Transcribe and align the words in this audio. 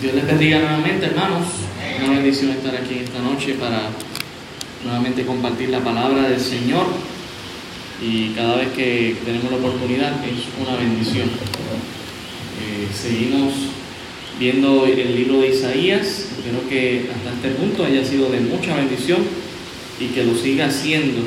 Dios 0.00 0.14
les 0.14 0.26
bendiga 0.26 0.58
nuevamente, 0.58 1.06
hermanos. 1.06 1.46
Una 2.02 2.14
bendición 2.14 2.52
estar 2.52 2.74
aquí 2.74 3.00
esta 3.04 3.20
noche 3.20 3.54
para 3.54 3.90
nuevamente 4.82 5.26
compartir 5.26 5.68
la 5.68 5.80
palabra 5.80 6.30
del 6.30 6.40
Señor. 6.40 6.86
Y 8.02 8.28
cada 8.30 8.56
vez 8.56 8.68
que 8.68 9.16
tenemos 9.24 9.50
la 9.50 9.58
oportunidad 9.58 10.12
es 10.24 10.48
una 10.66 10.76
bendición. 10.76 11.28
Eh, 11.28 12.88
seguimos 12.94 13.52
viendo 14.38 14.86
el 14.86 15.14
libro 15.14 15.40
de 15.40 15.48
Isaías. 15.48 16.28
Espero 16.38 16.66
que 16.68 17.10
hasta 17.14 17.46
este 17.46 17.60
punto 17.60 17.84
haya 17.84 18.02
sido 18.02 18.30
de 18.30 18.40
mucha 18.40 18.74
bendición 18.74 19.18
y 20.00 20.06
que 20.06 20.24
lo 20.24 20.34
siga 20.34 20.70
siendo. 20.70 21.20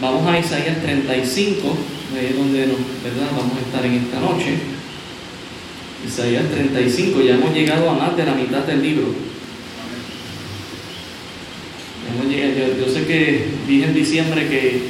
Vamos 0.00 0.26
a 0.28 0.38
Isaías 0.38 0.80
35, 0.80 1.76
ahí 2.16 2.26
es 2.26 2.36
donde 2.36 2.60
¿verdad? 2.60 3.30
vamos 3.36 3.56
a 3.56 3.66
estar 3.66 3.84
en 3.84 3.94
esta 3.94 4.20
noche. 4.20 4.75
Isaías 6.06 6.44
35, 6.50 7.20
ya 7.20 7.34
hemos 7.34 7.52
llegado 7.52 7.90
a 7.90 7.94
más 7.94 8.16
de 8.16 8.24
la 8.24 8.34
mitad 8.34 8.60
del 8.60 8.82
libro. 8.82 9.06
yo, 12.78 12.88
sé 12.88 13.06
que 13.06 13.46
dije 13.66 13.86
en 13.86 13.94
diciembre 13.94 14.48
que 14.48 14.82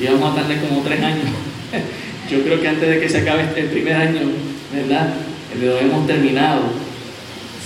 íbamos 0.00 0.32
a 0.32 0.36
tardar 0.40 0.60
como 0.60 0.82
tres 0.82 1.02
años. 1.02 1.26
yo 2.30 2.42
creo 2.44 2.60
que 2.60 2.68
antes 2.68 2.88
de 2.88 3.00
que 3.00 3.08
se 3.08 3.18
acabe 3.18 3.42
este 3.42 3.64
primer 3.64 3.96
año, 3.96 4.20
¿verdad? 4.72 5.14
Lo 5.60 5.78
hemos 5.78 6.06
terminado. 6.06 6.62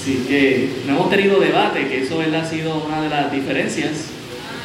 Así 0.00 0.24
que 0.26 0.70
no 0.86 0.94
hemos 0.94 1.10
tenido 1.10 1.40
debate, 1.40 1.86
que 1.88 2.02
eso 2.02 2.20
ha 2.20 2.44
sido 2.44 2.84
una 2.86 3.02
de 3.02 3.10
las 3.10 3.30
diferencias. 3.30 4.08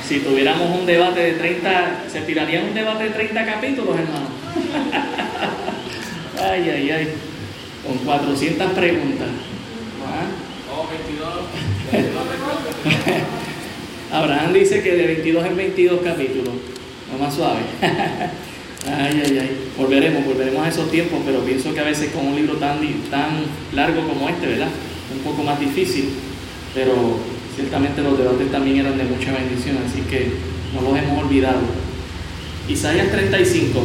Si 0.08 0.20
tuviéramos 0.20 0.80
un 0.80 0.86
debate 0.86 1.20
de 1.20 1.32
30, 1.34 2.04
se 2.12 2.22
tiraría 2.22 2.62
un 2.62 2.74
debate 2.74 3.04
de 3.06 3.10
30 3.12 3.46
capítulos, 3.46 3.96
hermano. 3.98 4.28
ay, 6.42 6.70
ay, 6.70 6.90
ay. 6.90 7.29
Con 7.86 7.98
400 8.06 8.72
preguntas. 8.72 9.28
¿Ah? 10.06 10.28
22. 10.90 11.30
Abraham 14.12 14.54
dice 14.54 14.82
que 14.82 14.96
de 14.96 15.08
22 15.08 15.46
en 15.46 15.58
22 15.58 16.02
capítulos. 16.02 16.54
No 17.12 17.18
más 17.24 17.34
suave. 17.36 17.60
Ay, 18.88 19.22
ay, 19.26 19.38
ay. 19.38 19.58
Volveremos, 19.78 20.26
volveremos 20.26 20.66
a 20.66 20.70
esos 20.70 20.90
tiempos, 20.90 21.20
pero 21.26 21.42
pienso 21.42 21.74
que 21.74 21.82
a 21.82 21.84
veces 21.84 22.12
con 22.12 22.26
un 22.26 22.36
libro 22.36 22.56
tan, 22.56 22.80
tan 23.12 23.44
largo 23.74 24.08
como 24.08 24.30
este, 24.30 24.48
¿verdad? 24.48 24.70
Un 25.14 25.20
poco 25.20 25.44
más 25.44 25.60
difícil, 25.60 26.06
pero 26.74 27.20
ciertamente 27.58 28.02
los 28.02 28.18
debates 28.18 28.50
también 28.50 28.78
eran 28.78 28.98
de 28.98 29.04
mucha 29.04 29.34
bendición, 29.34 29.80
así 29.86 30.00
que 30.10 30.32
no 30.74 30.82
los 30.82 30.98
hemos 30.98 31.24
olvidado. 31.24 31.60
Isaías 32.70 33.12
35. 33.12 33.84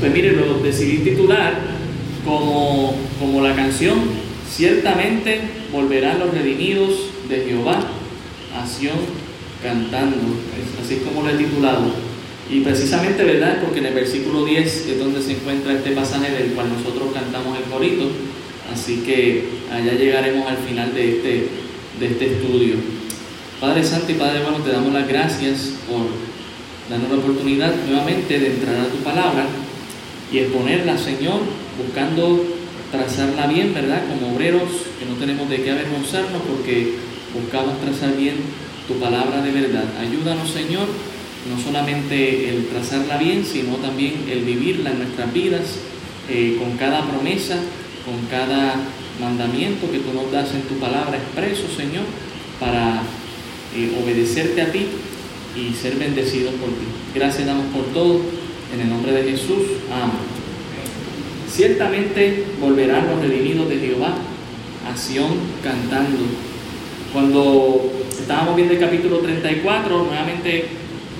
Pues 0.00 0.12
mire, 0.12 0.32
lo 0.32 0.58
decidí 0.58 0.98
titular 0.98 1.73
como, 2.24 2.94
como 3.18 3.42
la 3.42 3.54
canción, 3.54 3.98
ciertamente 4.50 5.40
volverán 5.72 6.18
los 6.18 6.32
redimidos 6.32 6.92
de 7.28 7.44
Jehová 7.44 7.80
a 8.56 8.66
Sion 8.66 8.98
cantando, 9.62 10.16
así 10.82 10.96
como 10.96 11.22
lo 11.22 11.30
he 11.30 11.38
titulado. 11.38 12.14
Y 12.50 12.60
precisamente, 12.60 13.24
¿verdad? 13.24 13.60
Porque 13.62 13.78
en 13.78 13.86
el 13.86 13.94
versículo 13.94 14.44
10 14.44 14.86
es 14.86 14.98
donde 14.98 15.22
se 15.22 15.32
encuentra 15.32 15.72
este 15.72 15.92
pasaje 15.92 16.30
del 16.30 16.52
cual 16.52 16.68
nosotros 16.68 17.08
cantamos 17.14 17.58
el 17.58 17.64
corito. 17.64 18.10
Así 18.72 18.98
que 18.98 19.44
allá 19.72 19.92
llegaremos 19.92 20.46
al 20.48 20.58
final 20.58 20.94
de 20.94 21.16
este, 21.16 21.48
de 21.98 22.06
este 22.06 22.26
estudio. 22.34 22.74
Padre 23.60 23.82
Santo 23.82 24.12
y 24.12 24.14
Padre 24.14 24.42
bueno, 24.42 24.58
te 24.58 24.72
damos 24.72 24.92
las 24.92 25.08
gracias 25.08 25.72
por 25.88 26.06
darnos 26.90 27.10
la 27.10 27.16
oportunidad 27.16 27.74
nuevamente 27.86 28.38
de 28.38 28.46
entrar 28.48 28.76
a 28.76 28.88
tu 28.88 28.98
palabra 28.98 29.46
y 30.30 30.38
exponerla, 30.38 30.98
Señor, 30.98 31.40
buscando 31.78 32.44
trazarla 32.90 33.46
bien, 33.46 33.74
¿verdad? 33.74 34.02
Como 34.08 34.34
obreros 34.34 34.68
que 34.98 35.06
no 35.06 35.14
tenemos 35.14 35.48
de 35.48 35.62
qué 35.62 35.70
avergonzarnos 35.70 36.42
porque 36.42 36.94
buscamos 37.34 37.80
trazar 37.80 38.16
bien 38.16 38.36
tu 38.86 38.94
palabra 38.94 39.42
de 39.42 39.50
verdad. 39.50 39.84
Ayúdanos, 40.00 40.50
Señor 40.50 40.86
no 41.48 41.62
solamente 41.62 42.48
el 42.48 42.66
trazarla 42.68 43.18
bien, 43.18 43.44
sino 43.44 43.76
también 43.76 44.24
el 44.30 44.44
vivirla 44.44 44.90
en 44.90 44.98
nuestras 44.98 45.32
vidas, 45.32 45.78
eh, 46.28 46.56
con 46.58 46.76
cada 46.78 47.02
promesa, 47.06 47.56
con 48.04 48.26
cada 48.30 48.76
mandamiento 49.20 49.90
que 49.90 49.98
tú 49.98 50.12
nos 50.14 50.32
das 50.32 50.54
en 50.54 50.62
tu 50.62 50.74
palabra 50.76 51.18
expreso, 51.18 51.64
Señor, 51.76 52.04
para 52.58 53.02
eh, 53.76 53.92
obedecerte 54.02 54.62
a 54.62 54.72
ti 54.72 54.86
y 55.56 55.74
ser 55.74 55.96
bendecidos 55.96 56.54
por 56.54 56.70
ti. 56.70 56.86
Gracias 57.14 57.46
damos 57.46 57.66
por 57.66 57.84
todo, 57.92 58.20
en 58.72 58.80
el 58.80 58.88
nombre 58.88 59.12
de 59.12 59.30
Jesús. 59.30 59.62
Amén. 59.92 60.33
Ciertamente 61.54 62.46
volverán 62.60 63.06
los 63.06 63.20
redimidos 63.20 63.68
de 63.68 63.76
Jehová 63.78 64.16
a 64.92 64.96
Sión 64.96 65.38
cantando. 65.62 66.24
Cuando 67.12 67.92
estábamos 68.10 68.56
viendo 68.56 68.74
el 68.74 68.80
capítulo 68.80 69.18
34, 69.18 70.02
nuevamente 70.02 70.64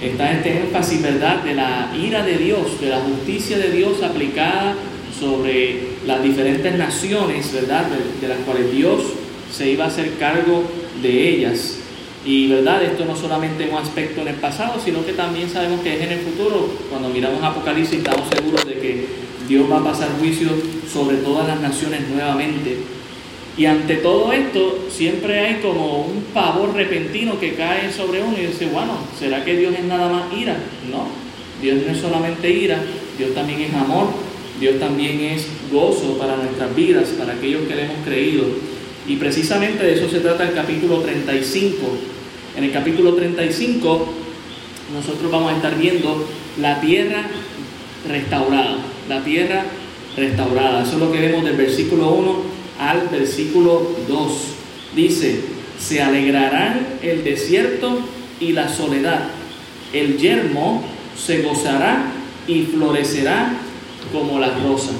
está 0.03 0.33
este 0.33 0.59
énfasis, 0.59 1.03
¿verdad?, 1.03 1.45
de 1.45 1.55
la 1.55 1.95
ira 1.97 2.25
de 2.25 2.37
Dios, 2.37 2.81
de 2.81 2.89
la 2.89 2.99
justicia 2.99 3.59
de 3.59 3.71
Dios 3.71 4.03
aplicada 4.03 4.75
sobre 5.21 5.91
las 6.05 6.21
diferentes 6.21 6.75
naciones, 6.75 7.53
¿verdad?, 7.53 7.87
de, 8.21 8.27
las 8.27 8.39
cuales 8.39 8.73
Dios 8.73 9.03
se 9.57 9.71
iba 9.71 9.85
a 9.85 9.87
hacer 9.87 10.15
cargo 10.19 10.65
de 11.01 11.29
ellas. 11.29 11.79
Y 12.27 12.49
verdad, 12.49 12.83
esto 12.83 13.05
no 13.05 13.15
solamente 13.15 13.69
un 13.71 13.79
aspecto 13.79 14.23
en 14.23 14.29
el 14.29 14.37
pasado, 14.37 14.81
sino 14.85 15.07
que 15.07 15.13
también 15.13 15.49
sabemos 15.49 15.81
que 15.83 15.95
es 15.95 16.03
en 16.03 16.11
el 16.11 16.21
futuro. 16.21 16.71
Cuando 16.91 17.09
miramos 17.11 17.41
Apocalipsis 17.41 17.99
estamos 17.99 18.29
seguros 18.35 18.67
de 18.67 18.75
que 18.75 19.24
Dios 19.49 19.71
va 19.71 19.79
a 19.79 19.85
pasar 19.85 20.09
juicio 20.19 20.49
sobre 20.93 21.19
todas 21.19 21.47
las 21.47 21.61
naciones 21.61 22.09
nuevamente. 22.09 22.79
Y 23.57 23.67
ante 23.67 23.97
todo 23.97 24.33
esto, 24.33 24.87
siempre 24.91 25.39
hay 25.39 25.61
como 25.61 26.07
un 26.07 26.25
pavor 26.35 26.75
repentino 26.75 27.39
que 27.39 27.55
cae 27.55 27.93
sobre 27.93 28.23
uno 28.23 28.37
y 28.37 28.47
dice, 28.47 28.67
bueno, 28.67 28.99
¿será 29.19 29.45
que 29.45 29.57
Dios 29.57 29.75
es 29.79 29.85
nada 29.85 30.11
más 30.11 30.25
ira? 30.37 30.57
No, 30.91 31.07
Dios 31.63 31.79
no 31.87 31.93
es 31.93 31.99
solamente 31.99 32.51
ira, 32.51 32.83
Dios 33.17 33.33
también 33.33 33.61
es 33.61 33.75
amor, 33.75 34.09
Dios 34.59 34.81
también 34.81 35.21
es 35.21 35.47
gozo 35.71 36.19
para 36.19 36.37
nuestras 36.37 36.75
vidas, 36.75 37.09
para 37.19 37.35
aquellos 37.35 37.63
que 37.69 37.77
le 37.77 37.85
hemos 37.85 38.05
creído. 38.05 38.45
Y 39.07 39.17
precisamente 39.17 39.85
de 39.85 39.95
eso 39.95 40.09
se 40.09 40.21
trata 40.21 40.49
el 40.49 40.55
capítulo 40.55 41.01
35. 41.01 41.77
En 42.57 42.65
el 42.65 42.73
capítulo 42.73 43.15
35 43.15 44.09
nosotros 44.95 45.31
vamos 45.31 45.53
a 45.53 45.57
estar 45.57 45.79
viendo 45.79 46.27
la 46.61 46.81
tierra 46.81 47.27
restaurada, 48.09 48.79
la 49.09 49.23
tierra 49.23 49.65
restaurada. 50.17 50.83
Eso 50.83 50.93
es 50.95 50.99
lo 50.99 51.13
que 51.13 51.21
vemos 51.21 51.45
del 51.45 51.57
versículo 51.57 52.13
1 52.13 52.37
al 52.79 53.09
versículo 53.09 53.97
2. 54.09 54.33
Dice, 54.95 55.41
se 55.79 56.03
alegrarán 56.03 56.87
el 57.03 57.25
desierto 57.25 58.01
y 58.41 58.53
la 58.53 58.69
soledad. 58.69 59.29
El 59.93 60.19
yermo 60.19 60.83
se 61.17 61.43
gozará 61.43 62.13
y 62.47 62.63
florecerá 62.63 63.53
como 64.13 64.39
la 64.39 64.59
rosa. 64.59 64.93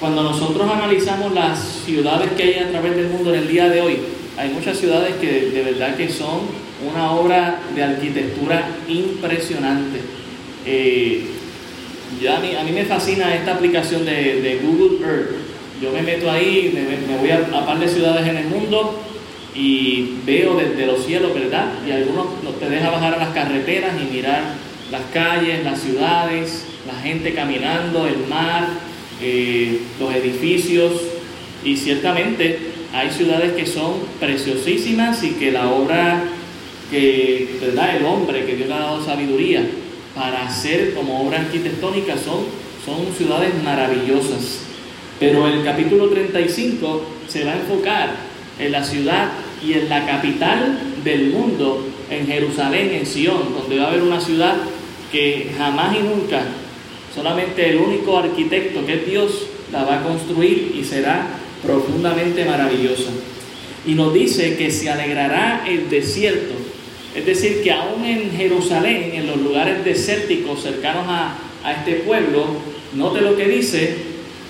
Cuando 0.00 0.22
nosotros 0.22 0.70
analizamos 0.70 1.32
las 1.32 1.58
ciudades 1.86 2.32
que 2.32 2.42
hay 2.42 2.54
a 2.54 2.70
través 2.70 2.96
del 2.96 3.08
mundo 3.08 3.32
en 3.32 3.40
el 3.40 3.48
día 3.48 3.68
de 3.68 3.80
hoy, 3.80 3.98
hay 4.36 4.50
muchas 4.50 4.78
ciudades 4.78 5.14
que 5.16 5.50
de 5.50 5.62
verdad 5.62 5.96
que 5.96 6.10
son 6.10 6.40
una 6.86 7.12
obra 7.12 7.60
de 7.74 7.82
arquitectura 7.82 8.68
impresionante. 8.86 10.00
Eh, 10.66 11.35
ya 12.22 12.38
a, 12.38 12.40
mí, 12.40 12.54
a 12.54 12.62
mí 12.62 12.72
me 12.72 12.84
fascina 12.84 13.34
esta 13.34 13.54
aplicación 13.54 14.04
de, 14.04 14.60
Google 14.62 15.06
Earth 15.06 15.46
yo 15.80 15.92
me 15.92 16.02
meto 16.02 16.30
ahí, 16.30 16.72
me, 16.74 17.16
voy 17.18 17.30
a, 17.30 17.58
a 17.58 17.66
par 17.66 17.78
de 17.78 17.86
ciudades 17.86 18.26
en 18.26 18.36
el 18.36 18.46
mundo 18.46 18.98
y 19.54 20.20
veo 20.24 20.56
desde 20.56 20.86
los 20.86 21.04
cielos, 21.04 21.34
¿verdad? 21.34 21.72
Y 21.86 21.90
algunos 21.90 22.26
te 22.58 22.68
deja 22.68 22.90
bajar 22.90 23.14
a 23.14 23.18
las 23.18 23.28
carreteras 23.30 23.92
y 24.00 24.14
mirar 24.14 24.54
las 24.90 25.02
calles, 25.12 25.64
las 25.64 25.80
ciudades, 25.80 26.64
la 26.86 26.94
gente 27.00 27.34
caminando, 27.34 28.06
el 28.06 28.26
mar, 28.26 28.68
eh, 29.20 29.80
los 30.00 30.14
edificios. 30.14 30.92
Y 31.62 31.76
ciertamente 31.76 32.58
hay 32.94 33.10
ciudades 33.10 33.52
que 33.52 33.66
son 33.66 33.94
preciosísimas 34.18 35.22
y 35.24 35.32
que 35.32 35.52
la 35.52 35.68
obra 35.68 36.24
que, 36.90 37.58
¿verdad? 37.60 37.96
El 37.96 38.04
hombre 38.04 38.46
que 38.46 38.56
Dios 38.56 38.68
le 38.68 38.74
ha 38.74 38.78
dado 38.78 39.04
sabiduría 39.04 39.66
para 40.16 40.46
hacer 40.46 40.94
como 40.94 41.26
obra 41.26 41.40
arquitectónica 41.40 42.16
son, 42.16 42.46
son 42.84 43.14
ciudades 43.14 43.52
maravillosas. 43.62 44.62
Pero 45.20 45.46
el 45.46 45.62
capítulo 45.62 46.08
35 46.08 47.02
se 47.28 47.44
va 47.44 47.52
a 47.52 47.56
enfocar 47.56 48.16
en 48.58 48.72
la 48.72 48.82
ciudad 48.82 49.28
y 49.64 49.74
en 49.74 49.88
la 49.90 50.06
capital 50.06 50.78
del 51.04 51.30
mundo, 51.30 51.86
en 52.10 52.26
Jerusalén, 52.26 52.90
en 52.92 53.06
Sion, 53.06 53.54
donde 53.54 53.78
va 53.78 53.84
a 53.84 53.88
haber 53.88 54.02
una 54.02 54.20
ciudad 54.20 54.56
que 55.12 55.52
jamás 55.56 55.96
y 55.96 56.02
nunca, 56.02 56.42
solamente 57.14 57.70
el 57.70 57.76
único 57.76 58.18
arquitecto 58.18 58.84
que 58.86 58.94
es 58.94 59.06
Dios, 59.06 59.46
la 59.70 59.84
va 59.84 60.00
a 60.00 60.02
construir 60.02 60.74
y 60.78 60.84
será 60.84 61.26
profundamente 61.62 62.44
maravillosa. 62.44 63.10
Y 63.86 63.94
nos 63.94 64.12
dice 64.12 64.56
que 64.56 64.70
se 64.70 64.90
alegrará 64.90 65.64
el 65.66 65.88
desierto, 65.88 66.54
es 67.16 67.24
decir, 67.24 67.62
que 67.62 67.72
aún 67.72 68.04
en 68.04 68.30
Jerusalén, 68.30 69.12
en 69.14 69.26
los 69.26 69.38
lugares 69.38 69.84
desérticos 69.84 70.62
cercanos 70.62 71.06
a, 71.08 71.38
a 71.64 71.72
este 71.72 71.94
pueblo, 71.94 72.46
note 72.94 73.22
lo 73.22 73.36
que 73.36 73.48
dice, 73.48 73.96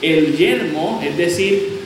el 0.02 0.36
yermo, 0.36 1.00
es 1.04 1.16
decir, 1.16 1.76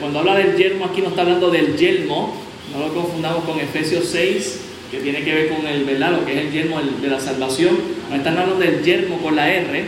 cuando 0.00 0.20
habla 0.20 0.36
del 0.36 0.56
yermo, 0.56 0.84
aquí 0.84 1.00
no 1.00 1.08
está 1.08 1.22
hablando 1.22 1.50
del 1.50 1.76
yelmo, 1.76 2.34
no 2.72 2.86
lo 2.86 2.94
confundamos 2.94 3.44
con 3.44 3.58
Efesios 3.58 4.06
6, 4.06 4.60
que 4.90 4.98
tiene 4.98 5.22
que 5.22 5.34
ver 5.34 5.48
con 5.48 5.66
el, 5.66 5.84
¿verdad? 5.84 6.12
Lo 6.12 6.24
que 6.24 6.32
es 6.32 6.46
el 6.46 6.52
yermo 6.52 6.80
de 6.80 7.08
la 7.08 7.20
salvación. 7.20 7.76
No 8.08 8.16
están 8.16 8.38
hablando 8.38 8.64
del 8.64 8.82
yermo 8.82 9.18
con 9.18 9.36
la 9.36 9.52
R, 9.52 9.84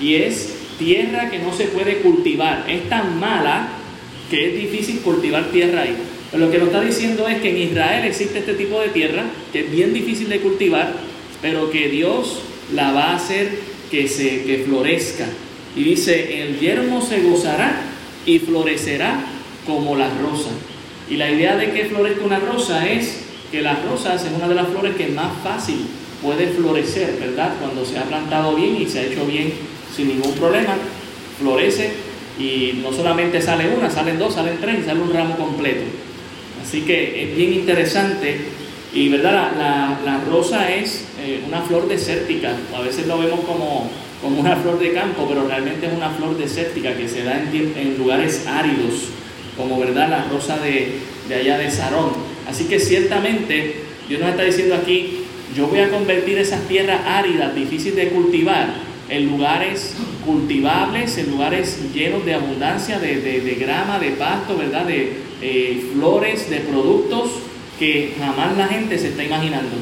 y 0.00 0.14
es 0.14 0.54
tierra 0.78 1.30
que 1.30 1.38
no 1.38 1.52
se 1.52 1.64
puede 1.64 1.98
cultivar. 1.98 2.64
Es 2.68 2.88
tan 2.88 3.18
mala 3.18 3.68
que 4.30 4.48
es 4.48 4.54
difícil 4.54 5.00
cultivar 5.00 5.50
tierra 5.50 5.82
ahí. 5.82 5.96
Pero 6.30 6.46
lo 6.46 6.50
que 6.50 6.58
nos 6.58 6.68
está 6.68 6.82
diciendo 6.82 7.26
es 7.26 7.40
que 7.40 7.50
en 7.50 7.70
Israel 7.70 8.04
existe 8.04 8.40
este 8.40 8.54
tipo 8.54 8.80
de 8.80 8.88
tierra, 8.88 9.24
que 9.52 9.60
es 9.60 9.70
bien 9.70 9.94
difícil 9.94 10.28
de 10.28 10.40
cultivar, 10.40 10.92
pero 11.40 11.70
que 11.70 11.88
Dios 11.88 12.42
la 12.74 12.92
va 12.92 13.12
a 13.12 13.16
hacer 13.16 13.58
que, 13.90 14.08
se, 14.08 14.42
que 14.44 14.64
florezca. 14.66 15.26
Y 15.74 15.84
dice, 15.84 16.42
el 16.42 16.58
yermo 16.58 17.00
se 17.00 17.22
gozará 17.22 17.80
y 18.26 18.38
florecerá 18.40 19.24
como 19.66 19.96
la 19.96 20.10
rosa. 20.10 20.50
Y 21.10 21.16
la 21.16 21.30
idea 21.30 21.56
de 21.56 21.72
que 21.72 21.86
florezca 21.86 22.24
una 22.24 22.38
rosa 22.38 22.86
es 22.86 23.24
que 23.50 23.62
las 23.62 23.82
rosas 23.84 24.24
es 24.24 24.32
una 24.32 24.48
de 24.48 24.54
las 24.54 24.68
flores 24.68 24.96
que 24.96 25.08
más 25.08 25.32
fácil 25.42 25.86
puede 26.22 26.48
florecer, 26.48 27.16
¿verdad? 27.18 27.54
Cuando 27.60 27.84
se 27.84 27.98
ha 27.98 28.02
plantado 28.02 28.54
bien 28.54 28.76
y 28.76 28.86
se 28.86 29.00
ha 29.00 29.02
hecho 29.04 29.24
bien 29.24 29.52
sin 29.94 30.08
ningún 30.08 30.32
problema, 30.34 30.76
florece 31.38 31.92
y 32.38 32.80
no 32.82 32.92
solamente 32.92 33.40
sale 33.40 33.68
una, 33.68 33.90
salen 33.90 34.18
dos, 34.18 34.34
salen 34.34 34.58
tres 34.60 34.80
y 34.80 34.84
sale 34.84 35.00
un 35.00 35.12
ramo 35.12 35.36
completo. 35.36 35.82
Así 36.68 36.82
que 36.82 37.22
es 37.22 37.34
bien 37.34 37.54
interesante 37.54 38.36
y 38.92 39.08
verdad 39.08 39.52
la, 40.04 40.20
rosa 40.30 40.70
es 40.70 41.06
eh, 41.18 41.40
una 41.48 41.62
flor 41.62 41.88
desértica, 41.88 42.56
a 42.76 42.82
veces 42.82 43.06
lo 43.06 43.18
vemos 43.18 43.40
como, 43.40 43.88
como, 44.20 44.38
una 44.38 44.54
flor 44.54 44.78
de 44.78 44.92
campo, 44.92 45.24
pero 45.26 45.48
realmente 45.48 45.86
es 45.86 45.92
una 45.94 46.10
flor 46.10 46.36
desértica 46.36 46.94
que 46.94 47.08
se 47.08 47.24
da 47.24 47.40
en, 47.40 47.96
lugares 47.96 48.46
áridos, 48.46 49.08
como 49.56 49.80
verdad 49.80 50.10
la 50.10 50.24
rosa 50.24 50.58
de, 50.58 50.96
de 51.30 51.34
allá 51.34 51.56
de 51.56 51.70
Sarón. 51.70 52.10
Así 52.46 52.64
que 52.64 52.78
ciertamente 52.78 53.76
Dios 54.06 54.20
nos 54.20 54.28
está 54.28 54.42
diciendo 54.42 54.74
aquí, 54.74 55.20
yo 55.56 55.68
voy 55.68 55.80
a 55.80 55.88
convertir 55.88 56.36
esas 56.36 56.68
tierras 56.68 57.00
áridas, 57.06 57.54
difíciles 57.54 57.96
de 57.96 58.08
cultivar, 58.10 58.74
en 59.08 59.26
lugares 59.26 59.94
cultivables, 60.26 61.16
en 61.16 61.30
lugares 61.30 61.80
llenos 61.94 62.26
de 62.26 62.34
abundancia 62.34 62.98
de, 62.98 63.56
grama, 63.58 63.98
de 63.98 64.10
pasto, 64.10 64.58
¿verdad? 64.58 64.84
De 64.84 65.27
eh, 65.40 65.90
flores, 65.92 66.50
de 66.50 66.58
productos 66.58 67.30
que 67.78 68.14
jamás 68.18 68.56
la 68.56 68.66
gente 68.66 68.98
se 68.98 69.08
está 69.08 69.22
imaginando. 69.22 69.76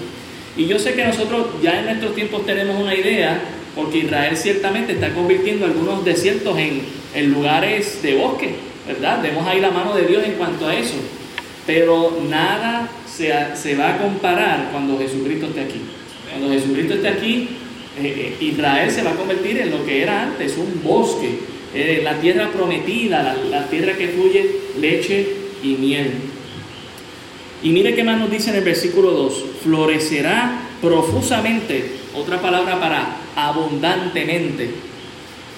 Y 0.56 0.66
yo 0.66 0.78
sé 0.78 0.94
que 0.94 1.04
nosotros 1.04 1.46
ya 1.62 1.78
en 1.78 1.86
nuestros 1.86 2.14
tiempos 2.14 2.44
tenemos 2.44 2.80
una 2.80 2.94
idea, 2.94 3.40
porque 3.74 3.98
Israel 3.98 4.36
ciertamente 4.36 4.92
está 4.92 5.14
convirtiendo 5.14 5.64
algunos 5.64 6.04
desiertos 6.04 6.58
en, 6.58 6.96
lugares 7.32 8.02
de 8.02 8.14
bosque, 8.14 8.56
¿verdad? 8.86 9.22
Vemos 9.22 9.46
ahí 9.46 9.58
la 9.58 9.70
mano 9.70 9.94
de 9.94 10.06
Dios 10.06 10.22
en 10.24 10.32
cuanto 10.32 10.68
a 10.68 10.74
eso. 10.74 10.96
Pero 11.66 12.18
nada 12.28 12.90
se, 13.06 13.32
se 13.54 13.74
va 13.74 13.94
a 13.94 13.98
comparar 13.98 14.68
cuando 14.70 14.98
Jesucristo 14.98 15.46
esté 15.46 15.62
aquí. 15.62 15.80
Cuando 16.30 16.50
Jesucristo 16.50 16.94
esté 16.94 17.08
aquí, 17.08 17.48
eh, 17.98 18.34
eh, 18.38 18.44
Israel 18.44 18.90
se 18.90 19.02
va 19.02 19.12
a 19.12 19.16
convertir 19.16 19.58
en 19.58 19.70
lo 19.70 19.84
que 19.86 20.02
era 20.02 20.24
antes, 20.24 20.58
un 20.58 20.82
bosque, 20.84 21.38
la 22.02 22.18
tierra 22.20 22.50
prometida, 22.50 23.36
la, 23.50 23.66
tierra 23.68 23.94
que 23.94 24.08
fluye 24.08 24.46
leche 24.80 25.26
y 25.62 25.68
miel. 25.74 26.12
Y 27.62 27.70
mire 27.70 27.94
qué 27.94 28.04
más 28.04 28.18
nos 28.18 28.30
dice 28.30 28.50
en 28.50 28.56
el 28.56 28.64
versículo 28.64 29.10
2, 29.10 29.44
florecerá 29.62 30.60
profusamente, 30.80 31.92
otra 32.14 32.40
palabra 32.40 32.78
para 32.78 33.16
abundantemente, 33.34 34.70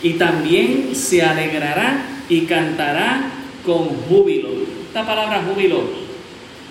y 0.02 0.12
también 0.12 0.94
se 0.94 1.22
alegrará 1.22 2.04
y 2.28 2.42
cantará 2.42 3.30
con 3.64 3.88
júbilo. 4.08 4.48
Esta 4.86 5.06
palabra 5.06 5.42
júbilo 5.42 5.82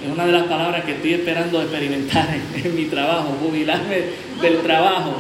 es 0.04 0.12
una 0.12 0.26
de 0.26 0.32
las 0.32 0.44
palabras 0.44 0.86
que 0.86 0.94
estoy 0.94 1.14
esperando 1.14 1.62
experimentar 1.62 2.28
en 2.64 2.76
mi 2.76 2.86
trabajo, 2.86 3.38
jubilarme 3.42 4.04
del 4.42 4.60
trabajo. 4.60 5.14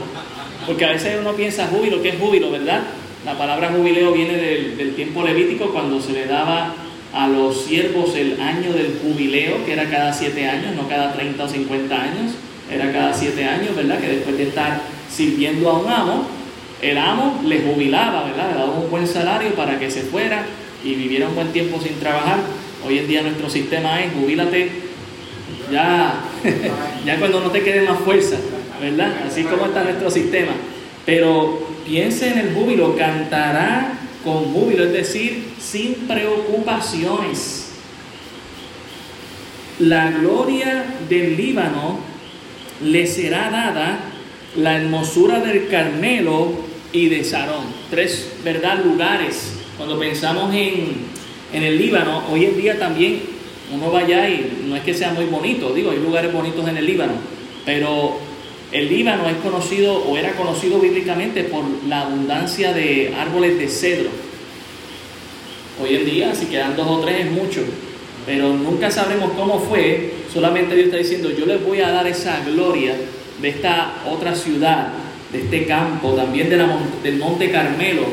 Porque 0.65 0.85
a 0.85 0.91
veces 0.91 1.17
uno 1.19 1.33
piensa 1.33 1.67
júbilo, 1.67 2.01
¿qué 2.01 2.09
es 2.09 2.19
júbilo, 2.19 2.51
verdad? 2.51 2.83
La 3.25 3.37
palabra 3.37 3.69
jubileo 3.69 4.11
viene 4.13 4.37
del, 4.37 4.93
tiempo 4.95 5.23
levítico 5.23 5.71
cuando 5.71 5.99
se 5.99 6.13
le 6.13 6.25
daba 6.25 6.75
a 7.13 7.27
los 7.27 7.63
siervos 7.65 8.15
el 8.15 8.39
año 8.41 8.73
del 8.73 8.99
jubileo, 9.01 9.65
que 9.65 9.73
era 9.73 9.89
cada 9.89 10.13
siete 10.13 10.47
años, 10.47 10.75
no 10.75 10.87
cada 10.87 11.13
30 11.13 11.43
o 11.43 11.47
50 11.47 11.95
años, 11.95 12.31
era 12.71 12.91
cada 12.91 13.13
siete 13.13 13.45
años, 13.45 13.75
¿verdad? 13.75 13.99
Que 13.99 14.07
después 14.07 14.37
de 14.37 14.43
estar 14.43 14.81
sirviendo 15.09 15.69
a 15.69 15.79
un 15.79 15.89
amo, 15.89 16.27
el 16.81 16.97
amo 16.97 17.41
le 17.45 17.61
jubilaba, 17.61 18.25
¿verdad? 18.25 18.51
Le 18.51 18.59
daba 18.59 18.71
un 18.71 18.89
buen 18.91 19.07
salario 19.07 19.53
para 19.55 19.79
que 19.79 19.89
se 19.89 20.01
fuera 20.01 20.45
y 20.83 20.95
viviera 20.95 21.27
un 21.27 21.35
buen 21.35 21.51
tiempo 21.51 21.79
sin 21.81 21.99
trabajar. 21.99 22.39
Hoy 22.85 22.99
en 22.99 23.07
día 23.07 23.21
nuestro 23.21 23.49
sistema 23.49 24.03
es 24.03 24.13
jubílate 24.13 24.69
ya, 25.71 26.21
ya 27.05 27.19
cuando 27.19 27.39
no 27.39 27.49
te 27.51 27.63
quede 27.63 27.81
más 27.81 27.99
fuerza. 27.99 28.37
¿verdad? 28.79 29.13
Así 29.27 29.43
como 29.43 29.65
está 29.65 29.83
nuestro 29.83 30.09
sistema. 30.09 30.51
Pero 31.05 31.67
piense 31.85 32.29
en 32.29 32.39
el 32.39 32.53
júbilo, 32.53 32.95
cantará 32.95 33.93
con 34.27 34.51
júbilo, 34.51 34.83
es 34.83 34.91
decir, 34.91 35.53
sin 35.57 35.93
preocupaciones. 36.05 37.69
La 39.79 40.11
gloria 40.11 40.85
del 41.07 41.37
Líbano 41.37 41.99
le 42.83 43.07
será 43.07 43.49
dada 43.49 43.99
la 44.57 44.75
hermosura 44.75 45.39
del 45.39 45.69
Carmelo 45.69 46.51
y 46.91 47.07
de 47.07 47.23
Sarón. 47.23 47.63
Tres, 47.89 48.33
¿verdad? 48.43 48.83
Lugares. 48.83 49.53
Cuando 49.77 49.97
pensamos 49.97 50.53
en, 50.53 51.05
en 51.53 51.63
el 51.63 51.77
Líbano, 51.77 52.23
hoy 52.29 52.45
en 52.45 52.57
día 52.57 52.77
también 52.77 53.21
uno 53.73 53.91
va 53.91 53.99
allá 53.99 54.27
y 54.27 54.63
no 54.67 54.75
es 54.75 54.83
que 54.83 54.93
sea 54.93 55.13
muy 55.13 55.25
bonito, 55.25 55.73
digo, 55.73 55.91
hay 55.91 55.99
lugares 55.99 56.33
bonitos 56.33 56.67
en 56.67 56.77
el 56.77 56.85
Líbano, 56.85 57.13
pero 57.65 58.26
el 58.77 58.89
Líbano 58.89 59.27
es 59.27 59.37
conocido 59.37 59.97
o 59.97 60.17
era 60.17 60.33
conocido 60.33 60.79
bíblicamente 60.79 61.43
por 61.45 61.63
la 61.87 62.01
abundancia 62.01 62.73
de 62.73 63.13
árboles 63.17 63.57
de 63.57 63.67
cedro. 63.67 64.09
Hoy 65.81 65.95
en 65.95 66.05
día, 66.05 66.35
si 66.35 66.45
quedan 66.45 66.75
dos 66.75 66.87
o 66.87 66.99
tres 66.99 67.25
es 67.25 67.31
mucho, 67.31 67.61
pero 68.25 68.49
nunca 68.53 68.91
sabremos 68.91 69.31
cómo 69.31 69.59
fue. 69.59 70.13
Solamente 70.31 70.75
Dios 70.75 70.87
está 70.87 70.97
diciendo, 70.97 71.31
yo 71.31 71.45
les 71.45 71.63
voy 71.63 71.81
a 71.81 71.91
dar 71.91 72.05
esa 72.07 72.43
gloria 72.45 72.95
de 73.41 73.49
esta 73.49 74.03
otra 74.07 74.35
ciudad, 74.35 74.89
de 75.31 75.39
este 75.39 75.65
campo, 75.65 76.13
también 76.13 76.49
del 76.49 77.17
Monte 77.17 77.49
Carmelo, 77.51 78.03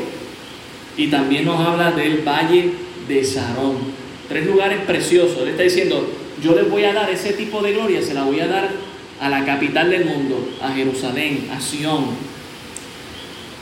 y 0.97 1.07
también 1.07 1.45
nos 1.45 1.59
habla 1.59 1.91
del 1.91 2.27
Valle 2.27 2.71
de 3.07 3.23
Sarón. 3.23 3.77
Tres 4.27 4.45
lugares 4.45 4.79
preciosos. 4.87 5.39
Él 5.43 5.49
está 5.49 5.63
diciendo, 5.63 6.07
yo 6.41 6.55
les 6.55 6.69
voy 6.69 6.85
a 6.85 6.93
dar 6.93 7.09
ese 7.09 7.33
tipo 7.33 7.61
de 7.61 7.73
gloria, 7.73 8.01
se 8.01 8.13
la 8.13 8.23
voy 8.23 8.39
a 8.39 8.47
dar 8.47 8.69
a 9.25 9.29
la 9.29 9.43
capital 9.43 9.89
del 9.89 10.05
mundo, 10.05 10.47
a 10.61 10.71
Jerusalén, 10.71 11.47
a 11.51 11.59
Sión. 11.59 12.05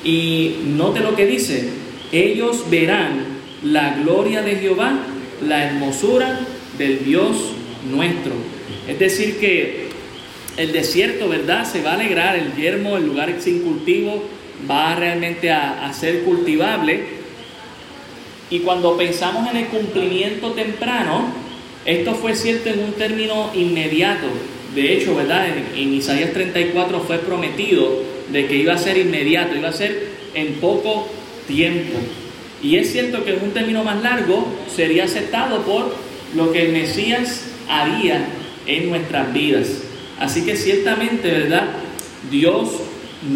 Y 0.04 0.58
note 0.66 1.00
lo 1.00 1.16
que 1.16 1.26
dice, 1.26 1.70
ellos 2.12 2.70
verán 2.70 3.26
la 3.64 3.96
gloria 3.96 4.42
de 4.42 4.58
Jehová, 4.58 5.00
la 5.42 5.64
hermosura 5.64 6.42
del 6.78 7.06
Dios 7.06 7.54
nuestro. 7.90 8.34
Es 8.90 9.00
decir, 9.00 9.40
que 9.40 9.88
el 10.58 10.74
desierto, 10.74 11.30
¿verdad? 11.30 11.66
Se 11.66 11.82
va 11.82 11.92
a 11.92 11.94
alegrar, 11.94 12.36
el 12.36 12.54
yermo, 12.56 12.98
el 12.98 13.06
lugar 13.06 13.34
sin 13.40 13.62
cultivo, 13.62 14.22
va 14.70 14.96
realmente 14.96 15.50
a, 15.50 15.86
a 15.86 15.94
ser 15.94 16.24
cultivable. 16.24 17.06
Y 18.50 18.60
cuando 18.60 18.98
pensamos 18.98 19.50
en 19.50 19.56
el 19.56 19.68
cumplimiento 19.68 20.52
temprano, 20.52 21.28
esto 21.86 22.16
fue 22.16 22.36
cierto 22.36 22.70
en 22.70 22.80
un 22.80 22.92
término 22.92 23.50
inmediato. 23.54 24.28
De 24.76 24.94
hecho, 24.94 25.16
¿verdad? 25.16 25.48
En, 25.76 25.94
Isaías 25.94 26.34
34 26.34 27.00
fue 27.02 27.20
prometido 27.20 28.02
de 28.32 28.48
que 28.48 28.56
iba 28.56 28.74
a 28.74 28.78
ser 28.78 28.98
inmediato, 28.98 29.56
iba 29.56 29.70
a 29.70 29.74
ser 29.74 30.10
en 30.34 30.56
poco 30.56 31.08
tiempo. 31.48 32.00
Y 32.62 32.78
es 32.78 32.92
cierto 32.92 33.24
que 33.24 33.36
en 33.36 33.44
un 33.44 33.52
término 33.52 33.84
más 33.84 34.02
largo 34.02 34.48
sería 34.74 35.04
aceptado 35.04 35.62
por 35.62 35.94
lo 36.36 36.52
que 36.52 36.66
el 36.66 36.72
Mesías 36.72 37.46
haría 37.70 38.26
en 38.66 38.90
nuestras 38.90 39.34
vidas. 39.34 39.84
Así 40.20 40.44
que 40.44 40.56
ciertamente, 40.56 41.30
¿verdad? 41.30 41.68
Dios 42.32 42.70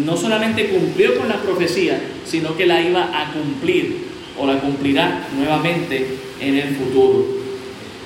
no 0.04 0.16
solamente 0.16 0.68
cumplió 0.68 1.16
con 1.16 1.28
la 1.28 1.40
profecía, 1.42 2.00
sino 2.26 2.56
que 2.56 2.66
la 2.66 2.80
iba 2.80 3.04
a 3.04 3.32
cumplir 3.32 4.08
o 4.38 4.46
la 4.46 4.60
cumplirá 4.60 5.28
nuevamente 5.36 6.06
en 6.40 6.56
el 6.56 6.74
futuro. 6.74 7.26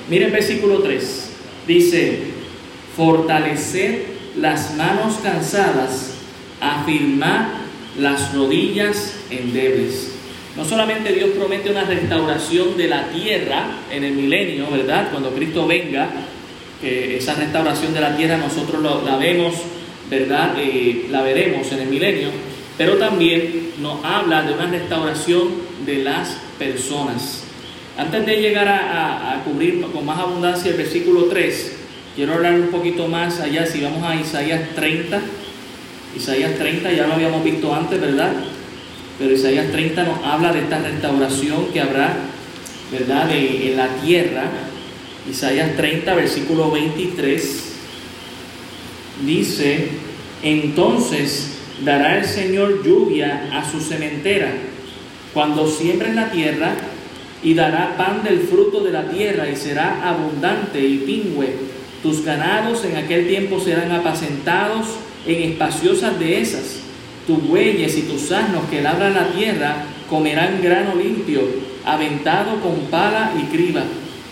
Miren 0.09 0.31
versículo 0.31 0.79
3. 0.79 1.29
Dice, 1.67 2.32
fortalecer 2.95 4.05
las 4.37 4.75
manos 4.75 5.15
cansadas, 5.23 6.15
afirmar 6.59 7.63
las 7.99 8.33
rodillas 8.33 9.15
endebles. 9.29 10.11
No 10.55 10.65
solamente 10.65 11.13
Dios 11.13 11.31
promete 11.31 11.71
una 11.71 11.83
restauración 11.83 12.77
de 12.77 12.87
la 12.87 13.09
tierra 13.09 13.65
en 13.91 14.03
el 14.03 14.13
milenio, 14.13 14.69
¿verdad? 14.69 15.09
Cuando 15.11 15.33
Cristo 15.33 15.65
venga, 15.65 16.09
esa 16.81 17.35
restauración 17.35 17.93
de 17.93 18.01
la 18.01 18.15
tierra 18.15 18.37
nosotros 18.37 18.83
la 19.03 19.17
vemos, 19.17 19.55
¿verdad? 20.09 20.55
Eh, 20.57 21.07
la 21.09 21.21
veremos 21.21 21.71
en 21.71 21.79
el 21.79 21.87
milenio, 21.87 22.29
pero 22.77 22.97
también 22.97 23.71
nos 23.79 24.03
habla 24.03 24.43
de 24.43 24.53
una 24.53 24.67
restauración 24.67 25.49
de 25.85 26.03
las 26.03 26.37
personas. 26.59 27.43
Antes 27.97 28.25
de 28.25 28.41
llegar 28.41 28.67
a, 28.67 29.41
cubrir 29.45 29.81
con 29.81 30.05
más 30.05 30.19
abundancia 30.19 30.71
el 30.71 30.77
versículo 30.77 31.25
3, 31.25 31.77
quiero 32.15 32.33
hablar 32.33 32.53
un 32.55 32.67
poquito 32.67 33.07
más 33.07 33.39
allá, 33.39 33.65
si 33.65 33.81
vamos 33.81 34.03
a 34.03 34.15
Isaías 34.15 34.61
30, 34.75 35.21
Isaías 36.15 36.55
30 36.57 36.91
ya 36.91 37.07
lo 37.07 37.13
habíamos 37.13 37.43
visto 37.43 37.73
antes, 37.73 37.99
¿verdad? 37.99 38.31
Pero 39.17 39.33
Isaías 39.33 39.71
30 39.71 40.03
nos 40.03 40.23
habla 40.23 40.53
de 40.53 40.59
esta 40.59 40.79
restauración 40.79 41.67
que 41.73 41.81
habrá, 41.81 42.15
¿verdad?, 42.91 43.29
en 43.31 43.77
la 43.77 43.87
tierra. 43.97 44.43
Isaías 45.29 45.75
30, 45.75 46.13
versículo 46.15 46.69
23, 46.69 47.73
dice, 49.25 49.87
entonces 50.43 51.57
dará 51.83 52.19
el 52.19 52.25
Señor 52.25 52.83
lluvia 52.83 53.49
a 53.53 53.69
su 53.69 53.79
cementera 53.79 54.51
cuando 55.33 55.67
siembren 55.67 56.15
la 56.15 56.29
tierra 56.29 56.75
y 57.41 57.53
dará 57.53 57.95
pan 57.97 58.23
del 58.23 58.39
fruto 58.41 58.83
de 58.83 58.91
la 58.91 59.09
tierra 59.09 59.49
y 59.49 59.55
será 59.55 60.07
abundante 60.07 60.79
y 60.79 60.97
pingüe. 60.99 61.72
Tus 62.03 62.25
ganados 62.25 62.83
en 62.83 62.97
aquel 62.97 63.29
tiempo 63.29 63.61
serán 63.61 63.93
apacentados 63.93 64.87
en 65.25 65.51
espaciosas 65.51 66.19
dehesas. 66.19 66.79
Tus 67.25 67.41
bueyes 67.47 67.97
y 67.97 68.01
tus 68.01 68.29
asnos 68.33 68.65
que 68.69 68.81
labran 68.81 69.13
la 69.13 69.29
tierra 69.29 69.85
comerán 70.09 70.61
grano 70.61 70.95
limpio, 70.95 71.41
aventado 71.85 72.59
con 72.59 72.75
pala 72.91 73.31
y 73.41 73.43
criba. 73.45 73.83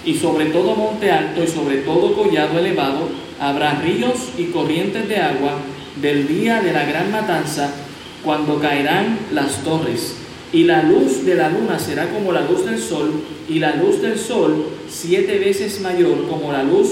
Y 0.03 0.15
sobre 0.15 0.47
todo 0.47 0.75
monte 0.75 1.09
alto 1.11 1.41
y 1.41 1.47
sobre 1.47 1.77
todo 1.77 2.13
collado 2.13 2.59
elevado 2.59 3.07
habrá 3.39 3.75
ríos 3.75 4.31
y 4.37 4.45
corrientes 4.45 5.07
de 5.07 5.17
agua 5.17 5.53
del 6.01 6.27
día 6.27 6.61
de 6.61 6.73
la 6.73 6.83
gran 6.83 7.09
matanza, 7.09 7.73
cuando 8.21 8.59
caerán 8.59 9.17
las 9.31 9.63
torres 9.63 10.17
y 10.51 10.63
la 10.63 10.83
luz 10.83 11.23
de 11.23 11.35
la 11.35 11.49
luna 11.49 11.79
será 11.79 12.09
como 12.09 12.33
la 12.33 12.41
luz 12.41 12.65
del 12.65 12.79
sol, 12.79 13.13
y 13.47 13.59
la 13.59 13.75
luz 13.75 14.01
del 14.01 14.17
sol 14.19 14.65
siete 14.89 15.39
veces 15.39 15.79
mayor 15.79 16.27
como 16.27 16.51
la 16.51 16.63
luz 16.63 16.89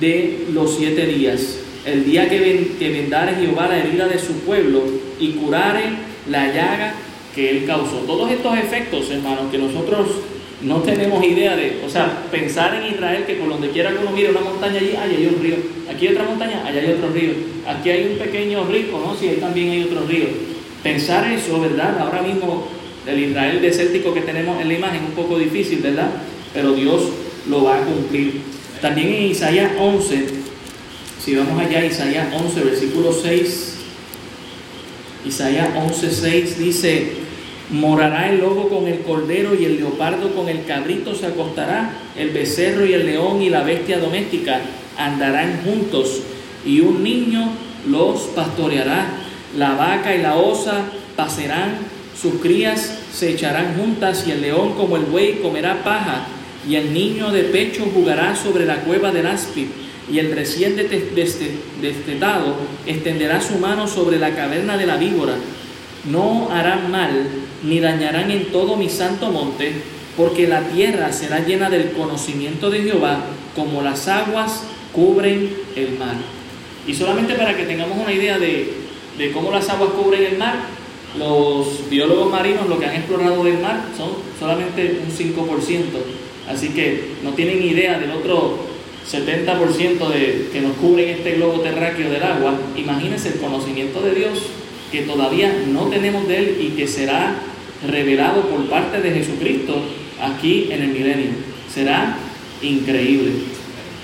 de 0.00 0.46
los 0.52 0.76
siete 0.76 1.06
días. 1.06 1.58
El 1.84 2.04
día 2.04 2.28
que, 2.28 2.40
ven, 2.40 2.76
que 2.78 2.90
vendare 2.90 3.34
Jehová 3.34 3.68
la 3.68 3.78
herida 3.78 4.08
de 4.08 4.18
su 4.18 4.32
pueblo 4.40 4.82
y 5.20 5.32
curare 5.32 5.82
la 6.30 6.46
llaga 6.46 6.94
que 7.34 7.50
él 7.50 7.64
causó. 7.66 7.98
Todos 8.06 8.30
estos 8.30 8.56
efectos, 8.56 9.10
hermanos, 9.10 9.50
que 9.50 9.58
nosotros 9.58 10.08
no 10.62 10.78
tenemos 10.80 11.22
idea 11.24 11.56
de, 11.56 11.82
o 11.84 11.90
sea, 11.90 12.24
pensar 12.30 12.74
en 12.74 12.94
Israel 12.94 13.24
que 13.26 13.34
por 13.34 13.48
donde 13.48 13.68
quiera 13.68 13.90
que 13.90 13.98
uno 13.98 14.12
mire 14.12 14.30
una 14.30 14.40
montaña 14.40 14.78
allí, 14.78 14.90
allá 14.90 15.16
hay 15.16 15.26
un 15.26 15.42
río. 15.42 15.56
Aquí 15.90 16.06
hay 16.06 16.14
otra 16.14 16.24
montaña, 16.24 16.64
allá 16.64 16.80
hay 16.80 16.92
otro 16.92 17.10
río. 17.10 17.32
Aquí 17.66 17.90
hay 17.90 18.08
un 18.12 18.18
pequeño 18.18 18.64
río, 18.64 18.92
¿no? 18.92 19.14
Sí, 19.14 19.28
ahí 19.28 19.36
también 19.36 19.70
hay 19.70 19.82
otro 19.82 20.06
río. 20.06 20.26
Pensar 20.82 21.30
eso, 21.30 21.60
¿verdad? 21.60 21.98
Ahora 21.98 22.22
mismo 22.22 22.66
del 23.04 23.18
Israel 23.30 23.60
desértico 23.60 24.14
que 24.14 24.22
tenemos 24.22 24.60
en 24.60 24.68
la 24.68 24.74
imagen, 24.74 25.04
un 25.04 25.12
poco 25.12 25.38
difícil, 25.38 25.80
¿verdad? 25.80 26.10
Pero 26.54 26.72
Dios 26.72 27.10
lo 27.48 27.64
va 27.64 27.76
a 27.76 27.80
cumplir. 27.80 28.53
También 28.84 29.14
en 29.14 29.30
Isaías 29.30 29.72
11, 29.80 30.26
si 31.18 31.34
vamos 31.34 31.58
allá, 31.58 31.86
Isaías 31.86 32.26
11, 32.38 32.60
versículo 32.64 33.14
6, 33.14 33.76
Isaías 35.24 35.70
11, 35.74 36.10
6 36.10 36.58
dice, 36.58 37.12
morará 37.70 38.28
el 38.28 38.40
lobo 38.40 38.68
con 38.68 38.86
el 38.86 38.98
cordero 38.98 39.54
y 39.58 39.64
el 39.64 39.78
leopardo 39.78 40.34
con 40.34 40.50
el 40.50 40.66
cabrito 40.66 41.14
se 41.14 41.24
acostará, 41.24 41.92
el 42.14 42.28
becerro 42.28 42.84
y 42.84 42.92
el 42.92 43.06
león 43.06 43.40
y 43.40 43.48
la 43.48 43.62
bestia 43.62 43.98
doméstica 43.98 44.60
andarán 44.98 45.62
juntos 45.64 46.20
y 46.66 46.80
un 46.80 47.02
niño 47.02 47.52
los 47.88 48.20
pastoreará, 48.36 49.06
la 49.56 49.76
vaca 49.76 50.14
y 50.14 50.20
la 50.20 50.36
osa 50.36 50.82
pasarán 51.16 51.78
sus 52.20 52.34
crías 52.34 52.98
se 53.14 53.30
echarán 53.30 53.78
juntas 53.78 54.26
y 54.28 54.32
el 54.32 54.42
león 54.42 54.74
como 54.74 54.98
el 54.98 55.04
buey 55.04 55.40
comerá 55.40 55.82
paja 55.82 56.26
y 56.68 56.76
el 56.76 56.92
niño 56.92 57.30
de 57.30 57.44
pecho 57.44 57.86
jugará 57.92 58.34
sobre 58.34 58.64
la 58.64 58.80
cueva 58.80 59.12
del 59.12 59.26
áspid 59.26 59.66
y 60.10 60.18
el 60.18 60.32
recién 60.32 60.76
destetado 60.76 62.56
extenderá 62.86 63.40
su 63.40 63.56
mano 63.56 63.86
sobre 63.86 64.18
la 64.18 64.34
caverna 64.34 64.76
de 64.76 64.86
la 64.86 64.96
víbora. 64.96 65.34
No 66.10 66.50
harán 66.50 66.90
mal 66.90 67.26
ni 67.62 67.80
dañarán 67.80 68.30
en 68.30 68.46
todo 68.52 68.76
mi 68.76 68.90
santo 68.90 69.30
monte, 69.30 69.72
porque 70.16 70.46
la 70.46 70.60
tierra 70.68 71.12
será 71.12 71.40
llena 71.40 71.70
del 71.70 71.92
conocimiento 71.92 72.70
de 72.70 72.82
Jehová, 72.82 73.24
como 73.56 73.82
las 73.82 74.06
aguas 74.08 74.64
cubren 74.92 75.50
el 75.74 75.98
mar. 75.98 76.16
Y 76.86 76.92
solamente 76.92 77.34
para 77.34 77.56
que 77.56 77.64
tengamos 77.64 77.98
una 77.98 78.12
idea 78.12 78.38
de, 78.38 78.74
de 79.16 79.32
cómo 79.32 79.50
las 79.50 79.68
aguas 79.70 79.90
cubren 79.90 80.22
el 80.22 80.38
mar, 80.38 80.56
los 81.18 81.88
biólogos 81.88 82.30
marinos 82.30 82.68
lo 82.68 82.78
que 82.78 82.86
han 82.86 82.96
explorado 82.96 83.44
del 83.44 83.60
mar 83.60 83.84
son 83.96 84.10
solamente 84.38 85.00
un 85.02 85.10
5%, 85.10 85.84
así 86.48 86.68
que 86.70 87.14
no 87.22 87.32
tienen 87.32 87.62
idea 87.62 87.98
del 87.98 88.10
otro 88.10 88.58
70% 89.10 90.08
de, 90.08 90.48
que 90.52 90.60
nos 90.60 90.76
cubre 90.76 91.10
en 91.10 91.18
este 91.18 91.32
globo 91.32 91.60
terráqueo 91.60 92.10
del 92.10 92.22
agua. 92.22 92.58
Imagínense 92.76 93.28
el 93.28 93.40
conocimiento 93.40 94.00
de 94.00 94.14
Dios 94.14 94.38
que 94.90 95.02
todavía 95.02 95.52
no 95.68 95.88
tenemos 95.88 96.26
de 96.28 96.38
Él 96.38 96.58
y 96.60 96.68
que 96.76 96.86
será 96.86 97.34
revelado 97.86 98.42
por 98.48 98.68
parte 98.68 99.00
de 99.00 99.10
Jesucristo 99.10 99.82
aquí 100.20 100.68
en 100.70 100.82
el 100.82 100.88
milenio. 100.88 101.30
Será 101.72 102.16
increíble. 102.62 103.32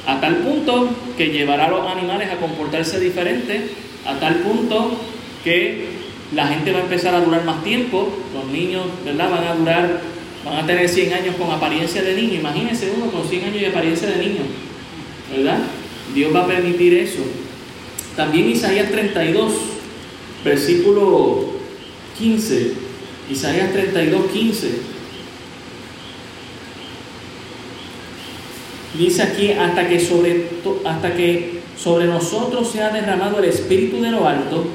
A 0.06 0.20
tal 0.20 0.38
punto 0.38 0.90
que 1.16 1.28
llevará 1.28 1.66
a 1.66 1.70
los 1.70 1.86
animales 1.86 2.30
a 2.30 2.36
comportarse 2.36 2.98
diferente, 3.00 3.68
a 4.06 4.18
tal 4.18 4.36
punto 4.36 4.98
que 5.44 6.00
la 6.34 6.46
gente 6.46 6.72
va 6.72 6.78
a 6.78 6.82
empezar 6.82 7.14
a 7.14 7.20
durar 7.20 7.44
más 7.44 7.62
tiempo, 7.62 8.08
los 8.34 8.46
niños, 8.52 8.86
¿verdad? 9.04 9.30
Van 9.30 9.44
a 9.44 9.54
durar, 9.54 10.00
van 10.44 10.64
a 10.64 10.66
tener 10.66 10.88
100 10.88 11.12
años 11.12 11.36
con 11.36 11.50
apariencia 11.50 12.02
de 12.02 12.14
niño. 12.14 12.40
Imagínense 12.40 12.92
uno 12.96 13.10
con 13.10 13.28
100 13.28 13.44
años 13.44 13.60
de 13.60 13.66
apariencia 13.66 14.08
de 14.08 14.16
niño, 14.16 14.42
¿verdad? 15.34 15.58
Dios 16.14 16.34
va 16.34 16.44
a 16.44 16.46
permitir 16.46 16.94
eso. 16.94 17.20
También 18.16 18.50
Isaías 18.50 18.90
32, 18.90 19.52
versículo 20.44 21.50
15. 22.18 22.72
Isaías 23.30 23.72
32, 23.72 24.30
15. 24.30 24.70
Dice 28.98 29.22
aquí, 29.22 29.52
hasta 29.52 29.88
que 29.88 30.00
sobre, 30.00 30.46
hasta 30.84 31.14
que 31.14 31.60
sobre 31.78 32.06
nosotros 32.06 32.70
se 32.70 32.82
ha 32.82 32.90
derramado 32.90 33.38
el 33.38 33.44
Espíritu 33.44 34.02
de 34.02 34.10
lo 34.10 34.26
alto, 34.26 34.66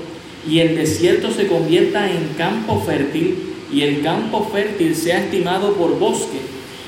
y 0.47 0.59
el 0.59 0.75
desierto 0.75 1.31
se 1.31 1.47
convierta 1.47 2.09
en 2.09 2.29
campo 2.37 2.79
fértil 2.79 3.44
y 3.71 3.81
el 3.81 4.01
campo 4.01 4.49
fértil 4.51 4.95
sea 4.95 5.23
estimado 5.23 5.73
por 5.73 5.97
bosque 5.97 6.39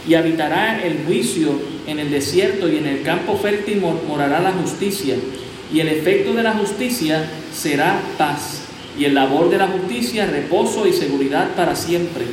y 0.08 0.14
habitará 0.14 0.84
el 0.84 1.06
juicio 1.06 1.52
en 1.86 2.00
el 2.00 2.12
desierto 2.12 2.70
y 2.70 2.78
en 2.78 2.86
el 2.86 3.02
campo 3.02 3.36
fértil 3.36 3.82
morará 4.08 4.40
la 4.40 4.54
justicia 4.54 5.16
y 5.74 5.80
el 5.80 5.90
efecto 5.90 6.34
de 6.34 6.44
la 6.44 6.54
justicia 6.54 7.30
será 7.54 8.00
paz 8.18 8.62
y 8.98 9.06
el 9.06 9.14
labor 9.14 9.50
de 9.50 9.58
la 9.58 9.68
justicia 9.68 10.26
reposo 10.26 10.88
y 10.88 10.94
seguridad 10.94 11.56
para 11.56 11.76
siempre. 11.76 12.26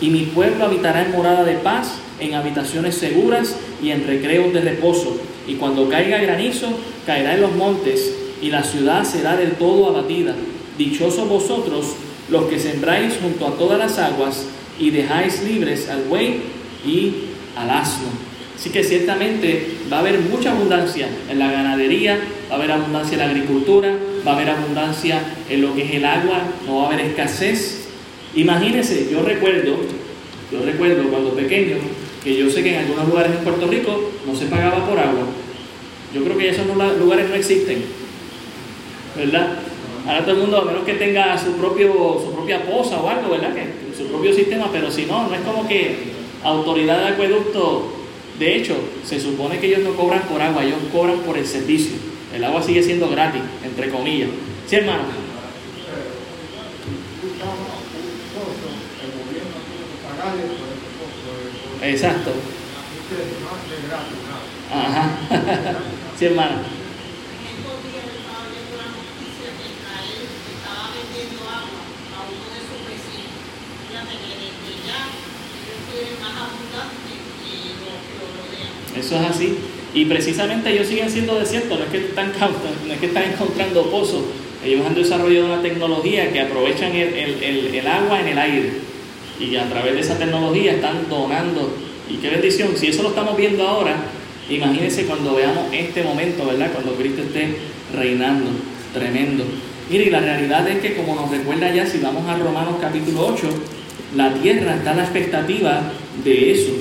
Y 0.00 0.10
mi 0.10 0.26
pueblo 0.26 0.64
habitará 0.64 1.02
en 1.02 1.12
morada 1.12 1.44
de 1.44 1.54
paz 1.54 1.94
en 2.20 2.34
habitaciones 2.34 2.94
seguras 2.96 3.56
y 3.82 3.90
en 3.90 4.06
recreos 4.06 4.52
de 4.52 4.60
reposo. 4.60 5.16
Y 5.48 5.54
cuando 5.54 5.88
caiga 5.88 6.18
granizo 6.18 6.68
caerá 7.06 7.34
en 7.34 7.40
los 7.40 7.54
montes 7.54 8.14
y 8.40 8.50
la 8.50 8.62
ciudad 8.62 9.04
será 9.04 9.36
del 9.36 9.52
todo 9.52 9.88
abatida. 9.88 10.34
Dichosos 10.78 11.28
vosotros 11.28 11.86
los 12.30 12.44
que 12.46 12.58
sembráis 12.58 13.14
junto 13.20 13.46
a 13.46 13.52
todas 13.56 13.78
las 13.78 13.98
aguas 13.98 14.46
y 14.78 14.90
dejáis 14.90 15.42
libres 15.42 15.88
al 15.88 16.04
buey 16.04 16.40
y 16.86 17.14
al 17.56 17.70
asno. 17.70 18.08
Así 18.56 18.70
que 18.70 18.84
ciertamente 18.84 19.68
va 19.92 19.98
a 19.98 20.00
haber 20.00 20.20
mucha 20.20 20.52
abundancia 20.52 21.08
en 21.28 21.38
la 21.38 21.50
ganadería, 21.50 22.18
va 22.50 22.54
a 22.54 22.58
haber 22.58 22.72
abundancia 22.72 23.14
en 23.14 23.20
la 23.20 23.26
agricultura, 23.26 23.94
va 24.26 24.32
a 24.32 24.34
haber 24.36 24.50
abundancia 24.50 25.20
en 25.50 25.60
lo 25.60 25.74
que 25.74 25.84
es 25.84 25.94
el 25.94 26.04
agua, 26.04 26.42
no 26.66 26.76
va 26.78 26.84
a 26.84 26.86
haber 26.86 27.00
escasez. 27.06 27.88
Imagínense, 28.34 29.08
yo 29.10 29.22
recuerdo, 29.22 29.76
yo 30.50 30.64
recuerdo 30.64 31.04
cuando 31.10 31.34
pequeño, 31.34 31.76
que 32.22 32.36
yo 32.36 32.48
sé 32.48 32.62
que 32.62 32.74
en 32.74 32.84
algunos 32.84 33.08
lugares 33.08 33.32
en 33.36 33.44
Puerto 33.44 33.66
Rico 33.66 34.12
no 34.26 34.34
se 34.34 34.46
pagaba 34.46 34.88
por 34.88 34.98
agua. 34.98 35.26
Yo 36.14 36.22
creo 36.24 36.38
que 36.38 36.48
esos 36.48 36.66
lugares 36.98 37.28
no 37.28 37.34
existen, 37.34 37.82
¿verdad? 39.16 39.58
Ahora 40.06 40.20
todo 40.20 40.32
el 40.32 40.40
mundo, 40.42 40.58
a 40.58 40.64
menos 40.64 40.84
que 40.84 40.94
tenga 40.94 41.38
su, 41.38 41.52
propio, 41.52 42.20
su 42.22 42.32
propia 42.34 42.62
posa 42.66 43.00
o 43.00 43.08
algo, 43.08 43.30
¿verdad? 43.30 43.54
Que, 43.54 43.96
su 43.96 44.06
propio 44.08 44.34
sistema, 44.34 44.68
pero 44.70 44.90
si 44.90 45.06
no, 45.06 45.28
no 45.28 45.34
es 45.34 45.40
como 45.40 45.66
que 45.66 45.96
autoridad 46.42 46.98
de 46.98 47.08
acueducto, 47.08 47.90
de 48.38 48.56
hecho, 48.56 48.76
se 49.04 49.18
supone 49.18 49.58
que 49.58 49.68
ellos 49.68 49.80
no 49.80 49.94
cobran 49.94 50.22
por 50.22 50.42
agua, 50.42 50.64
ellos 50.64 50.78
cobran 50.92 51.18
por 51.20 51.38
el 51.38 51.46
servicio. 51.46 51.96
El 52.34 52.44
agua 52.44 52.62
sigue 52.62 52.82
siendo 52.82 53.08
gratis, 53.08 53.40
entre 53.64 53.90
comillas. 53.90 54.28
¿Sí, 54.66 54.76
hermano? 54.76 55.04
Exacto. 61.82 62.30
Ajá. 64.72 65.10
sí, 66.18 66.24
hermano. 66.26 66.83
Eso 78.98 79.16
es 79.16 79.30
así. 79.30 79.58
Y 79.92 80.06
precisamente 80.06 80.72
ellos 80.72 80.88
siguen 80.88 81.10
siendo 81.10 81.38
desiertos, 81.38 81.78
no 81.78 81.84
es 81.84 81.90
que 81.90 81.98
están, 81.98 82.32
no 82.86 82.92
es 82.92 82.98
que 82.98 83.06
están 83.06 83.24
encontrando 83.24 83.90
pozos. 83.90 84.22
Ellos 84.64 84.84
han 84.86 84.94
desarrollado 84.94 85.46
una 85.46 85.62
tecnología 85.62 86.32
que 86.32 86.40
aprovechan 86.40 86.92
el, 86.94 87.86
agua 87.86 88.20
en 88.20 88.28
el 88.28 88.38
aire. 88.38 88.72
Y 89.38 89.54
a 89.56 89.68
través 89.68 89.94
de 89.94 90.00
esa 90.00 90.18
tecnología 90.18 90.72
están 90.72 91.08
donando. 91.08 91.76
Y 92.08 92.16
qué 92.16 92.30
bendición. 92.30 92.76
Si 92.76 92.88
eso 92.88 93.02
lo 93.02 93.10
estamos 93.10 93.36
viendo 93.36 93.66
ahora, 93.66 93.96
imagínense 94.48 95.04
cuando 95.04 95.34
veamos 95.34 95.66
este 95.72 96.02
momento, 96.02 96.46
¿verdad? 96.46 96.72
Cuando 96.72 96.94
Cristo 96.94 97.22
esté 97.22 97.56
reinando. 97.94 98.50
Tremendo. 98.92 99.44
Mire, 99.90 100.04
y 100.04 100.10
la 100.10 100.20
realidad 100.20 100.66
es 100.68 100.78
que 100.78 100.94
como 100.94 101.14
nos 101.14 101.30
recuerda 101.30 101.72
ya, 101.72 101.86
si 101.86 101.98
vamos 101.98 102.26
a 102.26 102.38
Romanos 102.38 102.76
capítulo 102.80 103.26
8, 103.26 103.48
la 104.16 104.32
tierra 104.34 104.76
está 104.76 104.92
en 104.92 104.96
la 104.98 105.02
expectativa 105.04 105.82
de 106.22 106.52
eso. 106.52 106.72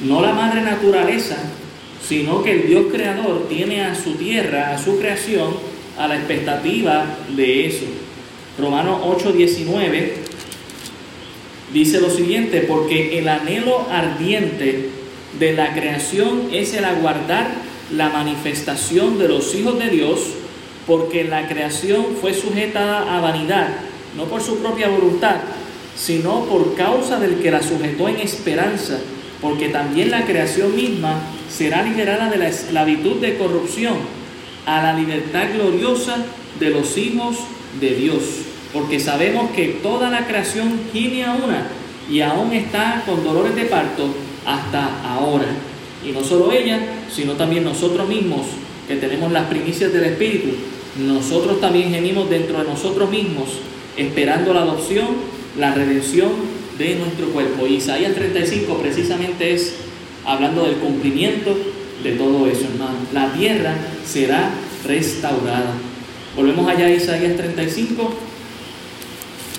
No 0.00 0.20
la 0.20 0.32
madre 0.32 0.62
naturaleza, 0.62 1.36
sino 2.06 2.42
que 2.42 2.52
el 2.52 2.66
Dios 2.66 2.86
creador 2.90 3.48
tiene 3.48 3.82
a 3.82 3.94
su 3.94 4.14
tierra, 4.14 4.74
a 4.74 4.78
su 4.78 4.98
creación, 4.98 5.54
a 5.98 6.08
la 6.08 6.16
expectativa 6.16 7.04
de 7.36 7.66
eso. 7.66 7.84
Romanos 8.58 9.00
8:19 9.04 10.12
dice 11.72 12.00
lo 12.00 12.10
siguiente, 12.10 12.62
porque 12.62 13.18
el 13.18 13.28
anhelo 13.28 13.86
ardiente 13.90 14.90
de 15.38 15.52
la 15.52 15.72
creación 15.74 16.48
es 16.52 16.74
el 16.74 16.84
aguardar 16.84 17.48
la 17.90 18.08
manifestación 18.08 19.18
de 19.18 19.28
los 19.28 19.54
hijos 19.54 19.78
de 19.78 19.88
Dios, 19.88 20.20
porque 20.86 21.24
la 21.24 21.46
creación 21.48 22.16
fue 22.20 22.34
sujetada 22.34 23.16
a 23.16 23.20
vanidad, 23.20 23.68
no 24.16 24.24
por 24.24 24.42
su 24.42 24.58
propia 24.58 24.88
voluntad, 24.88 25.36
sino 25.96 26.44
por 26.44 26.74
causa 26.74 27.18
del 27.18 27.36
que 27.36 27.50
la 27.50 27.62
sujetó 27.62 28.08
en 28.08 28.16
esperanza, 28.16 28.98
porque 29.40 29.68
también 29.68 30.10
la 30.10 30.24
creación 30.24 30.74
misma 30.74 31.20
será 31.50 31.82
liberada 31.82 32.30
de 32.30 32.38
la 32.38 32.48
esclavitud 32.48 33.16
de 33.16 33.36
corrupción 33.36 33.94
a 34.66 34.82
la 34.82 34.94
libertad 34.94 35.48
gloriosa 35.54 36.16
de 36.58 36.70
los 36.70 36.96
hijos 36.96 37.36
de 37.80 37.94
Dios, 37.94 38.22
porque 38.72 39.00
sabemos 39.00 39.50
que 39.50 39.80
toda 39.82 40.10
la 40.10 40.26
creación 40.26 40.80
tiene 40.92 41.24
a 41.24 41.34
una 41.34 41.66
y 42.10 42.20
aún 42.20 42.52
está 42.52 43.02
con 43.06 43.24
dolores 43.24 43.54
de 43.54 43.64
parto 43.64 44.06
hasta 44.46 45.02
ahora. 45.08 45.46
Y 46.06 46.12
no 46.12 46.24
solo 46.24 46.52
ella, 46.52 46.80
sino 47.10 47.32
también 47.32 47.64
nosotros 47.64 48.08
mismos, 48.08 48.42
que 48.88 48.96
tenemos 48.96 49.30
las 49.30 49.46
primicias 49.46 49.92
del 49.92 50.04
Espíritu, 50.04 50.48
nosotros 50.98 51.60
también 51.60 51.90
gemimos 51.90 52.28
dentro 52.28 52.58
de 52.58 52.68
nosotros 52.68 53.08
mismos, 53.10 53.48
esperando 53.96 54.52
la 54.52 54.62
adopción, 54.62 55.06
la 55.58 55.74
redención 55.74 56.30
de 56.78 56.96
nuestro 56.96 57.28
cuerpo. 57.28 57.66
Isaías 57.66 58.14
35 58.14 58.78
precisamente 58.78 59.54
es 59.54 59.74
hablando 60.24 60.64
del 60.64 60.76
cumplimiento 60.76 61.56
de 62.02 62.12
todo 62.12 62.46
eso, 62.46 62.64
hermano. 62.64 62.98
La 63.12 63.32
tierra 63.32 63.74
será 64.04 64.50
restaurada. 64.84 65.74
Volvemos 66.36 66.68
allá 66.68 66.86
a 66.86 66.90
Isaías 66.90 67.36
35. 67.36 68.12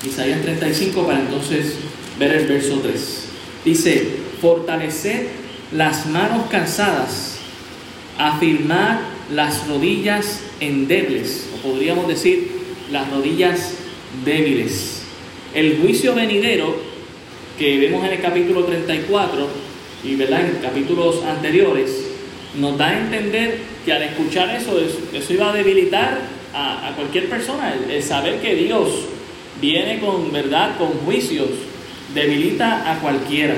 Isaías 0.07 0.41
35 0.41 1.05
para 1.05 1.19
entonces 1.19 1.75
ver 2.19 2.31
el 2.33 2.47
verso 2.47 2.79
3. 2.81 3.25
Dice, 3.63 4.07
fortalecer 4.41 5.29
las 5.71 6.05
manos 6.07 6.47
cansadas, 6.50 7.38
afirmar 8.17 9.01
las 9.31 9.67
rodillas 9.67 10.41
endebles, 10.59 11.47
o 11.55 11.69
podríamos 11.69 12.07
decir 12.07 12.51
las 12.91 13.09
rodillas 13.09 13.75
débiles. 14.25 15.02
El 15.53 15.77
juicio 15.77 16.15
venidero 16.15 16.75
que 17.57 17.77
vemos 17.77 18.03
en 18.05 18.13
el 18.13 18.22
capítulo 18.22 18.63
34 18.63 19.48
y 20.03 20.15
¿verdad? 20.15 20.41
en 20.45 20.62
capítulos 20.62 21.24
anteriores, 21.24 22.05
nos 22.60 22.77
da 22.77 22.89
a 22.89 23.00
entender 23.00 23.57
que 23.86 23.93
al 23.93 24.03
escuchar 24.03 24.55
eso, 24.55 24.79
eso 25.13 25.33
iba 25.33 25.50
a 25.50 25.53
debilitar 25.53 26.22
a, 26.53 26.94
cualquier 26.96 27.29
persona. 27.29 27.74
El, 27.89 28.03
saber 28.03 28.39
que 28.42 28.55
Dios 28.55 28.89
viene 29.61 30.00
con 30.00 30.31
verdad, 30.31 30.77
con 30.77 30.89
juicios, 30.89 31.50
debilita 32.13 32.92
a 32.92 33.00
cualquiera. 33.00 33.55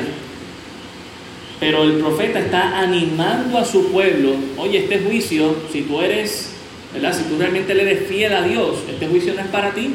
Pero 1.59 1.83
el 1.83 1.93
profeta 1.93 2.39
está 2.39 2.79
animando 2.79 3.57
a 3.57 3.65
su 3.65 3.91
pueblo, 3.91 4.35
oye, 4.57 4.79
este 4.79 4.99
juicio, 4.99 5.55
si 5.71 5.81
tú 5.81 6.01
eres, 6.01 6.51
¿verdad? 6.93 7.17
Si 7.17 7.23
tú 7.23 7.37
realmente 7.37 7.73
le 7.73 7.83
eres 7.83 8.07
fiel 8.07 8.33
a 8.33 8.43
Dios, 8.43 8.77
este 8.89 9.07
juicio 9.07 9.33
no 9.33 9.41
es 9.41 9.47
para 9.47 9.71
ti. 9.71 9.93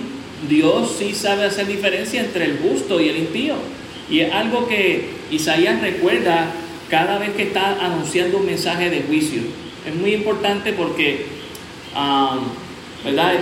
Dios 0.49 0.97
sí 0.99 1.15
sabe 1.15 1.45
hacer 1.45 1.67
diferencia 1.67 2.21
entre 2.21 2.47
el 2.47 2.59
justo 2.59 3.01
y 3.01 3.09
el 3.09 3.17
impío. 3.19 3.55
Y 4.11 4.21
es 4.21 4.33
algo 4.33 4.67
que 4.67 5.11
Isaías 5.31 5.81
recuerda 5.81 6.53
cada 6.89 7.19
vez 7.19 7.31
que 7.31 7.45
está 7.45 7.85
anunciando 7.85 8.39
un 8.39 8.47
mensaje 8.47 8.91
de 8.91 9.03
juicio. 9.03 9.43
Es 9.87 9.95
muy 9.95 10.15
importante 10.15 10.73
porque, 10.73 11.27
¿verdad? 13.05 13.35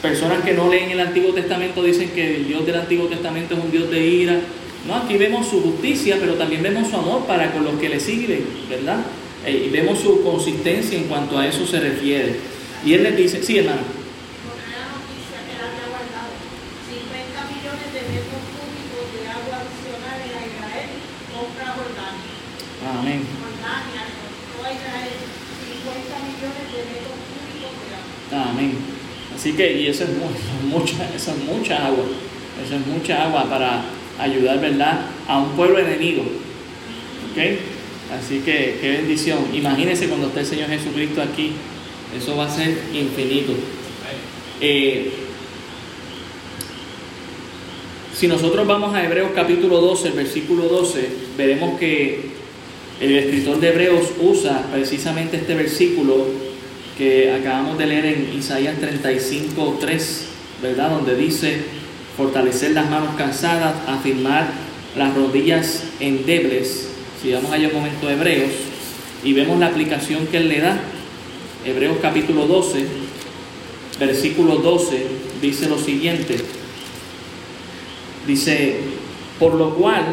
Personas 0.00 0.44
que 0.44 0.52
no 0.52 0.68
leen 0.68 0.90
el 0.90 1.00
Antiguo 1.00 1.32
Testamento 1.32 1.82
dicen 1.82 2.10
que 2.10 2.36
el 2.36 2.48
Dios 2.48 2.64
del 2.66 2.76
Antiguo 2.76 3.06
Testamento 3.06 3.54
es 3.54 3.64
un 3.64 3.70
Dios 3.70 3.90
de 3.90 4.06
ira. 4.06 4.40
No, 4.86 4.96
aquí 4.96 5.16
vemos 5.16 5.48
su 5.48 5.62
justicia, 5.62 6.16
pero 6.20 6.34
también 6.34 6.62
vemos 6.62 6.88
su 6.88 6.96
amor 6.96 7.24
para 7.26 7.52
con 7.52 7.64
los 7.64 7.74
que 7.74 7.88
le 7.88 8.00
siguen, 8.00 8.44
¿verdad? 8.68 9.00
Eh, 9.46 9.66
y 9.66 9.70
vemos 9.70 10.00
su 10.00 10.22
consistencia 10.22 10.98
en 10.98 11.04
cuanto 11.04 11.38
a 11.38 11.46
eso 11.46 11.66
se 11.66 11.80
refiere. 11.80 12.36
Y 12.84 12.94
él 12.94 13.04
les 13.04 13.16
dice, 13.16 13.42
sí, 13.42 13.58
hermano. 13.58 14.01
Amén. 22.98 23.22
Amén. 28.32 28.76
Así 29.34 29.52
que, 29.52 29.80
y 29.80 29.86
eso 29.88 30.04
es, 30.04 30.10
mucha, 30.64 31.08
eso 31.14 31.30
es 31.32 31.44
mucha 31.44 31.86
agua. 31.86 32.04
Eso 32.64 32.76
es 32.76 32.86
mucha 32.86 33.24
agua 33.24 33.48
para 33.48 33.82
ayudar, 34.18 34.60
¿verdad?, 34.60 35.06
a 35.26 35.38
un 35.38 35.50
pueblo 35.52 35.78
enemigo. 35.78 36.22
¿Ok? 36.22 37.38
Así 38.18 38.40
que, 38.40 38.78
qué 38.80 38.90
bendición. 38.90 39.46
Imagínense 39.54 40.08
cuando 40.08 40.28
esté 40.28 40.40
el 40.40 40.46
Señor 40.46 40.68
Jesucristo 40.68 41.22
aquí. 41.22 41.52
Eso 42.16 42.36
va 42.36 42.46
a 42.46 42.50
ser 42.50 42.68
infinito. 42.92 43.54
Eh, 44.60 45.10
si 48.22 48.28
nosotros 48.28 48.68
vamos 48.68 48.94
a 48.94 49.04
Hebreos 49.04 49.32
capítulo 49.34 49.80
12, 49.80 50.10
versículo 50.10 50.68
12, 50.68 51.08
veremos 51.36 51.76
que 51.76 52.20
el 53.00 53.16
escritor 53.16 53.58
de 53.58 53.70
Hebreos 53.70 54.10
usa 54.20 54.64
precisamente 54.72 55.38
este 55.38 55.56
versículo 55.56 56.26
que 56.96 57.32
acabamos 57.32 57.78
de 57.78 57.86
leer 57.86 58.06
en 58.06 58.38
Isaías 58.38 58.78
35, 58.78 59.78
3, 59.80 60.26
¿verdad? 60.62 60.90
Donde 60.90 61.16
dice, 61.16 61.62
fortalecer 62.16 62.70
las 62.70 62.88
manos 62.88 63.16
cansadas, 63.16 63.74
afirmar 63.88 64.52
las 64.96 65.16
rodillas 65.16 65.82
endebles. 65.98 66.90
Si 67.20 67.32
vamos 67.32 67.50
allá 67.50 67.66
un 67.70 67.74
momento 67.74 68.06
a 68.06 68.12
Hebreos 68.12 68.52
y 69.24 69.32
vemos 69.32 69.58
la 69.58 69.66
aplicación 69.66 70.28
que 70.28 70.36
él 70.36 70.48
le 70.48 70.60
da, 70.60 70.80
Hebreos 71.66 71.96
capítulo 72.00 72.46
12, 72.46 72.86
versículo 73.98 74.58
12, 74.58 75.06
dice 75.42 75.68
lo 75.68 75.76
siguiente. 75.76 76.61
Dice, 78.26 78.76
por 79.38 79.54
lo 79.54 79.74
cual, 79.74 80.04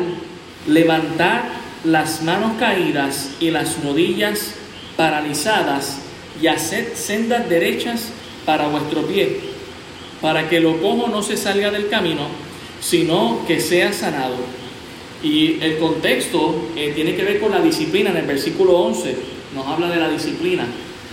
levantar 0.68 1.50
las 1.84 2.24
manos 2.24 2.54
caídas 2.60 3.32
y 3.40 3.52
las 3.52 3.84
rodillas 3.84 4.56
paralizadas 4.98 6.00
y 6.42 6.48
haced 6.48 6.94
sendas 6.94 7.48
derechas 7.48 8.10
para 8.46 8.68
vuestro 8.68 9.04
pie, 9.04 9.40
para 10.22 10.50
que 10.50 10.60
lo 10.60 10.82
cojo 10.82 11.08
no 11.08 11.22
se 11.22 11.38
salga 11.38 11.72
del 11.72 11.88
camino, 11.90 12.28
sino 12.82 13.46
que 13.48 13.60
sea 13.60 13.94
sanado. 13.94 14.36
Y 15.22 15.62
el 15.62 15.78
contexto 15.78 16.70
eh, 16.76 16.94
tiene 16.96 17.16
que 17.16 17.24
ver 17.24 17.40
con 17.40 17.52
la 17.52 17.62
disciplina, 17.62 18.10
en 18.12 18.18
el 18.18 18.26
versículo 18.26 18.78
11 18.80 19.16
nos 19.56 19.68
habla 19.68 19.90
de 19.90 19.98
la 19.98 20.10
disciplina, 20.10 20.66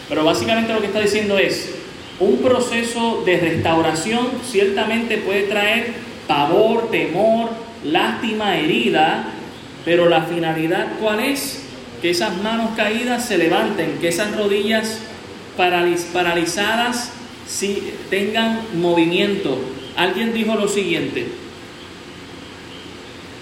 pero 0.08 0.24
básicamente 0.24 0.72
lo 0.72 0.80
que 0.80 0.86
está 0.86 1.00
diciendo 1.00 1.38
es, 1.38 1.74
un 2.18 2.38
proceso 2.38 3.22
de 3.26 3.38
restauración 3.38 4.28
ciertamente 4.48 5.18
puede 5.18 5.42
traer 5.44 6.05
pavor, 6.26 6.90
temor, 6.90 7.50
lástima, 7.84 8.56
herida, 8.56 9.24
pero 9.84 10.08
la 10.08 10.22
finalidad, 10.22 10.86
¿cuál 11.00 11.20
es? 11.20 11.64
Que 12.02 12.10
esas 12.10 12.40
manos 12.42 12.70
caídas 12.76 13.24
se 13.24 13.38
levanten, 13.38 13.98
que 14.00 14.08
esas 14.08 14.36
rodillas 14.36 14.98
paralizadas 15.56 17.12
si 17.46 17.92
tengan 18.10 18.60
movimiento. 18.74 19.58
Alguien 19.96 20.34
dijo 20.34 20.54
lo 20.56 20.68
siguiente, 20.68 21.26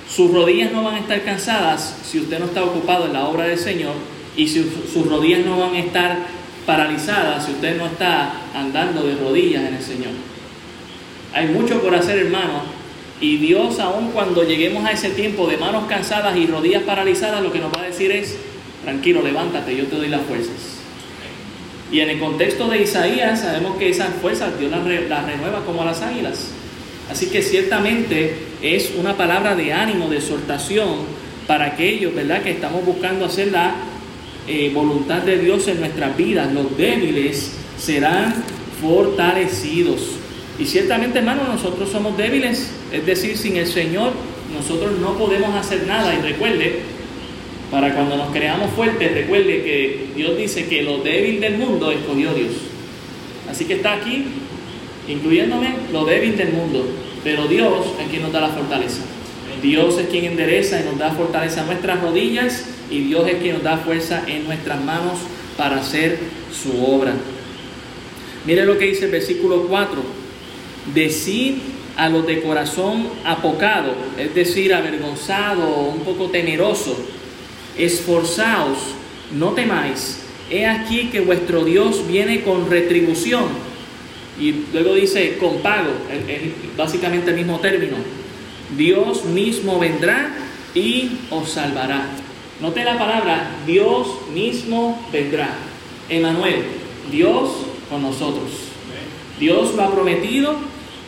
sus 0.08 0.32
rodillas 0.32 0.70
no 0.70 0.84
van 0.84 0.94
a 0.94 1.00
estar 1.00 1.22
cansadas 1.22 1.98
si 2.04 2.20
usted 2.20 2.38
no 2.38 2.44
está 2.44 2.62
ocupado 2.62 3.06
en 3.06 3.14
la 3.14 3.26
obra 3.26 3.44
del 3.44 3.58
Señor 3.58 3.94
y 4.36 4.46
si 4.46 4.70
sus 4.92 5.08
rodillas 5.08 5.44
no 5.44 5.58
van 5.58 5.74
a 5.74 5.80
estar 5.80 6.18
paralizadas 6.66 7.46
si 7.46 7.52
usted 7.52 7.76
no 7.76 7.86
está 7.86 8.32
andando 8.54 9.02
de 9.02 9.16
rodillas 9.16 9.64
en 9.64 9.74
el 9.74 9.82
Señor. 9.82 10.12
Hay 11.34 11.48
mucho 11.48 11.82
por 11.82 11.94
hacer, 11.94 12.18
hermano, 12.18 12.62
Y 13.20 13.38
Dios, 13.38 13.78
aun 13.78 14.10
cuando 14.10 14.42
lleguemos 14.42 14.84
a 14.84 14.92
ese 14.92 15.10
tiempo 15.10 15.46
de 15.46 15.56
manos 15.56 15.84
cansadas 15.88 16.36
y 16.36 16.46
rodillas 16.46 16.82
paralizadas, 16.82 17.42
lo 17.42 17.52
que 17.52 17.58
nos 17.58 17.72
va 17.72 17.80
a 17.80 17.86
decir 17.86 18.10
es, 18.10 18.36
tranquilo, 18.82 19.22
levántate, 19.22 19.74
yo 19.76 19.86
te 19.86 19.96
doy 19.96 20.08
las 20.08 20.22
fuerzas. 20.22 20.78
Y 21.90 22.00
en 22.00 22.10
el 22.10 22.18
contexto 22.18 22.68
de 22.68 22.82
Isaías 22.82 23.40
sabemos 23.40 23.76
que 23.78 23.88
esas 23.88 24.10
fuerzas 24.20 24.58
Dios 24.58 24.70
las, 24.70 24.84
renueva 24.84 25.64
como 25.64 25.82
a 25.82 25.84
las 25.86 26.02
águilas. 26.02 26.50
Así 27.10 27.26
que 27.26 27.40
ciertamente 27.42 28.36
es 28.62 28.92
una 28.98 29.16
palabra 29.16 29.54
de 29.54 29.72
ánimo, 29.72 30.08
de 30.08 30.16
exhortación 30.16 31.06
para 31.46 31.66
aquellos, 31.66 32.14
¿verdad?, 32.14 32.42
que 32.42 32.50
estamos 32.50 32.84
buscando 32.84 33.26
hacer 33.26 33.52
la 33.52 33.74
eh, 34.48 34.70
voluntad 34.74 35.22
de 35.22 35.38
Dios 35.38 35.68
en 35.68 35.80
nuestras 35.80 36.16
vidas. 36.16 36.52
Los 36.52 36.76
débiles 36.76 37.52
serán 37.78 38.34
fortalecidos. 38.80 40.23
Y 40.58 40.66
ciertamente, 40.66 41.18
hermano, 41.18 41.44
nosotros 41.44 41.90
somos 41.90 42.16
débiles, 42.16 42.70
es 42.92 43.06
decir, 43.06 43.36
sin 43.36 43.56
el 43.56 43.66
Señor 43.66 44.12
nosotros 44.54 44.98
no 45.00 45.18
podemos 45.18 45.54
hacer 45.54 45.86
nada. 45.86 46.14
Y 46.14 46.22
recuerde, 46.22 46.80
para 47.70 47.92
cuando 47.94 48.16
nos 48.16 48.30
creamos 48.32 48.70
fuertes, 48.70 49.12
recuerde 49.12 49.62
que 49.62 50.06
Dios 50.14 50.36
dice 50.36 50.66
que 50.66 50.82
lo 50.82 50.98
débil 50.98 51.40
del 51.40 51.58
mundo 51.58 51.90
escogió 51.90 52.32
Dios. 52.32 52.52
Así 53.50 53.64
que 53.64 53.74
está 53.74 53.94
aquí, 53.94 54.26
incluyéndome, 55.08 55.74
lo 55.92 56.04
débil 56.04 56.36
del 56.36 56.52
mundo. 56.52 56.86
Pero 57.24 57.46
Dios 57.48 57.86
es 58.00 58.08
quien 58.08 58.22
nos 58.22 58.32
da 58.32 58.42
la 58.42 58.48
fortaleza. 58.50 59.02
Dios 59.62 59.98
es 59.98 60.08
quien 60.08 60.24
endereza 60.24 60.80
y 60.80 60.84
nos 60.84 60.98
da 60.98 61.12
fortaleza 61.12 61.62
en 61.62 61.66
nuestras 61.66 62.00
rodillas 62.02 62.66
y 62.90 63.00
Dios 63.04 63.26
es 63.26 63.36
quien 63.36 63.54
nos 63.54 63.62
da 63.62 63.78
fuerza 63.78 64.22
en 64.26 64.44
nuestras 64.44 64.82
manos 64.84 65.18
para 65.56 65.76
hacer 65.76 66.18
su 66.52 66.84
obra. 66.84 67.14
Mire 68.44 68.66
lo 68.66 68.76
que 68.76 68.86
dice 68.86 69.06
el 69.06 69.10
versículo 69.10 69.66
4. 69.66 70.23
Decid 70.92 71.54
a 71.96 72.08
los 72.08 72.26
de 72.26 72.42
corazón 72.42 73.08
apocado, 73.24 73.94
es 74.18 74.34
decir, 74.34 74.74
avergonzado, 74.74 75.84
un 75.84 76.00
poco 76.00 76.28
temeroso, 76.30 76.96
esforzaos, 77.78 78.78
no 79.32 79.52
temáis. 79.52 80.20
He 80.50 80.66
aquí 80.66 81.08
que 81.10 81.20
vuestro 81.20 81.64
Dios 81.64 82.06
viene 82.06 82.42
con 82.42 82.68
retribución. 82.68 83.44
Y 84.38 84.64
luego 84.72 84.94
dice 84.94 85.38
con 85.38 85.58
pago, 85.58 85.90
básicamente 86.76 87.30
el 87.30 87.36
mismo 87.36 87.60
término. 87.60 87.96
Dios 88.76 89.24
mismo 89.24 89.78
vendrá 89.78 90.34
y 90.74 91.10
os 91.30 91.50
salvará. 91.50 92.06
Note 92.60 92.84
la 92.84 92.98
palabra, 92.98 93.50
Dios 93.66 94.08
mismo 94.32 95.06
vendrá. 95.12 95.50
Emanuel, 96.08 96.64
Dios 97.10 97.50
con 97.88 98.02
nosotros. 98.02 98.50
Dios 99.38 99.74
lo 99.74 99.82
ha 99.82 99.92
prometido, 99.92 100.56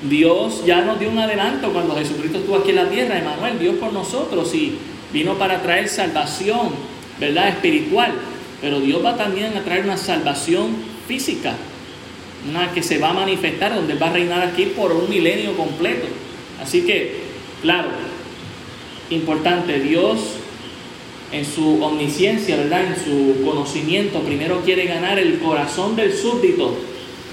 Dios 0.02 0.64
ya 0.66 0.82
nos 0.82 1.00
dio 1.00 1.10
un 1.10 1.18
adelanto 1.18 1.72
cuando 1.72 1.96
Jesucristo 1.96 2.38
estuvo 2.38 2.56
aquí 2.56 2.70
en 2.70 2.76
la 2.76 2.88
tierra, 2.90 3.18
Emanuel, 3.18 3.58
Dios 3.58 3.76
con 3.76 3.94
nosotros 3.94 4.54
y 4.54 4.76
vino 5.12 5.34
para 5.34 5.62
traer 5.62 5.88
salvación, 5.88 6.70
¿verdad? 7.18 7.48
Espiritual, 7.48 8.12
pero 8.60 8.80
Dios 8.80 9.04
va 9.04 9.16
también 9.16 9.56
a 9.56 9.62
traer 9.62 9.84
una 9.84 9.96
salvación 9.96 10.76
física, 11.08 11.54
una 12.48 12.72
que 12.72 12.82
se 12.82 12.98
va 12.98 13.10
a 13.10 13.14
manifestar, 13.14 13.74
donde 13.74 13.94
va 13.94 14.08
a 14.08 14.12
reinar 14.12 14.42
aquí 14.42 14.66
por 14.66 14.92
un 14.92 15.08
milenio 15.08 15.56
completo. 15.56 16.06
Así 16.62 16.82
que, 16.82 17.20
claro, 17.62 17.88
importante, 19.10 19.80
Dios 19.80 20.18
en 21.32 21.44
su 21.44 21.82
omnisciencia, 21.82 22.56
¿verdad? 22.56 22.84
En 22.84 22.96
su 22.96 23.44
conocimiento, 23.44 24.20
primero 24.20 24.60
quiere 24.62 24.84
ganar 24.86 25.18
el 25.18 25.38
corazón 25.38 25.96
del 25.96 26.14
súbdito. 26.14 26.76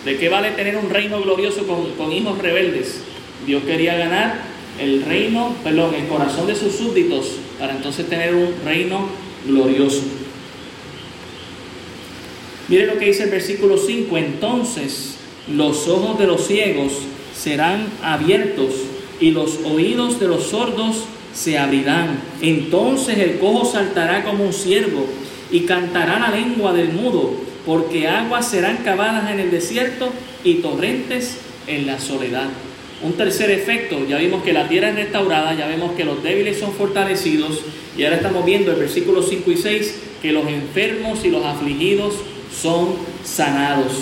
¿De 0.06 0.18
qué 0.18 0.30
vale 0.30 0.52
tener 0.52 0.76
un 0.78 0.90
reino 0.90 1.22
glorioso 1.22 1.66
con, 1.66 1.92
con 1.92 2.12
hijos 2.12 2.38
rebeldes? 2.40 3.02
Dios 3.46 3.64
quería 3.64 3.96
ganar 3.96 4.42
el 4.80 5.04
reino, 5.04 5.56
perdón, 5.64 5.94
el 5.96 6.08
corazón 6.08 6.48
de 6.48 6.56
sus 6.56 6.74
súbditos 6.74 7.38
para 7.60 7.74
entonces 7.74 8.10
tener 8.10 8.34
un 8.34 8.54
reino 8.66 9.08
glorioso. 9.46 10.02
Mire 12.68 12.88
lo 12.88 12.98
que 12.98 13.06
dice 13.06 13.24
el 13.24 13.30
versículo 13.30 13.78
5, 13.78 14.18
entonces 14.18 15.16
los 15.54 15.88
ojos 15.88 16.18
de 16.18 16.28
los 16.28 16.48
ciegos 16.48 16.94
serán 17.36 17.88
abiertos 18.02 18.74
y 19.20 19.32
los 19.32 19.60
oídos 19.66 20.20
de 20.20 20.28
los 20.28 20.46
sordos 20.46 21.04
se 21.34 21.58
abrirán. 21.58 22.20
Entonces 22.42 23.18
el 23.18 23.40
cojo 23.40 23.66
saltará 23.66 24.24
como 24.24 24.46
un 24.46 24.54
ciervo 24.54 25.06
y 25.52 25.62
cantará 25.62 26.20
la 26.20 26.30
lengua 26.30 26.74
del 26.74 26.90
mudo, 26.94 27.34
porque 27.66 28.08
aguas 28.08 28.50
serán 28.50 28.78
cavadas 28.78 29.32
en 29.32 29.40
el 29.40 29.52
desierto 29.52 30.12
y 30.44 30.56
torrentes 30.56 31.38
en 31.68 31.88
la 31.88 32.00
soledad. 32.00 32.50
Un 33.04 33.14
tercer 33.14 33.52
efecto, 33.52 34.06
ya 34.08 34.18
vimos 34.18 34.44
que 34.44 34.54
la 34.54 34.68
tierra 34.68 34.90
es 34.90 34.96
restaurada, 34.96 35.54
ya 35.54 35.68
vemos 35.68 35.94
que 35.94 36.06
los 36.06 36.24
débiles 36.24 36.60
son 36.60 36.72
fortalecidos 36.72 37.62
y 37.98 38.04
ahora 38.04 38.18
estamos 38.18 38.46
viendo 38.46 38.72
el 38.72 38.80
versículo 38.80 39.22
5 39.22 39.52
y 39.52 39.58
6 39.58 39.96
que 40.22 40.32
los 40.32 40.48
enfermos 40.48 41.24
y 41.26 41.30
los 41.30 41.44
afligidos 41.46 42.16
son 42.62 42.96
sanados. 43.24 43.94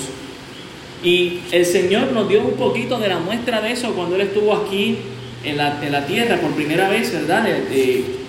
Y 1.04 1.40
el 1.52 1.66
Señor 1.66 2.12
nos 2.12 2.30
dio 2.30 2.42
un 2.42 2.54
poquito 2.54 3.00
de 3.00 3.08
la 3.08 3.20
muestra 3.20 3.60
de 3.60 3.72
eso 3.72 3.94
cuando 3.94 4.16
Él 4.16 4.22
estuvo 4.22 4.54
aquí 4.54 4.98
en 5.44 5.58
la, 5.58 6.06
tierra 6.06 6.38
por 6.40 6.52
primera 6.52 6.88
vez, 6.90 7.12
¿verdad? 7.12 7.48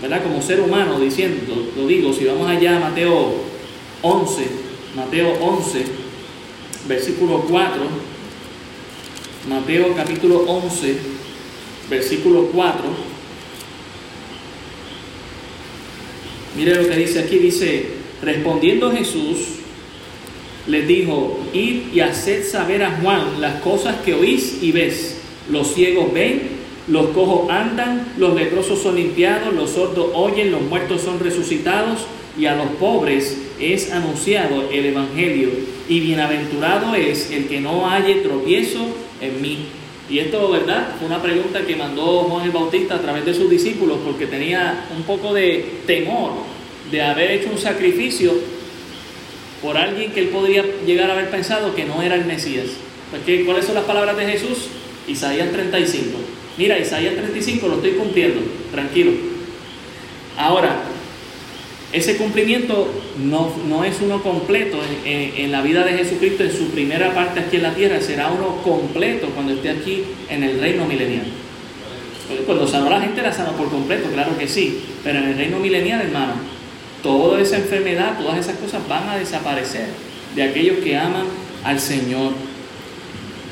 ¿verdad? 0.00 0.22
Como 0.22 0.40
ser 0.40 0.60
humano, 0.60 0.98
diciendo, 0.98 1.70
lo 1.76 1.86
digo, 1.86 2.12
si 2.14 2.24
vamos 2.24 2.48
allá 2.48 2.78
a 2.78 2.80
Mateo 2.80 3.34
11, 4.00 4.46
Mateo 4.94 5.32
11, 5.40 5.84
versículo 6.86 7.46
4, 7.48 7.80
Mateo 9.48 9.94
capítulo 9.96 10.40
11, 10.40 10.96
versículo 11.88 12.48
4, 12.52 12.82
mire 16.58 16.74
lo 16.74 16.86
que 16.86 16.96
dice 16.96 17.20
aquí, 17.20 17.38
dice, 17.38 17.86
respondiendo 18.20 18.92
Jesús, 18.92 19.38
les 20.66 20.86
dijo, 20.86 21.40
id 21.54 21.94
y 21.94 22.00
haced 22.00 22.44
saber 22.44 22.82
a 22.82 22.98
Juan 23.00 23.40
las 23.40 23.62
cosas 23.62 23.96
que 24.04 24.14
oís 24.14 24.58
y 24.62 24.72
ves. 24.72 25.20
Los 25.50 25.74
ciegos 25.74 26.12
ven, 26.12 26.60
los 26.86 27.08
cojos 27.08 27.50
andan, 27.50 28.12
los 28.18 28.34
leprosos 28.34 28.80
son 28.80 28.96
limpiados, 28.96 29.54
los 29.54 29.70
sordos 29.70 30.10
oyen, 30.14 30.52
los 30.52 30.60
muertos 30.60 31.00
son 31.00 31.18
resucitados 31.18 32.06
y 32.38 32.46
a 32.46 32.54
los 32.56 32.66
pobres 32.78 33.36
es 33.60 33.92
anunciado 33.92 34.70
el 34.70 34.86
Evangelio. 34.86 35.50
Y 35.88 36.00
bienaventurado 36.00 36.94
es 36.94 37.30
el 37.30 37.46
que 37.46 37.60
no 37.60 37.88
halle 37.88 38.16
tropiezo 38.16 38.86
en 39.20 39.42
mí. 39.42 39.66
Y 40.08 40.18
esto, 40.18 40.50
¿verdad? 40.50 40.94
Fue 40.98 41.06
una 41.06 41.22
pregunta 41.22 41.62
que 41.62 41.76
mandó 41.76 42.24
Juan 42.24 42.44
el 42.44 42.50
Bautista 42.50 42.96
a 42.96 43.00
través 43.00 43.24
de 43.24 43.34
sus 43.34 43.48
discípulos 43.48 43.98
porque 44.04 44.26
tenía 44.26 44.86
un 44.96 45.02
poco 45.04 45.32
de 45.32 45.80
temor 45.86 46.32
de 46.90 47.02
haber 47.02 47.30
hecho 47.30 47.50
un 47.50 47.58
sacrificio 47.58 48.32
por 49.62 49.76
alguien 49.76 50.12
que 50.12 50.20
él 50.20 50.28
podría 50.28 50.64
llegar 50.84 51.08
a 51.08 51.14
haber 51.14 51.30
pensado 51.30 51.74
que 51.74 51.84
no 51.84 52.02
era 52.02 52.16
el 52.16 52.24
Mesías. 52.24 52.66
Porque, 53.10 53.44
¿Cuáles 53.44 53.64
son 53.64 53.76
las 53.76 53.84
palabras 53.84 54.16
de 54.16 54.26
Jesús? 54.26 54.68
Isaías 55.06 55.50
35. 55.52 56.18
Mira, 56.58 56.78
Isaías 56.78 57.14
35 57.14 57.68
lo 57.68 57.74
estoy 57.76 57.92
cumpliendo, 57.92 58.40
tranquilo. 58.70 59.12
Ahora, 60.36 60.82
ese 61.92 62.16
cumplimiento 62.16 62.90
no, 63.22 63.52
no 63.68 63.84
es 63.84 64.00
uno 64.00 64.22
completo 64.22 64.78
en, 65.04 65.52
la 65.52 65.60
vida 65.60 65.84
de 65.84 65.92
Jesucristo, 65.92 66.42
en 66.42 66.52
su 66.52 66.70
primera 66.70 67.14
parte 67.14 67.40
aquí 67.40 67.56
en 67.56 67.62
la 67.62 67.74
tierra, 67.74 68.00
será 68.00 68.28
uno 68.28 68.62
completo 68.62 69.28
cuando 69.34 69.52
esté 69.52 69.70
aquí 69.70 70.02
en 70.30 70.42
el 70.42 70.58
reino 70.58 70.86
milenial. 70.86 71.26
Cuando 72.46 72.66
sanó 72.66 72.88
la 72.88 73.00
gente 73.00 73.20
la 73.20 73.30
sanó 73.30 73.52
por 73.52 73.68
completo, 73.68 74.08
claro 74.10 74.38
que 74.38 74.48
sí, 74.48 74.80
pero 75.04 75.18
en 75.18 75.28
el 75.28 75.36
reino 75.36 75.58
milenial, 75.58 76.00
hermano, 76.00 76.32
toda 77.02 77.40
esa 77.42 77.58
enfermedad, 77.58 78.18
todas 78.18 78.38
esas 78.38 78.56
cosas 78.56 78.80
van 78.88 79.10
a 79.10 79.18
desaparecer 79.18 79.88
de 80.34 80.42
aquellos 80.44 80.78
que 80.78 80.96
aman 80.96 81.26
al 81.62 81.78
Señor. 81.78 82.32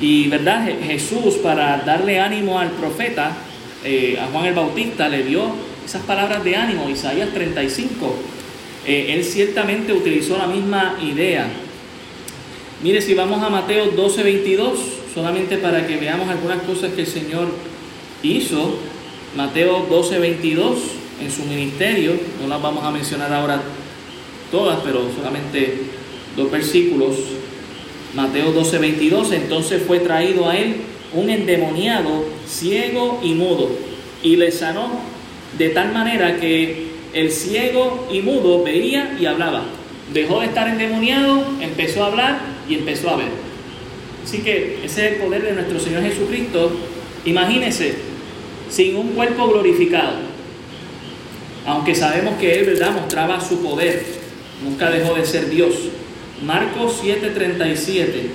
Y 0.00 0.28
verdad, 0.28 0.66
Jesús 0.82 1.34
para 1.42 1.76
darle 1.78 2.20
ánimo 2.20 2.58
al 2.58 2.70
profeta, 2.70 3.36
eh, 3.84 4.18
a 4.18 4.28
Juan 4.32 4.46
el 4.46 4.54
Bautista, 4.54 5.10
le 5.10 5.24
dio 5.24 5.69
esas 5.90 6.02
palabras 6.02 6.44
de 6.44 6.54
ánimo, 6.54 6.88
Isaías 6.88 7.30
35. 7.34 8.14
Eh, 8.86 9.06
él 9.12 9.24
ciertamente 9.24 9.92
utilizó 9.92 10.38
la 10.38 10.46
misma 10.46 10.96
idea. 11.02 11.48
Mire, 12.80 13.02
si 13.02 13.12
vamos 13.14 13.42
a 13.42 13.48
Mateo 13.48 13.90
12, 13.90 14.22
22, 14.22 14.78
solamente 15.12 15.56
para 15.56 15.88
que 15.88 15.96
veamos 15.96 16.28
algunas 16.28 16.62
cosas 16.62 16.92
que 16.92 17.00
el 17.00 17.06
Señor 17.08 17.48
hizo. 18.22 18.76
Mateo 19.36 19.84
12, 19.90 20.20
22, 20.20 20.78
en 21.22 21.30
su 21.32 21.44
ministerio, 21.46 22.12
no 22.40 22.46
las 22.46 22.62
vamos 22.62 22.84
a 22.84 22.92
mencionar 22.92 23.32
ahora 23.32 23.60
todas, 24.52 24.78
pero 24.84 25.10
solamente 25.12 25.76
dos 26.36 26.52
versículos. 26.52 27.16
Mateo 28.14 28.52
12, 28.52 28.78
22, 28.78 29.32
entonces 29.32 29.82
fue 29.84 29.98
traído 29.98 30.48
a 30.48 30.56
él 30.56 30.76
un 31.14 31.30
endemoniado, 31.30 32.26
ciego 32.46 33.20
y 33.24 33.34
mudo, 33.34 33.70
y 34.22 34.36
le 34.36 34.52
sanó 34.52 35.09
de 35.58 35.68
tal 35.70 35.92
manera 35.92 36.38
que 36.38 36.90
el 37.12 37.30
ciego 37.30 38.08
y 38.12 38.20
mudo 38.20 38.62
veía 38.62 39.16
y 39.20 39.26
hablaba. 39.26 39.64
Dejó 40.12 40.40
de 40.40 40.46
estar 40.46 40.68
endemoniado, 40.68 41.44
empezó 41.60 42.04
a 42.04 42.06
hablar 42.08 42.40
y 42.68 42.74
empezó 42.74 43.10
a 43.10 43.16
ver. 43.16 43.28
Así 44.24 44.38
que 44.38 44.78
ese 44.84 45.06
es 45.06 45.12
el 45.12 45.18
poder 45.18 45.42
de 45.42 45.52
nuestro 45.52 45.80
Señor 45.80 46.02
Jesucristo. 46.02 46.72
Imagínese, 47.24 47.94
sin 48.68 48.96
un 48.96 49.08
cuerpo 49.12 49.48
glorificado. 49.48 50.30
Aunque 51.66 51.94
sabemos 51.94 52.38
que 52.38 52.58
Él, 52.58 52.66
¿verdad?, 52.66 52.92
mostraba 52.92 53.40
su 53.40 53.62
poder, 53.62 54.04
nunca 54.64 54.90
dejó 54.90 55.14
de 55.14 55.24
ser 55.24 55.50
Dios. 55.50 55.74
Marcos 56.44 57.00
7:37. 57.02 58.30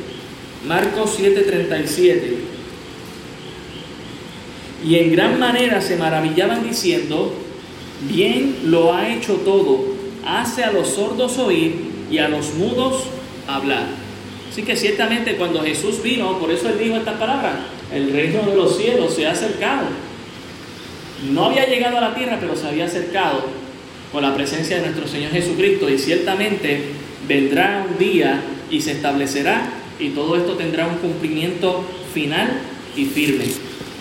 Marcos 0.68 1.18
7:37. 1.20 2.55
Y 4.86 4.96
en 4.96 5.12
gran 5.12 5.40
manera 5.40 5.82
se 5.82 5.98
maravillaban 5.98 6.68
diciendo, 6.68 7.34
bien 8.08 8.58
lo 8.66 8.94
ha 8.94 9.10
hecho 9.10 9.34
todo, 9.38 9.84
hace 10.26 10.64
a 10.64 10.72
los 10.72 10.90
sordos 10.90 11.40
oír 11.40 11.76
y 12.12 12.20
a 12.20 12.30
los 12.30 12.54
mudos 12.54 13.06
hablar. 13.48 13.88
Así 14.52 14.62
que 14.62 14.76
ciertamente 14.76 15.38
cuando 15.38 15.64
Jesús 15.64 16.04
vino, 16.04 16.38
por 16.38 16.52
eso 16.52 16.70
él 16.70 16.78
dijo 16.78 16.98
estas 16.98 17.16
palabras, 17.16 17.54
el 17.92 18.12
reino 18.12 18.44
de 18.44 18.56
los 18.56 18.78
cielos 18.78 19.16
se 19.16 19.26
ha 19.26 19.32
acercado. 19.32 19.88
No 21.32 21.46
había 21.46 21.68
llegado 21.68 21.98
a 21.98 22.02
la 22.02 22.16
tierra, 22.16 22.38
pero 22.40 22.56
se 22.56 22.68
había 22.68 22.86
acercado 22.86 23.44
con 24.12 24.22
la 24.22 24.36
presencia 24.36 24.78
de 24.78 24.84
nuestro 24.84 25.08
Señor 25.08 25.32
Jesucristo 25.32 25.90
y 25.90 25.98
ciertamente 25.98 26.82
vendrá 27.28 27.88
un 27.90 27.98
día 27.98 28.40
y 28.70 28.82
se 28.82 28.92
establecerá 28.92 29.68
y 30.00 30.10
todo 30.10 30.36
esto 30.36 30.54
tendrá 30.54 30.88
un 30.88 30.98
cumplimiento 30.98 31.84
final 32.14 32.60
y 32.96 33.06
firme. 33.06 33.46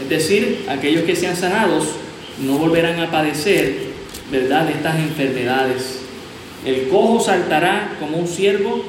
Es 0.02 0.09
decir, 0.09 0.64
aquellos 0.68 1.04
que 1.04 1.16
sean 1.16 1.37
sanados 1.37 1.85
no 2.42 2.59
volverán 2.59 2.98
a 3.00 3.11
padecer, 3.11 3.76
¿verdad?, 4.30 4.66
de 4.66 4.72
estas 4.72 4.96
enfermedades. 4.96 6.00
El 6.64 6.88
cojo 6.88 7.20
saltará 7.20 7.96
como 8.00 8.18
un 8.18 8.26
ciervo 8.26 8.85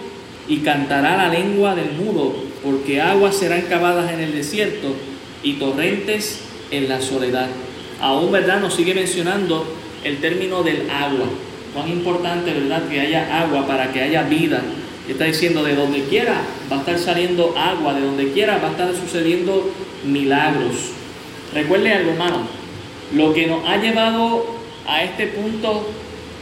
y 0.47 0.57
cantará 0.57 1.17
la 1.17 1.29
lengua 1.29 1.75
del 1.75 1.91
mudo, 1.91 2.35
porque 2.63 3.01
aguas 3.01 3.35
serán 3.35 3.63
cavadas 3.63 4.11
en 4.13 4.19
el 4.19 4.33
desierto 4.33 4.95
y 5.43 5.53
torrentes 5.53 6.41
en 6.71 6.89
la 6.89 7.01
soledad. 7.01 7.47
Aún, 8.01 8.31
¿verdad?, 8.31 8.59
nos 8.59 8.73
sigue 8.73 8.95
mencionando 8.95 9.65
el 10.03 10.17
término 10.17 10.63
del 10.63 10.89
agua. 10.89 11.27
Cuán 11.73 11.89
importante, 11.89 12.53
¿verdad?, 12.53 12.87
que 12.89 12.99
haya 12.99 13.41
agua 13.43 13.67
para 13.67 13.91
que 13.91 14.01
haya 14.01 14.23
vida. 14.23 14.61
Está 15.07 15.25
diciendo, 15.25 15.63
de 15.63 15.75
donde 15.75 16.03
quiera 16.05 16.41
va 16.71 16.77
a 16.77 16.79
estar 16.79 16.97
saliendo 16.97 17.53
agua, 17.55 17.93
de 17.93 18.01
donde 18.01 18.31
quiera 18.31 18.57
va 18.57 18.69
a 18.69 18.71
estar 18.71 18.95
sucediendo 18.95 19.71
milagros. 20.03 20.94
Recuerde 21.55 21.93
algo, 21.93 22.11
hermano, 22.11 22.41
lo 23.13 23.33
que 23.33 23.47
nos 23.47 23.65
ha 23.65 23.77
llevado 23.77 24.45
a 24.85 25.03
este 25.03 25.27
punto 25.27 25.89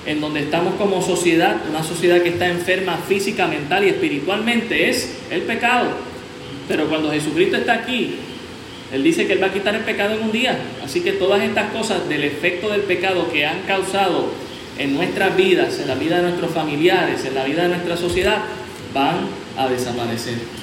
en 0.08 0.19
donde 0.19 0.39
estamos 0.39 0.73
como 0.73 1.04
sociedad, 1.04 1.58
una 1.69 1.84
sociedad 1.84 2.23
que 2.23 2.30
está 2.30 2.49
enferma 2.49 2.97
física, 2.97 3.45
mental 3.45 3.84
y 3.86 3.89
espiritualmente, 3.89 4.89
es 4.89 5.15
el 5.30 5.43
pecado. 5.43 5.89
Pero 6.67 6.89
cuando 6.89 7.12
Jesucristo 7.12 7.58
está 7.58 7.73
aquí, 7.73 8.15
Él 8.91 9.04
dice 9.04 9.28
que 9.28 9.34
Él 9.34 9.43
va 9.43 9.47
a 9.47 9.54
quitar 9.54 9.76
el 9.76 9.82
pecado 9.82 10.15
en 10.15 10.23
un 10.23 10.32
día. 10.32 10.58
Así 10.84 11.02
que 11.02 11.12
todas 11.12 11.43
estas 11.43 11.71
cosas 11.71 12.10
del 12.10 12.23
efecto 12.23 12.69
del 12.69 12.82
pecado 12.82 13.32
que 13.32 13.45
han 13.45 13.62
causado 13.67 14.30
en 14.80 14.95
nuestras 14.95 15.38
vidas, 15.38 15.80
en 15.80 15.89
la 15.89 15.95
vida 15.95 16.17
de 16.17 16.23
nuestros 16.23 16.52
familiares, 16.52 17.23
en 17.23 17.36
la 17.36 17.43
vida 17.43 17.62
de 17.62 17.69
nuestra 17.69 17.97
sociedad, 17.97 18.39
van 18.95 19.28
a 19.58 19.67
desaparecer. 19.67 20.62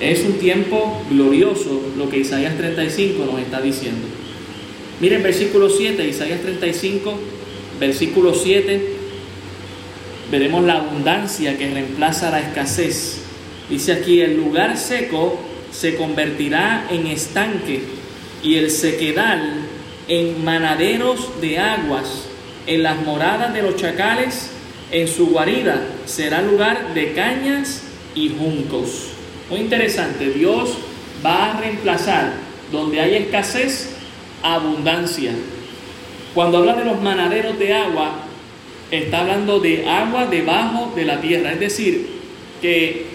Es 0.00 0.24
un 0.24 0.38
tiempo 0.38 1.02
glorioso 1.10 1.82
lo 1.98 2.08
que 2.08 2.18
Isaías 2.20 2.56
35 2.56 3.22
nos 3.26 3.38
está 3.38 3.60
diciendo. 3.60 4.06
Miren 4.98 5.22
versículo 5.22 5.68
7, 5.68 6.08
Isaías 6.08 6.40
35, 6.40 7.18
versículo 7.78 8.34
7, 8.34 8.94
veremos 10.30 10.64
la 10.64 10.78
abundancia 10.78 11.58
que 11.58 11.68
reemplaza 11.68 12.30
la 12.30 12.40
escasez. 12.40 13.20
Dice 13.68 13.92
aquí, 13.92 14.22
el 14.22 14.38
lugar 14.38 14.78
seco 14.78 15.38
se 15.70 15.96
convertirá 15.96 16.88
en 16.90 17.06
estanque 17.06 17.82
y 18.42 18.54
el 18.54 18.70
sequedal 18.70 19.66
en 20.08 20.42
manaderos 20.42 21.40
de 21.42 21.58
aguas, 21.58 22.24
en 22.66 22.82
las 22.82 23.00
moradas 23.02 23.52
de 23.52 23.62
los 23.62 23.76
chacales, 23.76 24.50
en 24.90 25.06
su 25.06 25.26
guarida 25.26 25.82
será 26.06 26.40
lugar 26.40 26.94
de 26.94 27.12
cañas 27.12 27.82
y 28.14 28.30
juncos. 28.30 29.09
Muy 29.50 29.60
interesante, 29.60 30.30
Dios 30.30 30.78
va 31.24 31.50
a 31.50 31.60
reemplazar 31.60 32.34
donde 32.70 33.00
hay 33.00 33.16
escasez, 33.16 33.96
abundancia. 34.42 35.32
Cuando 36.34 36.58
habla 36.58 36.74
de 36.74 36.84
los 36.84 37.02
manaderos 37.02 37.58
de 37.58 37.74
agua, 37.74 38.12
está 38.92 39.20
hablando 39.20 39.58
de 39.58 39.88
agua 39.88 40.26
debajo 40.26 40.92
de 40.94 41.04
la 41.04 41.20
tierra. 41.20 41.52
Es 41.52 41.60
decir, 41.60 42.06
que 42.62 43.06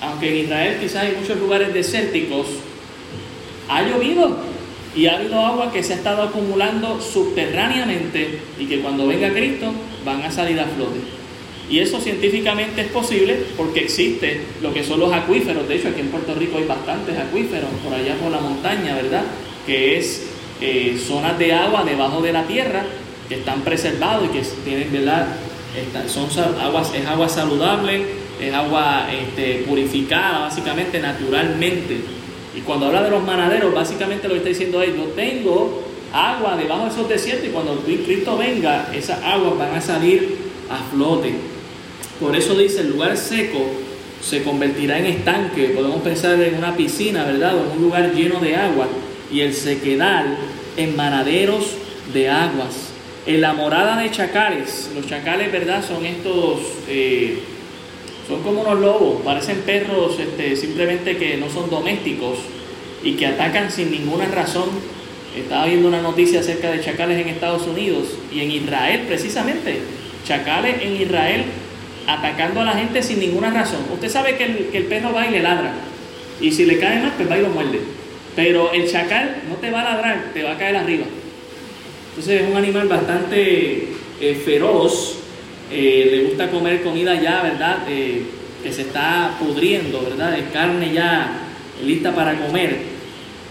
aunque 0.00 0.30
en 0.30 0.44
Israel 0.46 0.78
quizás 0.80 1.04
hay 1.04 1.16
muchos 1.20 1.38
lugares 1.38 1.74
desérticos, 1.74 2.46
ha 3.68 3.82
llovido 3.82 4.38
y 4.96 5.06
ha 5.06 5.16
habido 5.16 5.38
agua 5.40 5.72
que 5.72 5.82
se 5.82 5.92
ha 5.92 5.96
estado 5.96 6.22
acumulando 6.22 7.00
subterráneamente 7.00 8.40
y 8.58 8.64
que 8.64 8.80
cuando 8.80 9.06
venga 9.06 9.30
Cristo 9.30 9.72
van 10.04 10.22
a 10.22 10.30
salir 10.30 10.58
a 10.58 10.64
flote. 10.64 11.21
Y 11.70 11.78
eso 11.78 12.00
científicamente 12.00 12.82
es 12.82 12.88
posible 12.88 13.36
porque 13.56 13.80
existe 13.80 14.40
lo 14.60 14.74
que 14.74 14.84
son 14.84 15.00
los 15.00 15.12
acuíferos. 15.12 15.66
De 15.68 15.76
hecho, 15.76 15.88
aquí 15.88 16.00
en 16.00 16.08
Puerto 16.08 16.34
Rico 16.34 16.58
hay 16.58 16.64
bastantes 16.64 17.16
acuíferos, 17.18 17.70
por 17.82 17.94
allá 17.94 18.16
por 18.16 18.30
la 18.30 18.40
montaña, 18.40 18.94
¿verdad? 18.94 19.24
Que 19.66 19.96
es 19.98 20.26
eh, 20.60 21.00
zonas 21.04 21.38
de 21.38 21.52
agua 21.52 21.84
debajo 21.84 22.20
de 22.20 22.32
la 22.32 22.44
tierra 22.44 22.84
que 23.28 23.36
están 23.36 23.62
preservados 23.62 24.26
y 24.26 24.38
que 24.38 24.42
tienen, 24.64 24.92
¿verdad? 24.92 25.28
son 26.06 26.28
aguas, 26.60 26.92
es 26.94 27.06
agua 27.06 27.28
saludable, 27.28 28.04
es 28.40 28.52
agua 28.52 29.08
este, 29.10 29.64
purificada, 29.66 30.40
básicamente, 30.40 31.00
naturalmente. 31.00 32.00
Y 32.54 32.60
cuando 32.60 32.86
habla 32.86 33.02
de 33.02 33.10
los 33.10 33.22
manaderos, 33.22 33.72
básicamente 33.72 34.28
lo 34.28 34.34
que 34.34 34.38
está 34.38 34.48
diciendo 34.50 34.82
es, 34.82 34.94
yo 34.94 35.04
tengo 35.16 35.82
agua 36.12 36.56
debajo 36.56 36.84
de 36.84 36.90
esos 36.90 37.08
desiertos 37.08 37.48
y 37.48 37.50
cuando 37.50 37.76
Cristo 37.80 38.36
venga, 38.36 38.90
esas 38.94 39.22
aguas 39.22 39.56
van 39.58 39.74
a 39.74 39.80
salir 39.80 40.36
a 40.70 40.94
flote. 40.94 41.51
Por 42.22 42.36
eso 42.36 42.54
dice, 42.56 42.80
el 42.80 42.90
lugar 42.90 43.16
seco 43.16 43.66
se 44.22 44.42
convertirá 44.42 44.98
en 44.98 45.06
estanque. 45.06 45.70
Podemos 45.74 46.00
pensar 46.02 46.40
en 46.40 46.54
una 46.54 46.76
piscina, 46.76 47.24
¿verdad? 47.24 47.56
O 47.56 47.64
en 47.64 47.78
un 47.78 47.82
lugar 47.82 48.14
lleno 48.14 48.38
de 48.40 48.56
agua. 48.56 48.86
Y 49.30 49.40
el 49.40 49.52
sequedal 49.52 50.36
en 50.76 50.96
manaderos 50.96 51.72
de 52.14 52.30
aguas. 52.30 52.92
En 53.26 53.40
la 53.40 53.52
morada 53.52 54.00
de 54.00 54.10
chacales. 54.10 54.90
Los 54.94 55.06
chacales, 55.06 55.50
¿verdad? 55.50 55.84
Son 55.86 56.06
estos... 56.06 56.60
Eh, 56.88 57.38
son 58.28 58.40
como 58.42 58.60
unos 58.62 58.78
lobos, 58.78 59.20
parecen 59.22 59.58
perros 59.62 60.16
este, 60.18 60.54
simplemente 60.54 61.16
que 61.16 61.36
no 61.38 61.50
son 61.50 61.68
domésticos 61.68 62.38
y 63.02 63.14
que 63.14 63.26
atacan 63.26 63.70
sin 63.70 63.90
ninguna 63.90 64.26
razón. 64.26 64.68
Estaba 65.36 65.66
viendo 65.66 65.88
una 65.88 66.02
noticia 66.02 66.40
acerca 66.40 66.70
de 66.70 66.80
chacales 66.80 67.20
en 67.20 67.28
Estados 67.28 67.66
Unidos 67.66 68.16
y 68.32 68.40
en 68.40 68.50
Israel 68.50 69.04
precisamente. 69.08 69.80
Chacales 70.24 70.82
en 70.82 71.02
Israel 71.02 71.44
atacando 72.06 72.60
a 72.60 72.64
la 72.64 72.72
gente 72.72 73.02
sin 73.02 73.20
ninguna 73.20 73.50
razón. 73.50 73.80
Usted 73.92 74.08
sabe 74.08 74.36
que 74.36 74.44
el, 74.72 74.84
perro 74.84 75.12
va 75.12 75.26
y 75.26 75.30
le 75.30 75.42
ladra. 75.42 75.72
Y 76.40 76.50
si 76.50 76.64
le 76.64 76.78
cae 76.78 77.00
más, 77.00 77.12
pues 77.16 77.30
va 77.30 77.38
y 77.38 77.42
lo 77.42 77.48
muerde. 77.48 77.80
Pero 78.34 78.72
el 78.72 78.90
chacal 78.90 79.42
no 79.48 79.56
te 79.56 79.70
va 79.70 79.82
a 79.82 79.94
ladrar, 79.94 80.30
te 80.32 80.42
va 80.42 80.52
a 80.52 80.58
caer 80.58 80.76
arriba. 80.76 81.04
Entonces 82.10 82.42
es 82.42 82.50
un 82.50 82.56
animal 82.56 82.88
bastante 82.88 83.88
eh, 84.20 84.42
feroz. 84.44 85.18
Eh, 85.70 86.08
le 86.10 86.24
gusta 86.24 86.50
comer 86.50 86.82
comida 86.82 87.20
ya, 87.20 87.42
¿verdad? 87.42 87.78
Eh, 87.88 88.22
que 88.62 88.72
se 88.72 88.82
está 88.82 89.36
pudriendo, 89.38 90.02
¿verdad? 90.02 90.38
Es 90.38 90.50
carne 90.52 90.92
ya 90.92 91.40
lista 91.84 92.14
para 92.14 92.38
comer. 92.38 92.92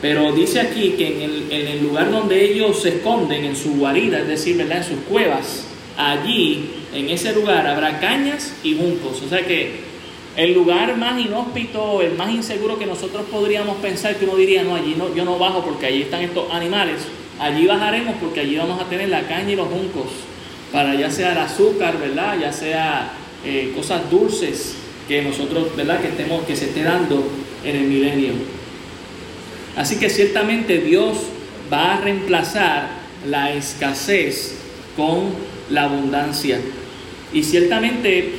Pero 0.02 0.32
dice 0.32 0.60
aquí 0.60 0.96
que 0.98 1.08
en 1.08 1.22
el, 1.22 1.52
en 1.52 1.68
el 1.68 1.84
lugar 1.84 2.10
donde 2.12 2.44
ellos 2.44 2.82
se 2.82 2.90
esconden, 2.90 3.46
en 3.46 3.56
su 3.56 3.76
guarida, 3.76 4.20
es 4.20 4.28
decir, 4.28 4.58
¿verdad? 4.58 4.78
En 4.78 4.84
sus 4.84 5.00
cuevas, 5.02 5.68
allí, 5.98 6.70
en 6.94 7.10
ese 7.10 7.34
lugar, 7.34 7.68
habrá 7.68 8.00
cañas 8.00 8.54
y 8.64 8.76
juncos. 8.76 9.22
O 9.22 9.30
sea 9.30 9.46
que 9.46 9.92
el 10.36 10.54
lugar 10.54 10.96
más 10.98 11.20
inhóspito, 11.20 12.02
el 12.02 12.14
más 12.14 12.32
inseguro 12.32 12.80
que 12.80 12.86
nosotros 12.86 13.24
podríamos 13.30 13.78
pensar, 13.78 14.16
que 14.16 14.26
uno 14.26 14.36
diría, 14.36 14.64
no, 14.64 14.76
allí 14.76 14.96
no, 14.98 15.14
yo 15.14 15.26
no 15.26 15.38
bajo 15.38 15.64
porque 15.64 15.88
allí 15.88 16.04
están 16.04 16.22
estos 16.22 16.52
animales, 16.52 17.02
allí 17.40 17.66
bajaremos 17.66 18.16
porque 18.22 18.42
allí 18.42 18.56
vamos 18.56 18.82
a 18.82 18.86
tener 18.86 19.10
la 19.10 19.28
caña 19.28 19.52
y 19.52 19.56
los 19.56 19.68
juncos, 19.68 20.08
para 20.72 20.96
ya 20.96 21.12
sea 21.12 21.34
el 21.34 21.38
azúcar, 21.38 22.00
¿verdad? 22.00 22.38
Ya 22.40 22.54
sea 22.54 23.12
eh, 23.44 23.74
cosas 23.76 24.10
dulces 24.10 24.76
que 25.08 25.22
nosotros, 25.22 25.76
¿verdad? 25.76 26.00
Que, 26.00 26.08
estemos, 26.08 26.44
que 26.46 26.56
se 26.56 26.66
esté 26.66 26.84
dando 26.84 27.24
en 27.66 27.76
el 27.76 27.84
milenio. 27.84 28.34
Así 29.76 29.98
que 29.98 30.10
ciertamente 30.10 30.78
Dios 30.78 31.18
va 31.72 31.96
a 31.96 32.02
reemplazar 32.02 32.90
la 33.28 33.52
escasez 33.52 34.58
con 34.96 35.51
la 35.72 35.84
abundancia. 35.84 36.60
Y 37.34 37.44
ciertamente, 37.44 38.32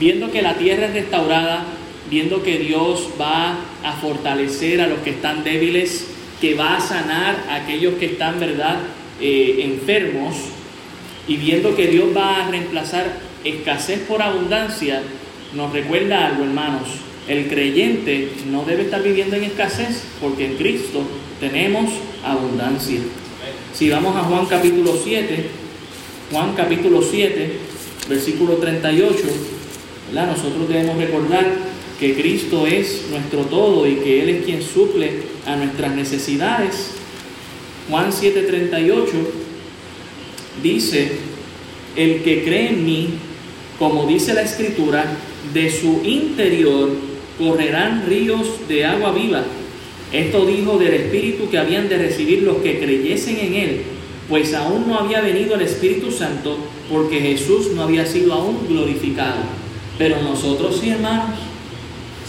viendo 0.00 0.30
que 0.30 0.42
la 0.42 0.54
tierra 0.54 0.86
es 0.86 0.94
restaurada, 0.94 1.64
viendo 2.10 2.42
que 2.42 2.58
Dios 2.58 3.10
va 3.20 3.58
a 3.84 3.92
fortalecer 3.92 4.80
a 4.80 4.86
los 4.86 5.00
que 5.00 5.10
están 5.10 5.44
débiles, 5.44 6.08
que 6.40 6.54
va 6.54 6.76
a 6.76 6.80
sanar 6.80 7.44
a 7.48 7.56
aquellos 7.56 7.94
que 7.94 8.06
están, 8.06 8.40
¿verdad?, 8.40 8.78
eh, 9.20 9.60
enfermos, 9.60 10.34
y 11.28 11.36
viendo 11.36 11.76
que 11.76 11.86
Dios 11.86 12.08
va 12.16 12.44
a 12.44 12.50
reemplazar 12.50 13.18
escasez 13.44 14.00
por 14.00 14.22
abundancia, 14.22 15.02
nos 15.54 15.72
recuerda 15.72 16.26
algo, 16.26 16.44
hermanos. 16.44 16.88
El 17.28 17.46
creyente 17.46 18.30
no 18.50 18.64
debe 18.64 18.82
estar 18.82 19.02
viviendo 19.02 19.36
en 19.36 19.44
escasez 19.44 20.04
porque 20.20 20.46
en 20.46 20.56
Cristo 20.56 21.02
tenemos 21.38 21.90
abundancia. 22.24 22.98
Si 23.72 23.88
vamos 23.88 24.16
a 24.16 24.24
Juan 24.24 24.46
capítulo 24.46 24.98
7, 25.02 25.61
Juan 26.32 26.54
capítulo 26.56 27.02
7, 27.02 27.50
versículo 28.08 28.54
38, 28.54 29.18
nosotros 30.14 30.66
debemos 30.66 30.96
recordar 30.96 31.44
que 32.00 32.14
Cristo 32.14 32.66
es 32.66 33.04
nuestro 33.10 33.40
todo 33.42 33.86
y 33.86 33.96
que 33.96 34.22
Él 34.22 34.30
es 34.30 34.44
quien 34.46 34.62
suple 34.62 35.10
a 35.44 35.56
nuestras 35.56 35.94
necesidades. 35.94 36.92
Juan 37.90 38.10
7:38 38.10 39.08
dice, 40.62 41.12
el 41.96 42.22
que 42.22 42.44
cree 42.44 42.70
en 42.70 42.86
mí, 42.86 43.08
como 43.78 44.06
dice 44.06 44.32
la 44.32 44.42
escritura, 44.42 45.04
de 45.52 45.70
su 45.70 46.00
interior 46.02 46.92
correrán 47.38 48.06
ríos 48.06 48.66
de 48.68 48.86
agua 48.86 49.12
viva. 49.12 49.44
Esto 50.10 50.46
dijo 50.46 50.78
del 50.78 50.94
Espíritu 50.94 51.50
que 51.50 51.58
habían 51.58 51.90
de 51.90 51.98
recibir 51.98 52.42
los 52.42 52.56
que 52.58 52.78
creyesen 52.78 53.36
en 53.38 53.54
Él, 53.54 53.82
pues 54.28 54.54
aún 54.54 54.86
no 54.88 54.98
había 54.98 55.20
venido 55.20 55.54
el 55.54 55.62
Espíritu 55.62 56.10
Santo, 56.10 56.56
porque 56.90 57.20
Jesús 57.20 57.72
no 57.74 57.82
había 57.82 58.06
sido 58.06 58.32
aún 58.32 58.66
glorificado. 58.68 59.42
Pero 59.98 60.22
nosotros 60.22 60.78
sí, 60.80 60.90
hermanos, 60.90 61.38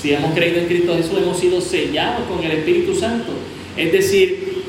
si 0.01 0.13
hemos 0.13 0.33
creído 0.33 0.59
en 0.59 0.67
Cristo 0.67 0.95
Jesús, 0.95 1.17
hemos 1.17 1.37
sido 1.37 1.61
sellados 1.61 2.27
con 2.27 2.43
el 2.43 2.51
Espíritu 2.51 2.93
Santo. 2.93 3.31
Es 3.77 3.91
decir, 3.91 4.63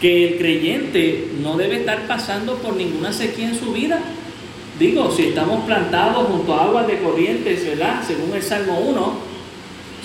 que 0.00 0.28
el 0.28 0.38
creyente 0.38 1.30
no 1.42 1.56
debe 1.56 1.78
estar 1.78 2.06
pasando 2.06 2.56
por 2.56 2.76
ninguna 2.76 3.12
sequía 3.12 3.48
en 3.48 3.58
su 3.58 3.72
vida. 3.72 4.00
Digo, 4.78 5.10
si 5.10 5.24
estamos 5.24 5.64
plantados 5.64 6.28
junto 6.28 6.54
a 6.54 6.64
aguas 6.64 6.86
de 6.86 6.98
corrientes, 6.98 7.66
¿verdad? 7.66 8.02
Según 8.06 8.34
el 8.34 8.42
Salmo 8.42 8.78
1, 8.78 9.12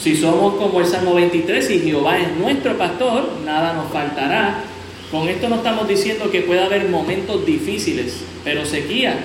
si 0.01 0.15
somos 0.15 0.55
como 0.55 0.79
el 0.79 0.87
Salmo 0.87 1.13
23 1.13 1.69
y 1.69 1.79
Jehová 1.79 2.17
es 2.17 2.35
nuestro 2.37 2.75
pastor, 2.77 3.33
nada 3.45 3.73
nos 3.73 3.91
faltará. 3.91 4.63
Con 5.13 5.29
esto 5.29 5.47
no 5.47 5.57
estamos 5.57 5.87
diciendo 5.87 6.31
que 6.31 6.41
pueda 6.41 6.65
haber 6.65 6.89
momentos 6.89 7.45
difíciles, 7.45 8.21
pero 8.43 8.65
sequía, 8.65 9.15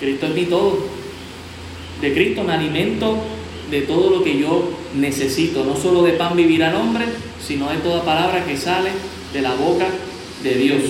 Cristo 0.00 0.28
es 0.28 0.34
mi 0.34 0.46
todo. 0.46 0.78
De 2.00 2.14
Cristo 2.14 2.42
me 2.44 2.54
alimento 2.54 3.18
de 3.70 3.82
todo 3.82 4.08
lo 4.08 4.24
que 4.24 4.38
yo 4.38 4.70
necesito. 4.94 5.62
No 5.66 5.76
solo 5.76 6.02
de 6.02 6.12
pan 6.12 6.34
vivirá 6.34 6.70
el 6.70 6.76
hombre, 6.76 7.04
sino 7.46 7.68
de 7.68 7.76
toda 7.76 8.06
palabra 8.06 8.42
que 8.46 8.56
sale 8.56 8.88
de 9.34 9.42
la 9.42 9.54
boca 9.54 9.84
de 10.42 10.54
Dios. 10.54 10.80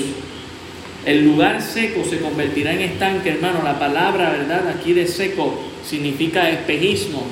El 1.05 1.25
lugar 1.25 1.61
seco 1.61 2.05
se 2.09 2.21
convertirá 2.21 2.75
en 2.75 2.83
estanque, 2.83 3.31
hermano. 3.31 3.61
La 3.65 3.81
palabra, 3.81 4.31
¿verdad? 4.31 4.69
Aquí 4.69 4.93
de 4.93 5.09
seco 5.09 5.53
significa 5.85 6.49
espejismo. 6.49 7.25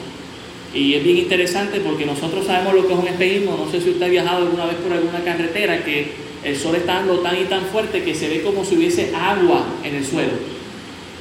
Y 0.74 0.94
es 0.94 1.04
bien 1.04 1.18
interesante 1.18 1.78
porque 1.78 2.04
nosotros 2.04 2.46
sabemos 2.46 2.74
lo 2.74 2.88
que 2.88 2.94
es 2.94 2.98
un 2.98 3.06
espejismo. 3.06 3.56
No 3.64 3.70
sé 3.70 3.80
si 3.80 3.90
usted 3.90 4.06
ha 4.06 4.08
viajado 4.08 4.38
alguna 4.38 4.66
vez 4.66 4.74
por 4.74 4.92
alguna 4.92 5.20
carretera 5.20 5.84
que 5.84 6.31
el 6.44 6.56
sol 6.56 6.74
está 6.76 6.94
dando 6.94 7.20
tan 7.20 7.40
y 7.40 7.44
tan 7.44 7.62
fuerte 7.66 8.02
que 8.02 8.14
se 8.14 8.28
ve 8.28 8.42
como 8.42 8.64
si 8.64 8.76
hubiese 8.76 9.14
agua 9.14 9.64
en 9.84 9.94
el 9.94 10.04
suelo. 10.04 10.32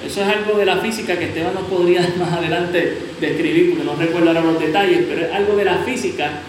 Eso 0.06 0.22
es 0.22 0.28
algo 0.28 0.58
de 0.58 0.66
la 0.66 0.78
física 0.78 1.18
que 1.18 1.26
Esteban 1.26 1.54
nos 1.54 1.66
podría 1.66 2.02
más 2.20 2.34
adelante 2.34 2.98
describir, 3.20 3.72
porque 3.72 3.86
no 3.86 3.96
recuerdo 3.96 4.30
ahora 4.30 4.42
los 4.42 4.60
detalles, 4.60 5.06
pero 5.08 5.28
es 5.28 5.32
algo 5.32 5.56
de 5.56 5.66
la 5.66 5.78
física 5.80 6.42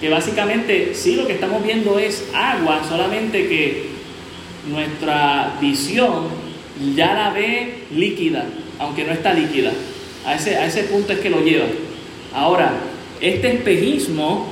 que 0.00 0.08
básicamente 0.08 0.94
sí 0.94 1.16
lo 1.16 1.26
que 1.26 1.34
estamos 1.34 1.62
viendo 1.62 1.98
es 1.98 2.28
agua, 2.34 2.82
solamente 2.88 3.48
que 3.48 3.90
nuestra 4.70 5.58
visión 5.60 6.28
ya 6.94 7.14
la 7.14 7.30
ve 7.30 7.80
líquida, 7.94 8.46
aunque 8.78 9.04
no 9.04 9.12
está 9.12 9.34
líquida. 9.34 9.72
A 10.24 10.34
ese, 10.34 10.56
a 10.56 10.66
ese 10.66 10.84
punto 10.84 11.12
es 11.12 11.18
que 11.18 11.30
lo 11.30 11.42
lleva. 11.42 11.66
Ahora, 12.32 12.72
este 13.20 13.54
espejismo 13.54 14.46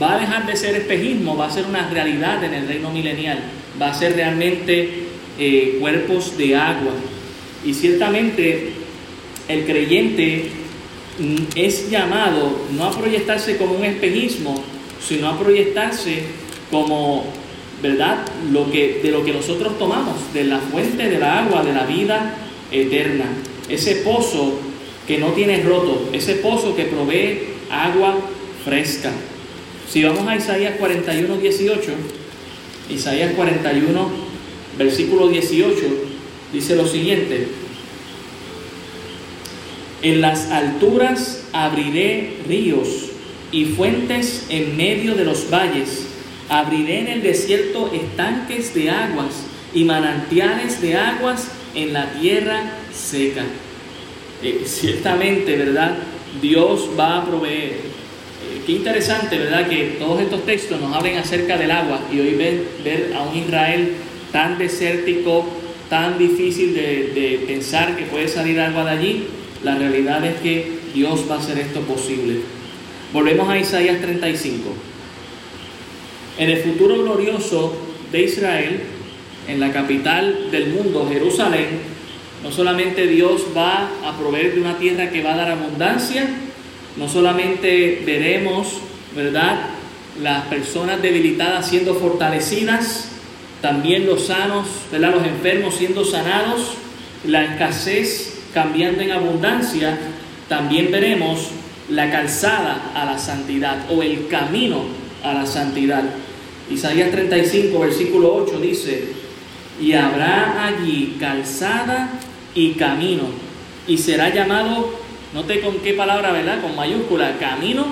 va 0.00 0.14
a 0.14 0.20
dejar 0.20 0.46
de 0.46 0.56
ser 0.56 0.74
espejismo, 0.76 1.36
va 1.36 1.46
a 1.46 1.50
ser 1.50 1.64
una 1.66 1.88
realidad 1.88 2.42
en 2.44 2.54
el 2.54 2.68
reino 2.68 2.90
milenial, 2.90 3.38
va 3.80 3.90
a 3.90 3.94
ser 3.94 4.14
realmente 4.14 5.04
eh, 5.38 5.76
cuerpos 5.80 6.36
de 6.36 6.56
agua. 6.56 6.92
Y 7.64 7.74
ciertamente 7.74 8.72
el 9.48 9.64
creyente 9.64 10.50
mm, 11.18 11.36
es 11.56 11.90
llamado 11.90 12.66
no 12.76 12.84
a 12.84 12.90
proyectarse 12.90 13.56
como 13.56 13.74
un 13.74 13.84
espejismo, 13.84 14.62
sino 15.06 15.28
a 15.28 15.38
proyectarse 15.38 16.22
como, 16.70 17.24
¿verdad? 17.82 18.18
Lo 18.52 18.70
que, 18.70 19.00
de 19.02 19.10
lo 19.10 19.24
que 19.24 19.32
nosotros 19.32 19.78
tomamos, 19.78 20.32
de 20.32 20.44
la 20.44 20.58
fuente 20.58 21.08
del 21.08 21.22
agua, 21.22 21.62
de 21.64 21.72
la 21.72 21.84
vida 21.84 22.34
eterna. 22.70 23.24
Ese 23.68 23.96
pozo 23.96 24.60
que 25.06 25.18
no 25.18 25.28
tiene 25.28 25.62
roto, 25.62 26.08
ese 26.12 26.34
pozo 26.36 26.76
que 26.76 26.84
provee 26.84 27.40
agua 27.70 28.16
fresca. 28.64 29.10
Si 29.90 30.04
vamos 30.04 30.28
a 30.28 30.36
Isaías 30.36 30.76
41, 30.78 31.36
18, 31.38 31.90
Isaías 32.90 33.32
41, 33.34 34.08
versículo 34.78 35.26
18, 35.26 35.76
dice 36.52 36.76
lo 36.76 36.86
siguiente, 36.86 37.48
en 40.02 40.20
las 40.20 40.48
alturas 40.52 41.42
abriré 41.52 42.36
ríos 42.46 43.10
y 43.50 43.64
fuentes 43.64 44.46
en 44.48 44.76
medio 44.76 45.16
de 45.16 45.24
los 45.24 45.50
valles, 45.50 46.06
abriré 46.48 47.00
en 47.00 47.08
el 47.08 47.22
desierto 47.22 47.90
estanques 47.92 48.72
de 48.72 48.90
aguas 48.90 49.42
y 49.74 49.82
manantiales 49.82 50.80
de 50.80 50.94
aguas 50.94 51.48
en 51.74 51.92
la 51.92 52.12
tierra 52.12 52.74
seca. 52.94 53.42
Eh, 54.40 54.62
ciertamente, 54.66 55.56
¿verdad? 55.56 55.98
Dios 56.40 56.90
va 56.96 57.18
a 57.18 57.26
proveer. 57.26 57.89
Qué 58.66 58.72
interesante, 58.72 59.38
¿verdad? 59.38 59.68
Que 59.68 59.96
todos 59.98 60.20
estos 60.20 60.44
textos 60.44 60.80
nos 60.80 60.94
hablen 60.94 61.16
acerca 61.16 61.56
del 61.56 61.70
agua 61.70 62.00
y 62.12 62.20
hoy 62.20 62.34
ver, 62.34 62.62
ver 62.84 63.12
a 63.16 63.22
un 63.22 63.36
Israel 63.36 63.94
tan 64.32 64.58
desértico, 64.58 65.46
tan 65.88 66.18
difícil 66.18 66.74
de, 66.74 67.44
pensar 67.46 67.96
que 67.96 68.04
puede 68.04 68.28
salir 68.28 68.60
agua 68.60 68.84
de 68.84 68.90
allí, 68.90 69.24
la 69.64 69.76
realidad 69.76 70.24
es 70.24 70.40
que 70.40 70.78
Dios 70.94 71.24
va 71.28 71.36
a 71.36 71.38
hacer 71.38 71.58
esto 71.58 71.80
posible. 71.80 72.40
Volvemos 73.12 73.48
a 73.48 73.58
Isaías 73.58 74.00
35. 74.00 74.70
En 76.38 76.50
el 76.50 76.58
futuro 76.58 77.02
glorioso 77.02 77.76
de 78.12 78.22
Israel, 78.22 78.80
en 79.48 79.58
la 79.58 79.72
capital 79.72 80.50
del 80.50 80.68
mundo, 80.68 81.08
Jerusalén, 81.10 81.66
no 82.42 82.52
solamente 82.52 83.06
Dios 83.06 83.46
va 83.56 83.90
a 84.04 84.18
proveer 84.18 84.54
de 84.54 84.60
una 84.60 84.78
tierra 84.78 85.10
que 85.10 85.22
va 85.22 85.34
a 85.34 85.36
dar 85.36 85.50
abundancia, 85.50 86.28
no 86.96 87.08
solamente 87.08 88.02
veremos, 88.04 88.78
¿verdad?, 89.14 89.70
las 90.20 90.46
personas 90.46 91.00
debilitadas 91.00 91.68
siendo 91.68 91.94
fortalecidas, 91.94 93.08
también 93.60 94.06
los 94.06 94.26
sanos, 94.26 94.66
¿verdad? 94.90 95.14
los 95.14 95.26
enfermos 95.26 95.74
siendo 95.74 96.04
sanados, 96.04 96.74
la 97.26 97.44
escasez 97.44 98.40
cambiando 98.52 99.02
en 99.02 99.12
abundancia, 99.12 99.98
también 100.48 100.90
veremos 100.90 101.48
la 101.88 102.10
calzada 102.10 102.92
a 102.94 103.04
la 103.04 103.18
santidad 103.18 103.90
o 103.90 104.02
el 104.02 104.28
camino 104.28 104.82
a 105.22 105.34
la 105.34 105.46
santidad. 105.46 106.04
Isaías 106.70 107.10
35, 107.10 107.78
versículo 107.78 108.34
8 108.34 108.60
dice, 108.60 109.08
y 109.80 109.92
habrá 109.92 110.66
allí 110.66 111.16
calzada 111.18 112.10
y 112.54 112.72
camino, 112.72 113.24
y 113.86 113.98
será 113.98 114.32
llamado, 114.32 114.99
note 115.34 115.60
con 115.60 115.78
qué 115.78 115.94
palabra, 115.94 116.32
¿verdad? 116.32 116.60
Con 116.60 116.76
mayúscula, 116.76 117.38
camino 117.38 117.86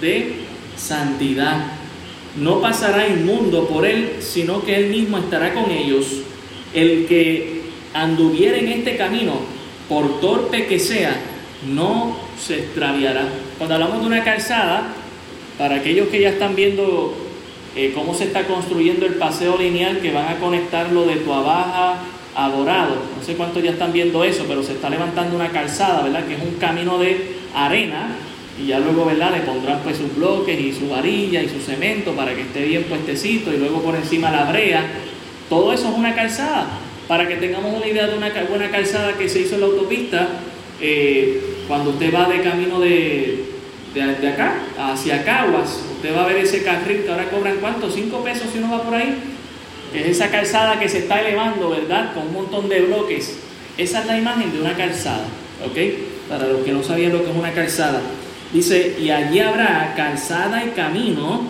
de 0.00 0.34
santidad 0.76 1.72
no 2.36 2.60
pasará 2.60 3.08
inmundo 3.08 3.66
por 3.66 3.86
él, 3.86 4.16
sino 4.20 4.62
que 4.62 4.76
él 4.76 4.90
mismo 4.90 5.18
estará 5.18 5.54
con 5.54 5.70
ellos. 5.70 6.06
El 6.74 7.06
que 7.06 7.62
anduviera 7.94 8.58
en 8.58 8.68
este 8.68 8.96
camino, 8.96 9.34
por 9.88 10.20
torpe 10.20 10.66
que 10.66 10.78
sea, 10.78 11.18
no 11.66 12.16
se 12.38 12.58
extraviará. 12.58 13.26
Cuando 13.56 13.74
hablamos 13.74 14.00
de 14.00 14.06
una 14.06 14.22
calzada, 14.22 14.92
para 15.56 15.76
aquellos 15.76 16.08
que 16.08 16.20
ya 16.20 16.30
están 16.30 16.54
viendo 16.54 17.14
eh, 17.74 17.92
cómo 17.94 18.12
se 18.12 18.24
está 18.24 18.46
construyendo 18.46 19.06
el 19.06 19.14
paseo 19.14 19.56
lineal 19.56 20.00
que 20.00 20.12
van 20.12 20.28
a 20.28 20.38
conectarlo 20.38 21.06
de 21.06 21.16
Tuabaja 21.16 22.00
a 22.36 22.50
Dorado, 22.50 22.96
no 23.16 23.24
sé 23.24 23.34
cuántos 23.34 23.62
ya 23.62 23.70
están 23.70 23.94
viendo 23.94 24.22
eso, 24.22 24.44
pero 24.46 24.62
se 24.62 24.72
está 24.72 24.90
levantando 24.90 25.34
una 25.34 25.48
calzada, 25.48 26.02
¿verdad? 26.02 26.26
Que 26.26 26.34
es 26.34 26.42
un 26.42 26.56
camino 26.56 26.98
de 26.98 27.34
arena 27.54 28.14
y 28.62 28.66
ya 28.66 28.78
luego, 28.78 29.06
¿verdad? 29.06 29.34
Le 29.34 29.40
pondrán 29.40 29.80
pues 29.82 29.96
sus 29.96 30.14
bloques 30.14 30.60
y 30.60 30.70
su 30.74 30.90
varilla 30.90 31.42
y 31.42 31.48
su 31.48 31.60
cemento 31.60 32.12
para 32.12 32.34
que 32.34 32.42
esté 32.42 32.66
bien 32.66 32.84
puestecito 32.84 33.50
y 33.52 33.56
luego 33.56 33.80
por 33.80 33.96
encima 33.96 34.30
la 34.30 34.44
brea. 34.44 34.84
Todo 35.48 35.72
eso 35.72 35.88
es 35.88 35.94
una 35.96 36.14
calzada. 36.14 36.66
Para 37.08 37.26
que 37.26 37.36
tengamos 37.36 37.74
una 37.74 37.86
idea 37.86 38.06
de 38.06 38.18
una 38.18 38.30
buena 38.48 38.70
calzada 38.70 39.14
que 39.14 39.28
se 39.28 39.40
hizo 39.40 39.54
en 39.54 39.60
la 39.62 39.66
autopista, 39.68 40.28
eh, 40.80 41.40
cuando 41.66 41.90
usted 41.90 42.12
va 42.12 42.28
de 42.28 42.42
camino 42.42 42.80
de, 42.80 43.44
de, 43.94 44.28
acá 44.28 44.56
hacia 44.78 45.24
Caguas, 45.24 45.84
usted 45.94 46.14
va 46.14 46.24
a 46.24 46.26
ver 46.26 46.38
ese 46.38 46.62
carril 46.64 47.04
que 47.04 47.10
ahora 47.10 47.30
cobran 47.30 47.56
cuánto, 47.60 47.90
cinco 47.90 48.22
pesos 48.22 48.48
si 48.52 48.58
uno 48.58 48.76
va 48.76 48.82
por 48.82 48.94
ahí. 48.94 49.35
Es 49.94 50.06
esa 50.06 50.30
calzada 50.30 50.78
que 50.78 50.88
se 50.88 50.98
está 50.98 51.20
elevando, 51.20 51.70
¿verdad? 51.70 52.12
Con 52.14 52.28
un 52.28 52.32
montón 52.32 52.68
de 52.68 52.80
bloques. 52.80 53.38
Esa 53.78 54.00
es 54.00 54.06
la 54.06 54.18
imagen 54.18 54.52
de 54.52 54.60
una 54.60 54.74
calzada, 54.74 55.26
¿ok? 55.64 55.78
Para 56.28 56.46
los 56.46 56.64
que 56.64 56.72
no 56.72 56.82
sabían 56.82 57.12
lo 57.12 57.22
que 57.22 57.30
es 57.30 57.36
una 57.36 57.52
calzada. 57.52 58.00
Dice, 58.52 58.96
y 59.00 59.10
allí 59.10 59.38
habrá 59.40 59.94
calzada 59.96 60.64
y 60.64 60.70
camino 60.70 61.42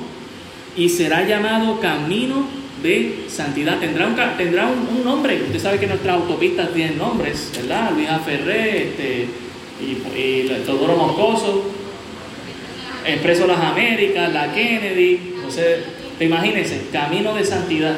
y 0.77 0.89
será 0.89 1.27
llamado 1.27 1.81
camino 1.81 2.47
de 2.83 3.27
santidad. 3.29 3.79
Tendrá 3.79 4.07
un, 4.07 4.17
tendrá 4.37 4.67
un, 4.67 5.05
nombre. 5.05 5.43
Usted 5.43 5.61
sabe 5.61 5.79
que 5.79 5.87
nuestras 5.87 6.17
autopistas 6.17 6.73
tienen 6.73 6.99
nombres, 6.99 7.53
¿verdad? 7.57 7.93
Luisa 7.93 8.19
Ferré, 8.19 8.89
este, 8.89 9.29
y 9.81 10.49
Teodoro 10.65 10.97
Moscoso, 10.97 11.65
Expreso 13.07 13.47
Las 13.47 13.61
Américas, 13.61 14.33
la 14.33 14.53
Kennedy. 14.53 15.33
Entonces, 15.37 15.81
imagínense, 16.19 16.87
camino 16.93 17.35
de 17.35 17.45
santidad. 17.45 17.97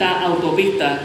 Esta 0.00 0.22
autopista 0.22 0.98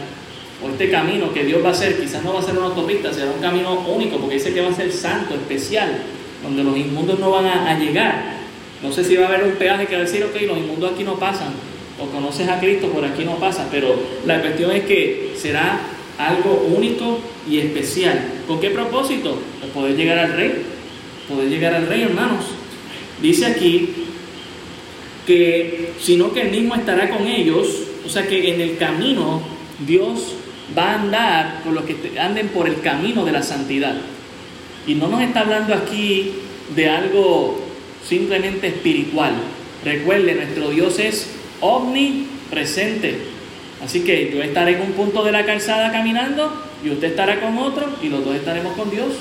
o 0.64 0.70
este 0.70 0.90
camino 0.90 1.34
que 1.34 1.44
Dios 1.44 1.62
va 1.62 1.68
a 1.68 1.72
hacer, 1.74 2.00
quizás 2.00 2.24
no 2.24 2.34
va 2.34 2.40
a 2.40 2.42
ser 2.42 2.58
una 2.58 2.68
autopista, 2.68 3.12
será 3.12 3.30
un 3.30 3.42
camino 3.42 3.78
único, 3.82 4.16
porque 4.20 4.36
dice 4.36 4.54
que 4.54 4.62
va 4.62 4.70
a 4.70 4.74
ser 4.74 4.90
santo, 4.90 5.34
especial, 5.34 5.98
donde 6.42 6.64
los 6.64 6.78
inmundos 6.78 7.20
no 7.20 7.30
van 7.30 7.46
a, 7.46 7.78
llegar. 7.78 8.38
No 8.82 8.94
sé 8.94 9.04
si 9.04 9.18
va 9.18 9.26
a 9.26 9.28
haber 9.28 9.44
un 9.44 9.56
peaje 9.56 9.88
que 9.88 9.96
va 9.96 10.04
a 10.04 10.06
decir, 10.06 10.24
ok, 10.24 10.34
los 10.44 10.58
inmundos 10.60 10.94
aquí 10.94 11.04
no 11.04 11.16
pasan, 11.20 11.50
o 12.00 12.06
conoces 12.06 12.48
a 12.48 12.58
Cristo, 12.62 12.88
por 12.88 13.04
aquí 13.04 13.26
no 13.26 13.36
pasa, 13.36 13.68
pero 13.70 14.00
la 14.26 14.40
cuestión 14.40 14.72
es 14.72 14.86
que 14.86 15.34
será 15.36 15.78
algo 16.18 16.66
único 16.74 17.20
y 17.50 17.58
especial. 17.58 18.18
¿Con 18.48 18.62
qué 18.62 18.70
propósito? 18.70 19.38
Pues 19.60 19.74
poder 19.74 19.98
llegar 19.98 20.20
al 20.20 20.38
rey, 20.38 20.64
poder 21.28 21.50
llegar 21.50 21.74
al 21.74 21.88
rey, 21.88 22.04
hermanos. 22.04 22.46
Dice 23.22 23.46
aquí 23.46 23.90
que, 25.28 25.92
sino 26.00 26.32
que 26.32 26.44
él 26.44 26.52
mismo 26.52 26.76
estará 26.76 27.10
con 27.10 27.28
ellos, 27.28 27.90
o 28.06 28.10
sea 28.10 28.28
que 28.28 28.54
en 28.54 28.62
el 28.62 28.78
camino 28.78 29.42
Dios 29.86 30.36
va 30.78 30.92
a 30.92 31.02
andar 31.02 31.62
con 31.64 31.76
los 31.76 31.84
que 31.86 32.20
anden 32.20 32.50
por 32.50 32.68
el 32.68 32.82
camino 32.82 33.26
de 33.26 33.32
la 33.32 33.44
santidad. 33.44 33.96
Y 34.88 34.96
no 34.96 35.08
nos 35.08 35.22
está 35.22 35.42
hablando 35.42 35.74
aquí 35.74 36.32
de 36.76 36.90
algo 36.90 37.60
simplemente 38.08 38.68
espiritual. 38.68 39.34
Recuerde, 39.84 40.36
nuestro 40.36 40.70
Dios 40.70 41.00
es 41.00 41.30
omnipresente. 41.62 43.18
Así 43.84 44.02
que 44.02 44.32
yo 44.32 44.42
estaré 44.42 44.74
en 44.74 44.82
un 44.82 44.92
punto 44.94 45.24
de 45.24 45.32
la 45.32 45.46
calzada 45.46 45.92
caminando 45.92 46.64
y 46.84 46.90
usted 46.90 47.10
estará 47.10 47.42
con 47.42 47.58
otro 47.58 47.88
y 48.02 48.10
los 48.10 48.24
dos 48.24 48.36
estaremos 48.36 48.74
con 48.74 48.90
Dios, 48.90 49.14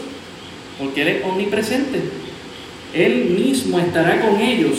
porque 0.79 1.03
Él 1.03 1.09
es 1.09 1.25
omnipresente. 1.25 2.01
Él 2.95 3.27
mismo 3.37 3.79
estará 3.79 4.21
con 4.21 4.41
ellos. 4.41 4.79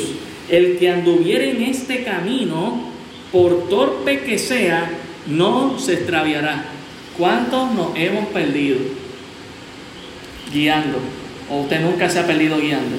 El 0.50 0.78
que 0.78 0.90
anduviere 0.90 1.52
en 1.52 1.64
este 1.64 2.04
camino, 2.04 2.85
por 3.36 3.68
torpe 3.68 4.22
que 4.22 4.40
sea, 4.40 4.90
no 5.28 5.78
se 5.78 5.96
extraviará. 5.96 6.64
¿Cuántos 7.18 7.70
nos 7.74 7.88
hemos 7.98 8.28
perdido 8.28 8.78
guiando? 10.54 11.00
¿O 11.52 11.64
usted 11.64 11.82
nunca 11.82 12.10
se 12.10 12.20
ha 12.20 12.26
perdido 12.26 12.58
guiando? 12.58 12.96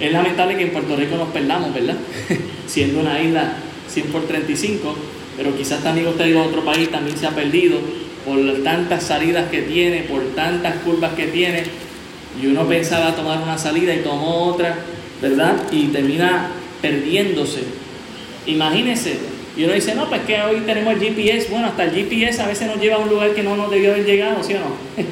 Es 0.00 0.10
lamentable 0.10 0.56
que 0.56 0.62
en 0.62 0.70
Puerto 0.70 0.96
Rico 0.96 1.16
nos 1.18 1.28
perdamos, 1.28 1.74
¿verdad? 1.74 1.96
Siendo 2.66 3.00
una 3.00 3.20
isla 3.20 3.52
100 3.88 4.06
por 4.06 4.22
35, 4.22 4.96
pero 5.36 5.54
quizás 5.54 5.82
también 5.82 6.06
usted 6.06 6.24
en 6.24 6.38
otro 6.38 6.64
país 6.64 6.90
también 6.90 7.18
se 7.18 7.26
ha 7.26 7.32
perdido 7.32 7.80
por 8.24 8.38
tantas 8.64 9.02
salidas 9.02 9.50
que 9.50 9.60
tiene, 9.60 10.04
por 10.04 10.22
tantas 10.34 10.76
curvas 10.76 11.12
que 11.12 11.26
tiene, 11.26 11.64
y 12.42 12.46
uno 12.46 12.66
pensaba 12.66 13.14
tomar 13.14 13.42
una 13.42 13.58
salida 13.58 13.94
y 13.94 13.98
tomó 13.98 14.46
otra, 14.46 14.74
¿verdad? 15.20 15.54
Y 15.70 15.88
termina 15.88 16.48
perdiéndose. 16.80 17.87
Imagínese, 18.48 19.16
y 19.56 19.64
uno 19.64 19.74
dice, 19.74 19.94
no, 19.94 20.08
pues 20.08 20.22
que 20.22 20.40
hoy 20.40 20.60
tenemos 20.60 20.94
el 20.94 21.00
GPS, 21.00 21.50
bueno, 21.50 21.66
hasta 21.66 21.84
el 21.84 21.90
GPS 21.90 22.40
a 22.40 22.46
veces 22.46 22.66
nos 22.66 22.80
lleva 22.80 22.96
a 22.96 22.98
un 22.98 23.08
lugar 23.08 23.34
que 23.34 23.42
no 23.42 23.56
nos 23.56 23.70
debió 23.70 23.92
haber 23.92 24.06
llegado, 24.06 24.42
¿sí 24.42 24.54
o 24.54 24.60
no? 24.60 25.02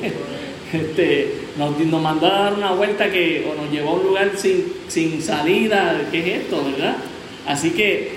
este, 0.72 1.34
nos, 1.58 1.78
nos, 1.78 2.02
mandó 2.02 2.26
a 2.26 2.44
dar 2.44 2.54
una 2.54 2.72
vuelta 2.72 3.10
que, 3.10 3.46
o 3.50 3.60
nos 3.60 3.70
llevó 3.70 3.90
a 3.90 3.94
un 3.94 4.04
lugar 4.04 4.32
sin, 4.36 4.64
sin 4.88 5.20
salida, 5.20 6.00
¿qué 6.10 6.20
es 6.20 6.42
esto, 6.42 6.64
verdad? 6.64 6.96
Así 7.46 7.70
que 7.70 8.12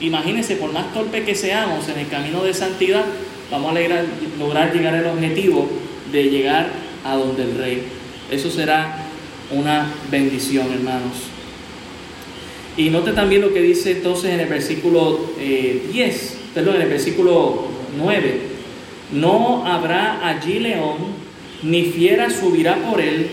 imagínense, 0.00 0.56
por 0.56 0.72
más 0.72 0.92
torpe 0.94 1.24
que 1.24 1.34
seamos 1.34 1.88
en 1.88 1.98
el 1.98 2.08
camino 2.08 2.42
de 2.42 2.54
santidad, 2.54 3.04
vamos 3.50 3.70
a 3.70 3.80
lograr, 3.80 4.04
lograr 4.38 4.72
llegar 4.72 4.94
al 4.94 5.06
objetivo 5.06 5.68
de 6.12 6.24
llegar 6.24 6.68
a 7.04 7.16
donde 7.16 7.42
el 7.42 7.58
Rey. 7.58 7.82
Eso 8.30 8.50
será 8.50 9.06
una 9.50 9.92
bendición, 10.10 10.72
hermanos. 10.72 11.29
Y 12.76 12.90
note 12.90 13.12
también 13.12 13.42
lo 13.42 13.52
que 13.52 13.60
dice 13.60 13.92
entonces 13.92 14.32
en 14.32 14.40
el 14.40 14.48
versículo 14.48 15.20
10, 15.38 15.40
eh, 15.40 16.36
perdón, 16.54 16.76
en 16.76 16.82
el 16.82 16.88
versículo 16.88 17.64
9. 17.98 18.40
No 19.12 19.66
habrá 19.66 20.26
allí 20.26 20.60
león, 20.60 20.96
ni 21.62 21.84
fiera 21.84 22.30
subirá 22.30 22.76
por 22.76 23.00
él, 23.00 23.28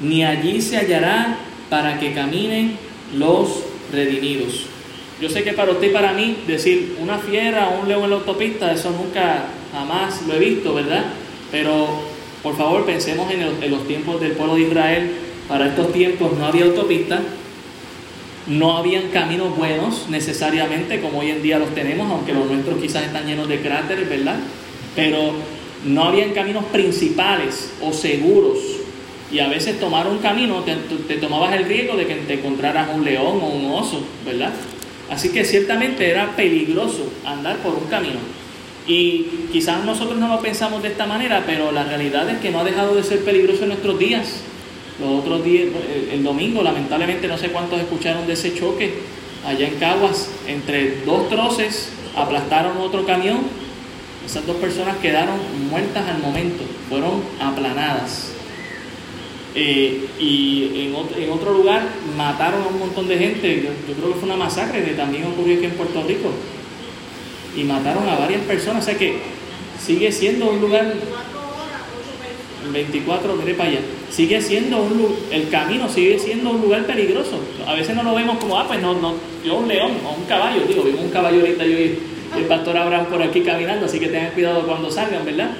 ni 0.00 0.24
allí 0.24 0.60
se 0.60 0.76
hallará 0.76 1.38
para 1.70 1.98
que 1.98 2.12
caminen 2.12 2.76
los 3.16 3.64
redimidos. 3.92 4.66
Yo 5.20 5.30
sé 5.30 5.42
que 5.42 5.52
para 5.52 5.72
usted 5.72 5.90
y 5.90 5.92
para 5.92 6.12
mí 6.12 6.36
decir 6.46 6.96
una 7.00 7.18
fiera 7.18 7.68
o 7.68 7.82
un 7.82 7.88
león 7.88 8.04
en 8.04 8.10
la 8.10 8.16
autopista, 8.16 8.72
eso 8.72 8.90
nunca, 8.90 9.44
jamás 9.72 10.26
lo 10.26 10.34
he 10.34 10.38
visto, 10.38 10.74
¿verdad? 10.74 11.04
Pero 11.50 12.12
por 12.42 12.56
favor, 12.56 12.84
pensemos 12.84 13.30
en, 13.30 13.70
los 13.70 13.86
tiempos 13.86 14.20
del 14.20 14.32
pueblo 14.32 14.56
de 14.56 14.62
Israel. 14.62 15.10
Para 15.48 15.68
estos 15.68 15.92
tiempos 15.92 16.36
no 16.36 16.46
había 16.46 16.64
autopista, 16.64 17.20
no 18.46 18.76
habían 18.76 19.08
caminos 19.08 19.56
buenos 19.56 20.08
necesariamente 20.08 21.00
como 21.00 21.20
hoy 21.20 21.30
en 21.30 21.42
día 21.42 21.58
los 21.58 21.74
tenemos, 21.74 22.10
aunque 22.10 22.32
los 22.32 22.46
nuestros 22.46 22.80
quizás 22.80 23.04
están 23.04 23.26
llenos 23.26 23.48
de 23.48 23.60
cráteres, 23.60 24.08
¿verdad? 24.08 24.36
Pero 24.96 25.32
no 25.84 26.04
habían 26.04 26.30
caminos 26.30 26.64
principales 26.66 27.72
o 27.80 27.92
seguros. 27.92 28.58
Y 29.30 29.38
a 29.38 29.48
veces 29.48 29.80
tomar 29.80 30.06
un 30.08 30.18
camino 30.18 30.62
te, 30.62 30.76
te, 31.08 31.16
tomabas 31.16 31.54
el 31.54 31.64
riesgo 31.64 31.96
de 31.96 32.06
que 32.06 32.16
te 32.16 32.34
encontraras 32.34 32.94
un 32.94 33.04
león 33.04 33.38
o 33.40 33.46
un 33.46 33.70
oso, 33.72 34.04
¿verdad? 34.26 34.52
Así 35.10 35.30
que 35.30 35.44
ciertamente 35.44 36.10
era 36.10 36.36
peligroso 36.36 37.10
andar 37.24 37.56
por 37.58 37.74
un 37.74 37.84
camino. 37.84 38.18
Y 38.86 39.26
quizás 39.52 39.84
nosotros 39.84 40.18
no 40.18 40.28
lo 40.28 40.40
pensamos 40.40 40.82
de 40.82 40.88
esta 40.88 41.06
manera, 41.06 41.44
pero 41.46 41.72
la 41.72 41.84
realidad 41.84 42.28
es 42.28 42.38
que 42.38 42.50
no 42.50 42.60
ha 42.60 42.64
dejado 42.64 42.94
de 42.94 43.02
ser 43.02 43.24
peligroso 43.24 43.62
en 43.62 43.68
nuestros 43.68 43.98
días. 43.98 44.42
Los 45.00 45.20
otros 45.20 45.44
días, 45.44 45.68
el 46.12 46.22
domingo, 46.22 46.62
lamentablemente 46.62 47.26
no 47.26 47.38
sé 47.38 47.48
cuántos 47.48 47.80
escucharon 47.80 48.26
de 48.26 48.34
ese 48.34 48.54
choque 48.54 48.92
allá 49.46 49.66
en 49.66 49.74
Caguas, 49.76 50.28
entre 50.46 51.02
dos 51.04 51.28
troces, 51.28 51.90
aplastaron 52.16 52.76
otro 52.78 53.04
camión. 53.04 53.40
Esas 54.24 54.46
dos 54.46 54.56
personas 54.56 54.98
quedaron 54.98 55.36
muertas 55.70 56.08
al 56.08 56.18
momento, 56.18 56.62
fueron 56.88 57.22
aplanadas. 57.40 58.32
Eh, 59.54 60.08
y 60.18 60.86
en 60.86 60.94
otro, 60.94 61.18
en 61.18 61.30
otro, 61.30 61.52
lugar 61.52 61.82
mataron 62.16 62.62
a 62.62 62.66
un 62.68 62.78
montón 62.78 63.08
de 63.08 63.18
gente. 63.18 63.62
Yo, 63.62 63.70
yo 63.88 63.94
creo 63.94 64.12
que 64.12 64.20
fue 64.20 64.28
una 64.28 64.36
masacre 64.36 64.84
que 64.84 64.92
también 64.92 65.24
ocurrió 65.24 65.56
aquí 65.56 65.66
en 65.66 65.72
Puerto 65.72 66.02
Rico 66.04 66.30
y 67.56 67.64
mataron 67.64 68.08
a 68.08 68.16
varias 68.16 68.42
personas. 68.42 68.82
O 68.82 68.86
sea 68.86 68.96
que 68.96 69.18
sigue 69.84 70.10
siendo 70.12 70.50
un 70.50 70.60
lugar. 70.60 70.94
24, 72.70 73.34
mire 73.36 73.54
para 73.54 73.70
allá. 73.70 73.80
Sigue 74.10 74.40
siendo 74.40 74.82
un 74.82 75.16
el 75.30 75.48
camino 75.48 75.88
sigue 75.88 76.18
siendo 76.18 76.50
un 76.50 76.60
lugar 76.60 76.86
peligroso. 76.86 77.38
A 77.66 77.74
veces 77.74 77.96
no 77.96 78.02
lo 78.02 78.14
vemos 78.14 78.38
como, 78.38 78.58
ah, 78.58 78.66
pues 78.66 78.80
no, 78.80 78.94
no, 78.94 79.14
yo 79.44 79.56
un 79.56 79.68
león 79.68 79.92
o 80.06 80.18
un 80.18 80.24
caballo, 80.26 80.62
digo, 80.66 80.82
vimos 80.82 81.02
un 81.02 81.10
caballo 81.10 81.40
ahorita 81.40 81.64
yo 81.64 81.78
y 81.78 81.98
el 82.36 82.44
pastor 82.44 82.76
Abraham 82.76 83.06
por 83.06 83.22
aquí 83.22 83.40
caminando, 83.40 83.86
así 83.86 83.98
que 83.98 84.06
tengan 84.06 84.30
cuidado 84.32 84.66
cuando 84.66 84.90
salgan, 84.90 85.24
¿verdad? 85.24 85.50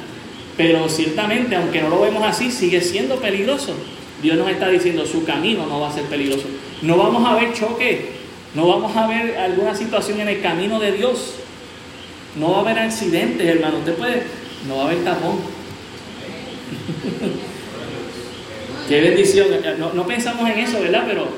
Pero 0.57 0.89
ciertamente, 0.89 1.57
aunque 1.57 1.81
no 1.81 1.89
lo 1.89 2.01
vemos 2.01 2.23
así, 2.25 2.51
sigue 2.51 2.81
siendo 2.81 3.17
peligroso. 3.17 3.75
Dios 4.23 4.37
nos 4.37 4.49
está 4.49 4.69
diciendo, 4.69 5.05
su 5.05 5.25
camino 5.25 5.67
no 5.67 5.81
va 5.81 5.89
a 5.89 5.93
ser 5.93 6.05
peligroso. 6.05 6.45
No 6.83 6.97
vamos 6.97 7.27
a 7.27 7.35
ver 7.35 7.53
choque, 7.53 8.11
no 8.55 8.69
vamos 8.69 8.97
a 8.97 9.07
ver 9.07 9.37
alguna 9.39 9.75
situación 9.75 10.21
en 10.21 10.29
el 10.29 10.41
camino 10.41 10.79
de 10.79 10.93
Dios. 10.93 11.35
No 12.39 12.53
va 12.53 12.59
a 12.59 12.61
haber 12.61 12.79
accidentes, 12.79 13.47
hermano. 13.47 13.79
Usted 13.79 13.95
puede, 13.95 14.23
no 14.69 14.77
va 14.77 14.83
a 14.83 14.87
haber 14.87 15.05
tapón. 15.05 15.39
Qué 18.89 19.01
bendición. 19.01 19.49
No, 19.95 20.07
pensamos 20.07 20.49
en 20.51 20.59
eso, 20.59 20.81
¿verdad? 20.81 21.05
Pero 21.07 21.29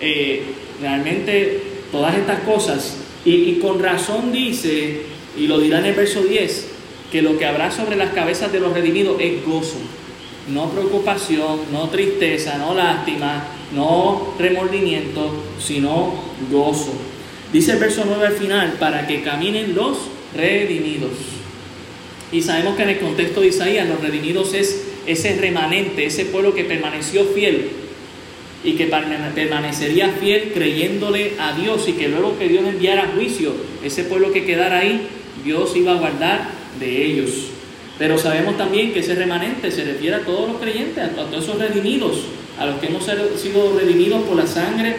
eh, 0.00 0.42
realmente 0.80 1.60
todas 1.90 2.16
estas 2.16 2.40
cosas, 2.40 2.96
y, 3.24 3.34
y, 3.34 3.58
con 3.60 3.82
razón 3.82 4.32
dice, 4.32 5.02
y 5.36 5.46
lo 5.46 5.58
dirá 5.58 5.80
en 5.80 5.86
el 5.86 5.94
verso 5.94 6.22
10, 6.22 6.68
que 7.10 7.22
lo 7.22 7.38
que 7.38 7.46
habrá 7.46 7.70
sobre 7.70 7.96
las 7.96 8.12
cabezas 8.12 8.52
de 8.52 8.60
los 8.60 8.72
redimidos 8.72 9.16
es 9.20 9.44
gozo, 9.44 9.78
no 10.48 10.70
preocupación, 10.70 11.60
no 11.70 11.88
tristeza, 11.88 12.58
no 12.58 12.74
lástima, 12.74 13.44
no 13.74 14.34
remordimiento, 14.38 15.30
sino 15.58 16.14
gozo. 16.50 16.92
Dice 17.52 17.72
el 17.72 17.78
verso 17.78 18.04
9 18.06 18.26
al 18.26 18.32
final, 18.32 18.72
para 18.80 19.06
que 19.06 19.22
caminen 19.22 19.74
los 19.74 19.98
redimidos. 20.34 21.41
Y 22.32 22.40
sabemos 22.40 22.76
que 22.76 22.82
en 22.82 22.88
el 22.88 22.98
contexto 22.98 23.42
de 23.42 23.48
Isaías, 23.48 23.86
los 23.86 24.00
redimidos 24.00 24.54
es 24.54 24.84
ese 25.06 25.36
remanente, 25.36 26.06
ese 26.06 26.24
pueblo 26.24 26.54
que 26.54 26.64
permaneció 26.64 27.26
fiel 27.26 27.68
y 28.64 28.72
que 28.72 28.86
permanecería 28.86 30.08
fiel 30.20 30.52
creyéndole 30.54 31.32
a 31.38 31.52
Dios 31.52 31.86
y 31.88 31.92
que 31.92 32.08
luego 32.08 32.38
que 32.38 32.48
Dios 32.48 32.64
enviara 32.64 33.12
juicio, 33.14 33.52
ese 33.84 34.04
pueblo 34.04 34.32
que 34.32 34.46
quedara 34.46 34.78
ahí, 34.78 35.08
Dios 35.44 35.76
iba 35.76 35.92
a 35.92 35.96
guardar 35.96 36.48
de 36.80 37.04
ellos. 37.04 37.48
Pero 37.98 38.16
sabemos 38.16 38.56
también 38.56 38.94
que 38.94 39.00
ese 39.00 39.14
remanente 39.14 39.70
se 39.70 39.84
refiere 39.84 40.16
a 40.16 40.20
todos 40.20 40.48
los 40.48 40.60
creyentes, 40.60 41.04
a 41.04 41.10
todos 41.10 41.44
esos 41.44 41.58
redimidos, 41.58 42.22
a 42.58 42.64
los 42.64 42.80
que 42.80 42.86
hemos 42.86 43.04
sido 43.36 43.78
redimidos 43.78 44.22
por 44.22 44.36
la 44.36 44.46
sangre 44.46 44.96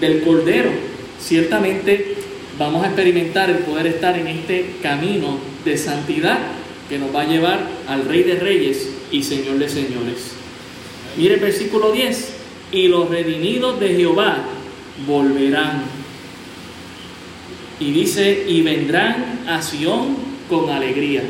del 0.00 0.22
Cordero. 0.22 0.70
Ciertamente 1.18 2.14
vamos 2.58 2.84
a 2.84 2.88
experimentar 2.88 3.48
el 3.48 3.58
poder 3.58 3.86
estar 3.86 4.18
en 4.18 4.26
este 4.26 4.74
camino 4.82 5.38
de 5.64 5.78
santidad 5.78 6.38
que 6.88 6.98
nos 6.98 7.14
va 7.14 7.22
a 7.22 7.28
llevar 7.28 7.68
al 7.88 8.04
Rey 8.06 8.22
de 8.22 8.36
Reyes 8.36 8.88
y 9.10 9.22
Señor 9.22 9.58
de 9.58 9.68
Señores. 9.68 10.32
Mire 11.16 11.34
el 11.34 11.40
versículo 11.40 11.92
10, 11.92 12.34
y 12.72 12.88
los 12.88 13.08
redimidos 13.08 13.78
de 13.78 13.94
Jehová 13.94 14.38
volverán. 15.06 15.84
Y 17.78 17.92
dice, 17.92 18.44
y 18.48 18.62
vendrán 18.62 19.44
a 19.46 19.62
Sión 19.62 20.16
con 20.48 20.70
alegría. 20.70 21.22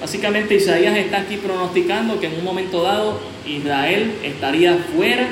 Básicamente 0.00 0.56
Isaías 0.56 0.96
está 0.96 1.20
aquí 1.20 1.36
pronosticando 1.36 2.20
que 2.20 2.26
en 2.26 2.34
un 2.34 2.44
momento 2.44 2.82
dado 2.82 3.20
Israel 3.46 4.12
estaría 4.22 4.76
fuera 4.94 5.28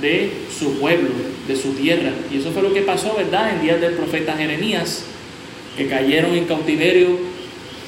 de 0.00 0.30
su 0.56 0.78
pueblo, 0.78 1.08
de 1.46 1.56
su 1.56 1.72
tierra. 1.72 2.12
Y 2.32 2.38
eso 2.38 2.52
fue 2.52 2.62
lo 2.62 2.72
que 2.72 2.82
pasó, 2.82 3.14
¿verdad? 3.16 3.54
En 3.54 3.62
días 3.62 3.80
del 3.80 3.94
profeta 3.94 4.36
Jeremías, 4.36 5.04
que 5.76 5.88
cayeron 5.88 6.34
en 6.34 6.44
cautiverio 6.44 7.08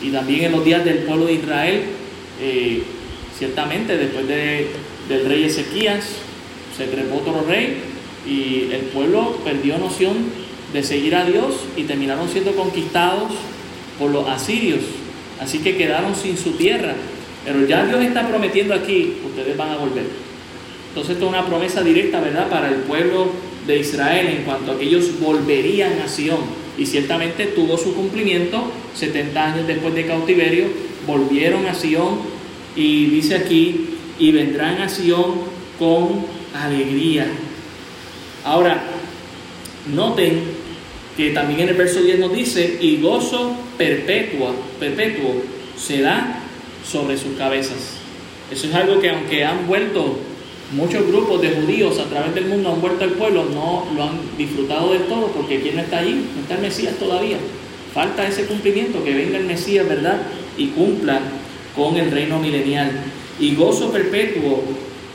y 0.02 0.10
también 0.10 0.44
en 0.44 0.52
los 0.52 0.64
días 0.64 0.84
del 0.84 0.98
pueblo 0.98 1.26
de 1.26 1.34
Israel. 1.34 1.82
Eh, 2.40 2.82
ciertamente, 3.36 3.96
después 3.96 4.26
de, 4.28 4.68
del 5.08 5.26
rey 5.26 5.44
Ezequías, 5.44 6.06
se 6.76 6.86
trepó 6.86 7.16
otro 7.16 7.44
rey 7.46 7.78
y 8.26 8.72
el 8.72 8.82
pueblo 8.92 9.38
perdió 9.44 9.78
noción 9.78 10.14
de 10.72 10.82
seguir 10.82 11.14
a 11.14 11.24
Dios 11.24 11.54
y 11.76 11.84
terminaron 11.84 12.28
siendo 12.28 12.52
conquistados 12.52 13.32
por 13.98 14.10
los 14.10 14.28
asirios. 14.28 14.80
Así 15.40 15.58
que 15.58 15.76
quedaron 15.76 16.14
sin 16.14 16.36
su 16.36 16.52
tierra. 16.52 16.94
Pero 17.44 17.66
ya 17.66 17.86
Dios 17.86 18.02
está 18.02 18.28
prometiendo 18.28 18.74
aquí, 18.74 19.16
ustedes 19.24 19.56
van 19.56 19.70
a 19.70 19.76
volver. 19.76 20.04
Entonces 20.88 21.14
esto 21.14 21.24
es 21.24 21.30
una 21.30 21.46
promesa 21.46 21.82
directa, 21.82 22.20
¿verdad?, 22.20 22.48
para 22.50 22.68
el 22.68 22.76
pueblo 22.76 23.28
de 23.66 23.78
Israel 23.78 24.26
en 24.26 24.42
cuanto 24.44 24.72
a 24.72 24.78
que 24.78 24.84
ellos 24.84 25.18
volverían 25.20 26.00
a 26.04 26.08
Sion. 26.08 26.40
Y 26.76 26.86
ciertamente 26.86 27.46
tuvo 27.46 27.78
su 27.78 27.94
cumplimiento 27.94 28.70
70 28.94 29.44
años 29.44 29.66
después 29.66 29.94
de 29.94 30.06
cautiverio, 30.06 30.66
volvieron 31.06 31.66
a 31.66 31.74
Sion 31.74 32.18
y 32.76 33.06
dice 33.06 33.36
aquí, 33.36 33.86
y 34.18 34.32
vendrán 34.32 34.80
a 34.80 34.88
Sion 34.88 35.34
con 35.78 36.26
alegría. 36.54 37.26
Ahora, 38.44 38.82
noten 39.94 40.40
que 41.16 41.30
también 41.30 41.60
en 41.60 41.68
el 41.70 41.74
verso 41.74 42.02
10 42.02 42.18
nos 42.18 42.32
dice, 42.32 42.78
y 42.80 43.00
gozo 43.00 43.56
perpetua, 43.76 44.52
perpetuo 44.78 45.42
será 45.76 46.40
sobre 46.86 47.16
sus 47.16 47.36
cabezas. 47.36 47.98
Eso 48.50 48.66
es 48.66 48.74
algo 48.74 49.00
que 49.00 49.10
aunque 49.10 49.44
han 49.44 49.66
vuelto 49.66 50.18
muchos 50.72 51.06
grupos 51.06 51.40
de 51.42 51.50
judíos 51.50 51.98
a 51.98 52.04
través 52.04 52.34
del 52.34 52.46
mundo, 52.46 52.72
han 52.72 52.80
vuelto 52.80 53.04
al 53.04 53.12
pueblo, 53.12 53.46
no 53.52 53.86
lo 53.94 54.02
han 54.04 54.18
disfrutado 54.38 54.92
del 54.92 55.02
todo, 55.02 55.28
porque 55.28 55.60
¿quién 55.60 55.76
no 55.76 55.82
está 55.82 55.98
allí? 55.98 56.14
No 56.34 56.42
está 56.42 56.54
el 56.54 56.62
Mesías 56.62 56.94
todavía. 56.96 57.38
Falta 57.94 58.26
ese 58.26 58.44
cumplimiento, 58.44 59.02
que 59.02 59.14
venga 59.14 59.38
el 59.38 59.46
Mesías, 59.46 59.88
¿verdad? 59.88 60.18
Y 60.56 60.68
cumpla 60.68 61.20
con 61.74 61.96
el 61.96 62.10
reino 62.10 62.38
milenial. 62.38 62.90
Y 63.38 63.54
gozo 63.54 63.90
perpetuo 63.90 64.62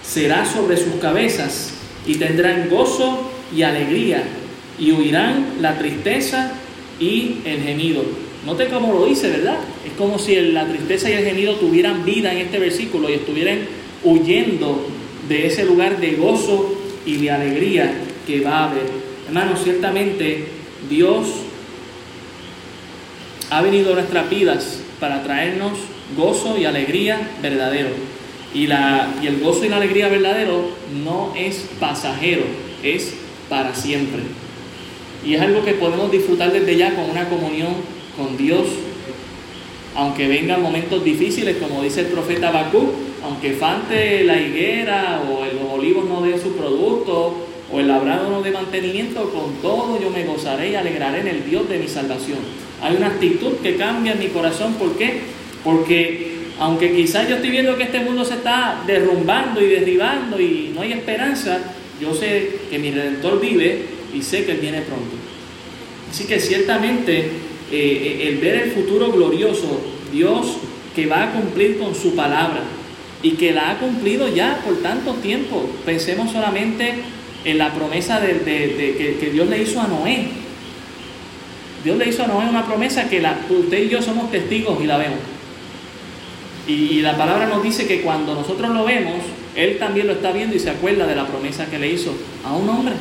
será 0.04 0.46
sobre 0.46 0.78
sus 0.78 0.96
cabezas, 0.96 1.74
y 2.06 2.16
tendrán 2.16 2.70
gozo 2.70 3.32
y 3.56 3.62
alegría, 3.62 4.24
y 4.78 4.92
huirán 4.92 5.56
la 5.62 5.78
tristeza 5.78 6.54
y 7.00 7.38
el 7.46 7.62
gemido. 7.62 8.04
Note 8.46 8.68
cómo 8.68 8.94
lo 8.94 9.06
dice, 9.06 9.30
¿verdad? 9.30 9.58
Es 9.86 9.94
como 9.94 10.20
si 10.20 10.36
la 10.36 10.68
tristeza 10.68 11.10
y 11.10 11.14
el 11.14 11.26
gemido 11.26 11.56
tuvieran 11.56 12.06
vida 12.06 12.32
en 12.32 12.40
este 12.40 12.60
versículo 12.60 13.10
y 13.10 13.14
estuvieran 13.14 13.60
huyendo 14.04 14.86
de 15.28 15.48
ese 15.48 15.66
lugar 15.66 16.00
de 16.00 16.12
gozo 16.12 16.76
y 17.06 17.16
de 17.18 17.32
alegría 17.32 17.92
que 18.28 18.42
va 18.42 18.60
a 18.60 18.72
haber. 18.72 18.84
Hermanos, 19.28 19.62
ciertamente 19.64 20.46
Dios 20.90 21.28
ha 23.50 23.62
venido 23.62 23.92
a 23.92 23.96
nuestras 23.96 24.30
vidas 24.30 24.80
para 25.00 25.24
traernos 25.24 25.74
gozo 26.16 26.58
y 26.58 26.66
alegría 26.66 27.20
verdadero. 27.42 27.90
Y, 28.54 28.68
la, 28.68 29.14
y 29.22 29.28
el 29.28 29.40
gozo 29.40 29.66
y 29.66 29.70
la 29.70 29.78
alegría 29.78 30.08
verdadero 30.08 30.70
no 31.04 31.34
es 31.36 31.68
pasajero, 31.80 32.44
es 32.84 33.14
para 33.50 33.76
siempre. 33.76 34.22
Y 35.26 35.34
es 35.34 35.42
algo 35.42 35.64
que 35.66 35.74
podemos 35.74 36.12
disfrutar 36.12 36.52
desde 36.52 36.78
ya 36.78 36.96
con 36.96 37.10
una 37.10 37.28
comunión 37.28 37.74
con 38.16 38.38
Dios. 38.38 38.68
Aunque 39.96 40.28
vengan 40.28 40.62
momentos 40.62 41.04
difíciles, 41.04 41.58
como 41.58 41.82
dice 41.82 42.02
el 42.02 42.08
profeta 42.08 42.52
Bakú, 42.52 42.92
aunque 43.24 43.54
fante 43.54 44.24
la 44.24 44.40
higuera 44.40 45.22
o 45.28 45.44
los 45.46 45.74
olivos 45.74 46.06
no 46.06 46.22
den 46.22 46.40
su 46.40 46.56
producto 46.56 47.48
o 47.72 47.80
el 47.80 47.88
labrado 47.88 48.30
no 48.30 48.42
dé 48.42 48.52
mantenimiento, 48.52 49.32
con 49.32 49.56
todo 49.62 50.00
yo 50.00 50.10
me 50.12 50.26
gozaré 50.26 50.72
y 50.72 50.76
alegraré 50.76 51.22
en 51.22 51.28
el 51.28 51.50
Dios 51.50 51.68
de 51.68 51.80
mi 51.80 51.88
salvación. 51.88 52.65
Hay 52.86 52.98
una 52.98 53.08
actitud 53.08 53.54
que 53.64 53.78
cambia 53.78 54.14
en 54.14 54.20
mi 54.20 54.28
corazón. 54.28 54.76
¿Por 54.76 54.96
qué? 54.96 55.22
Porque 55.64 56.36
aunque 56.60 56.96
quizás 56.96 57.28
yo 57.28 57.38
estoy 57.38 57.50
viendo 57.50 57.76
que 57.78 57.86
este 57.86 58.00
mundo 58.00 58.24
se 58.24 58.36
está 58.36 58.84
derrumbando 58.86 59.60
y 59.60 59.66
derribando 59.66 60.40
y 60.40 60.72
no 60.76 60.82
hay 60.82 60.94
esperanza, 60.94 61.60
yo 62.00 62.14
sé 62.14 62.60
que 62.70 62.78
mi 62.78 62.92
redentor 62.92 63.42
vive 63.42 63.86
y 64.14 64.22
sé 64.22 64.46
que 64.46 64.52
Él 64.52 64.60
viene 64.60 64.82
pronto. 64.82 65.16
Así 66.12 66.26
que 66.26 66.40
ciertamente 66.40 67.32
eh, 67.72 68.28
el 68.28 68.38
ver 68.38 68.56
el 68.56 68.72
futuro 68.72 69.12
glorioso, 69.12 69.82
Dios 70.14 70.58
que 70.96 71.08
va 71.08 71.24
a 71.24 71.32
cumplir 71.32 71.80
con 71.80 71.96
su 71.96 72.16
palabra 72.16 72.62
y 73.24 73.32
que 73.32 73.52
la 73.52 73.72
ha 73.72 73.80
cumplido 73.80 74.34
ya 74.34 74.62
por 74.64 74.78
tanto 74.84 75.16
tiempo. 75.16 75.68
Pensemos 75.88 76.32
solamente 76.32 76.94
en 77.46 77.58
la 77.58 77.74
promesa 77.74 78.22
que, 78.22 79.30
Dios 79.34 79.50
le 79.50 79.64
hizo 79.64 79.82
a 79.82 79.88
Noé. 79.88 80.45
Dios 81.86 82.00
le 82.00 82.10
hizo 82.10 82.24
a 82.24 82.28
Noé 82.28 82.50
una 82.50 82.66
promesa 82.66 83.08
que 83.08 83.22
la, 83.22 83.38
usted 83.48 83.84
y 83.84 83.90
yo 83.90 84.02
somos 84.02 84.32
testigos 84.32 84.82
y 84.82 84.88
la 84.88 84.98
vemos. 84.98 85.20
y 86.68 87.00
la 87.02 87.16
palabra 87.16 87.46
nos 87.46 87.62
dice 87.62 87.86
que 87.86 88.02
cuando 88.02 88.34
nosotros 88.34 88.72
lo 88.72 88.84
vemos, 88.86 89.22
Él 89.56 89.78
también 89.78 90.08
lo 90.08 90.14
está 90.14 90.32
viendo 90.32 90.56
y 90.56 90.60
se 90.60 90.72
acuerda 90.72 91.06
de 91.06 91.16
la 91.16 91.28
promesa 91.28 91.68
que 91.68 91.78
le 91.78 91.92
hizo 91.92 92.12
a 92.44 92.56
un 92.56 92.68
hombre. 92.68 92.96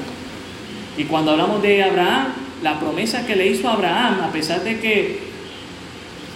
Y 0.98 1.04
cuando 1.04 1.30
hablamos 1.30 1.62
de 1.62 1.82
Abraham, 1.82 2.34
la 2.62 2.78
promesa 2.78 3.26
que 3.26 3.36
le 3.36 3.46
hizo 3.46 3.70
a 3.70 3.72
Abraham, 3.72 4.20
a 4.22 4.30
pesar 4.30 4.62
de 4.62 4.78
que 4.78 5.18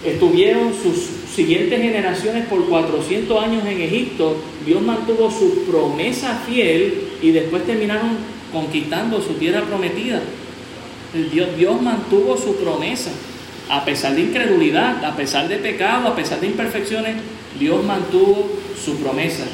estuvieron 0.03 0.73
sus 0.73 1.07
siguientes 1.35 1.79
generaciones 1.79 2.47
por 2.47 2.67
400 2.67 3.43
años 3.43 3.63
en 3.67 3.79
Egipto, 3.79 4.37
Dios 4.65 4.81
mantuvo 4.81 5.29
su 5.29 5.65
promesa 5.65 6.41
fiel 6.47 7.09
y 7.21 7.29
después 7.29 7.63
terminaron 7.67 8.17
conquistando 8.51 9.21
su 9.21 9.33
tierra 9.33 9.61
prometida. 9.61 10.23
Dios, 11.31 11.57
Dios 11.57 11.81
mantuvo 11.81 12.37
su 12.37 12.55
promesa. 12.55 13.11
A 13.69 13.85
pesar 13.85 14.15
de 14.15 14.21
incredulidad, 14.21 15.03
a 15.05 15.15
pesar 15.15 15.47
de 15.47 15.57
pecado, 15.57 16.07
a 16.07 16.15
pesar 16.15 16.39
de 16.39 16.47
imperfecciones, 16.47 17.17
Dios 17.59 17.83
mantuvo 17.83 18.49
su 18.83 18.95
promesa. 18.97 19.45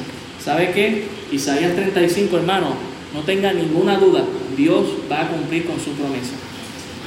¿Sabe 0.42 0.70
qué? 0.72 1.04
Isaías 1.32 1.74
35, 1.74 2.36
hermano, 2.36 2.68
no 3.12 3.20
tenga 3.22 3.52
ninguna 3.52 3.98
duda, 3.98 4.24
Dios 4.56 4.86
va 5.10 5.22
a 5.22 5.28
cumplir 5.28 5.64
con 5.66 5.80
su 5.80 5.90
promesa. 5.92 6.32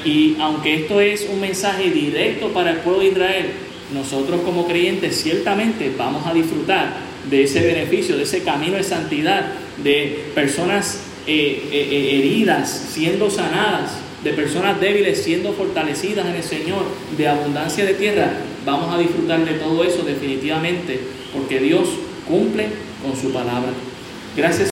Y 0.04 0.38
aunque 0.40 0.76
esto 0.76 1.02
es 1.02 1.28
un 1.32 1.42
mensaje 1.42 1.90
directo 1.90 2.50
para 2.50 2.72
el 2.72 2.78
pueblo 2.78 3.02
de 3.02 3.10
Israel, 3.10 3.46
nosotros 3.94 4.42
como 4.42 4.68
creyentes 4.68 5.22
ciertamente 5.22 5.94
vamos 5.98 6.26
a 6.26 6.34
disfrutar 6.34 6.94
de 7.30 7.44
ese 7.44 7.62
beneficio, 7.62 8.18
de 8.18 8.24
ese 8.24 8.44
camino 8.44 8.78
de 8.78 8.84
santidad, 8.84 9.54
de 9.84 10.32
personas 10.36 11.02
eh, 11.28 11.70
eh, 11.72 11.88
eh, 11.92 12.20
heridas 12.20 12.88
siendo 12.92 13.30
sanadas, 13.30 13.92
de 14.24 14.34
personas 14.34 14.80
débiles 14.80 15.24
siendo 15.24 15.54
fortalecidas 15.54 16.26
en 16.26 16.36
el 16.36 16.44
Señor, 16.44 16.84
de 17.18 17.28
abundancia 17.28 17.86
de 17.86 17.94
tierra. 17.94 18.34
Vamos 18.66 18.94
a 18.94 18.98
disfrutar 18.98 19.46
de 19.46 19.54
todo 19.54 19.84
eso 19.84 20.04
definitivamente, 20.04 21.00
porque 21.34 21.60
Dios 21.60 21.88
cumple 22.28 22.68
con 23.02 23.16
su 23.16 23.32
palabra. 23.32 23.72
Gracias. 24.36 24.68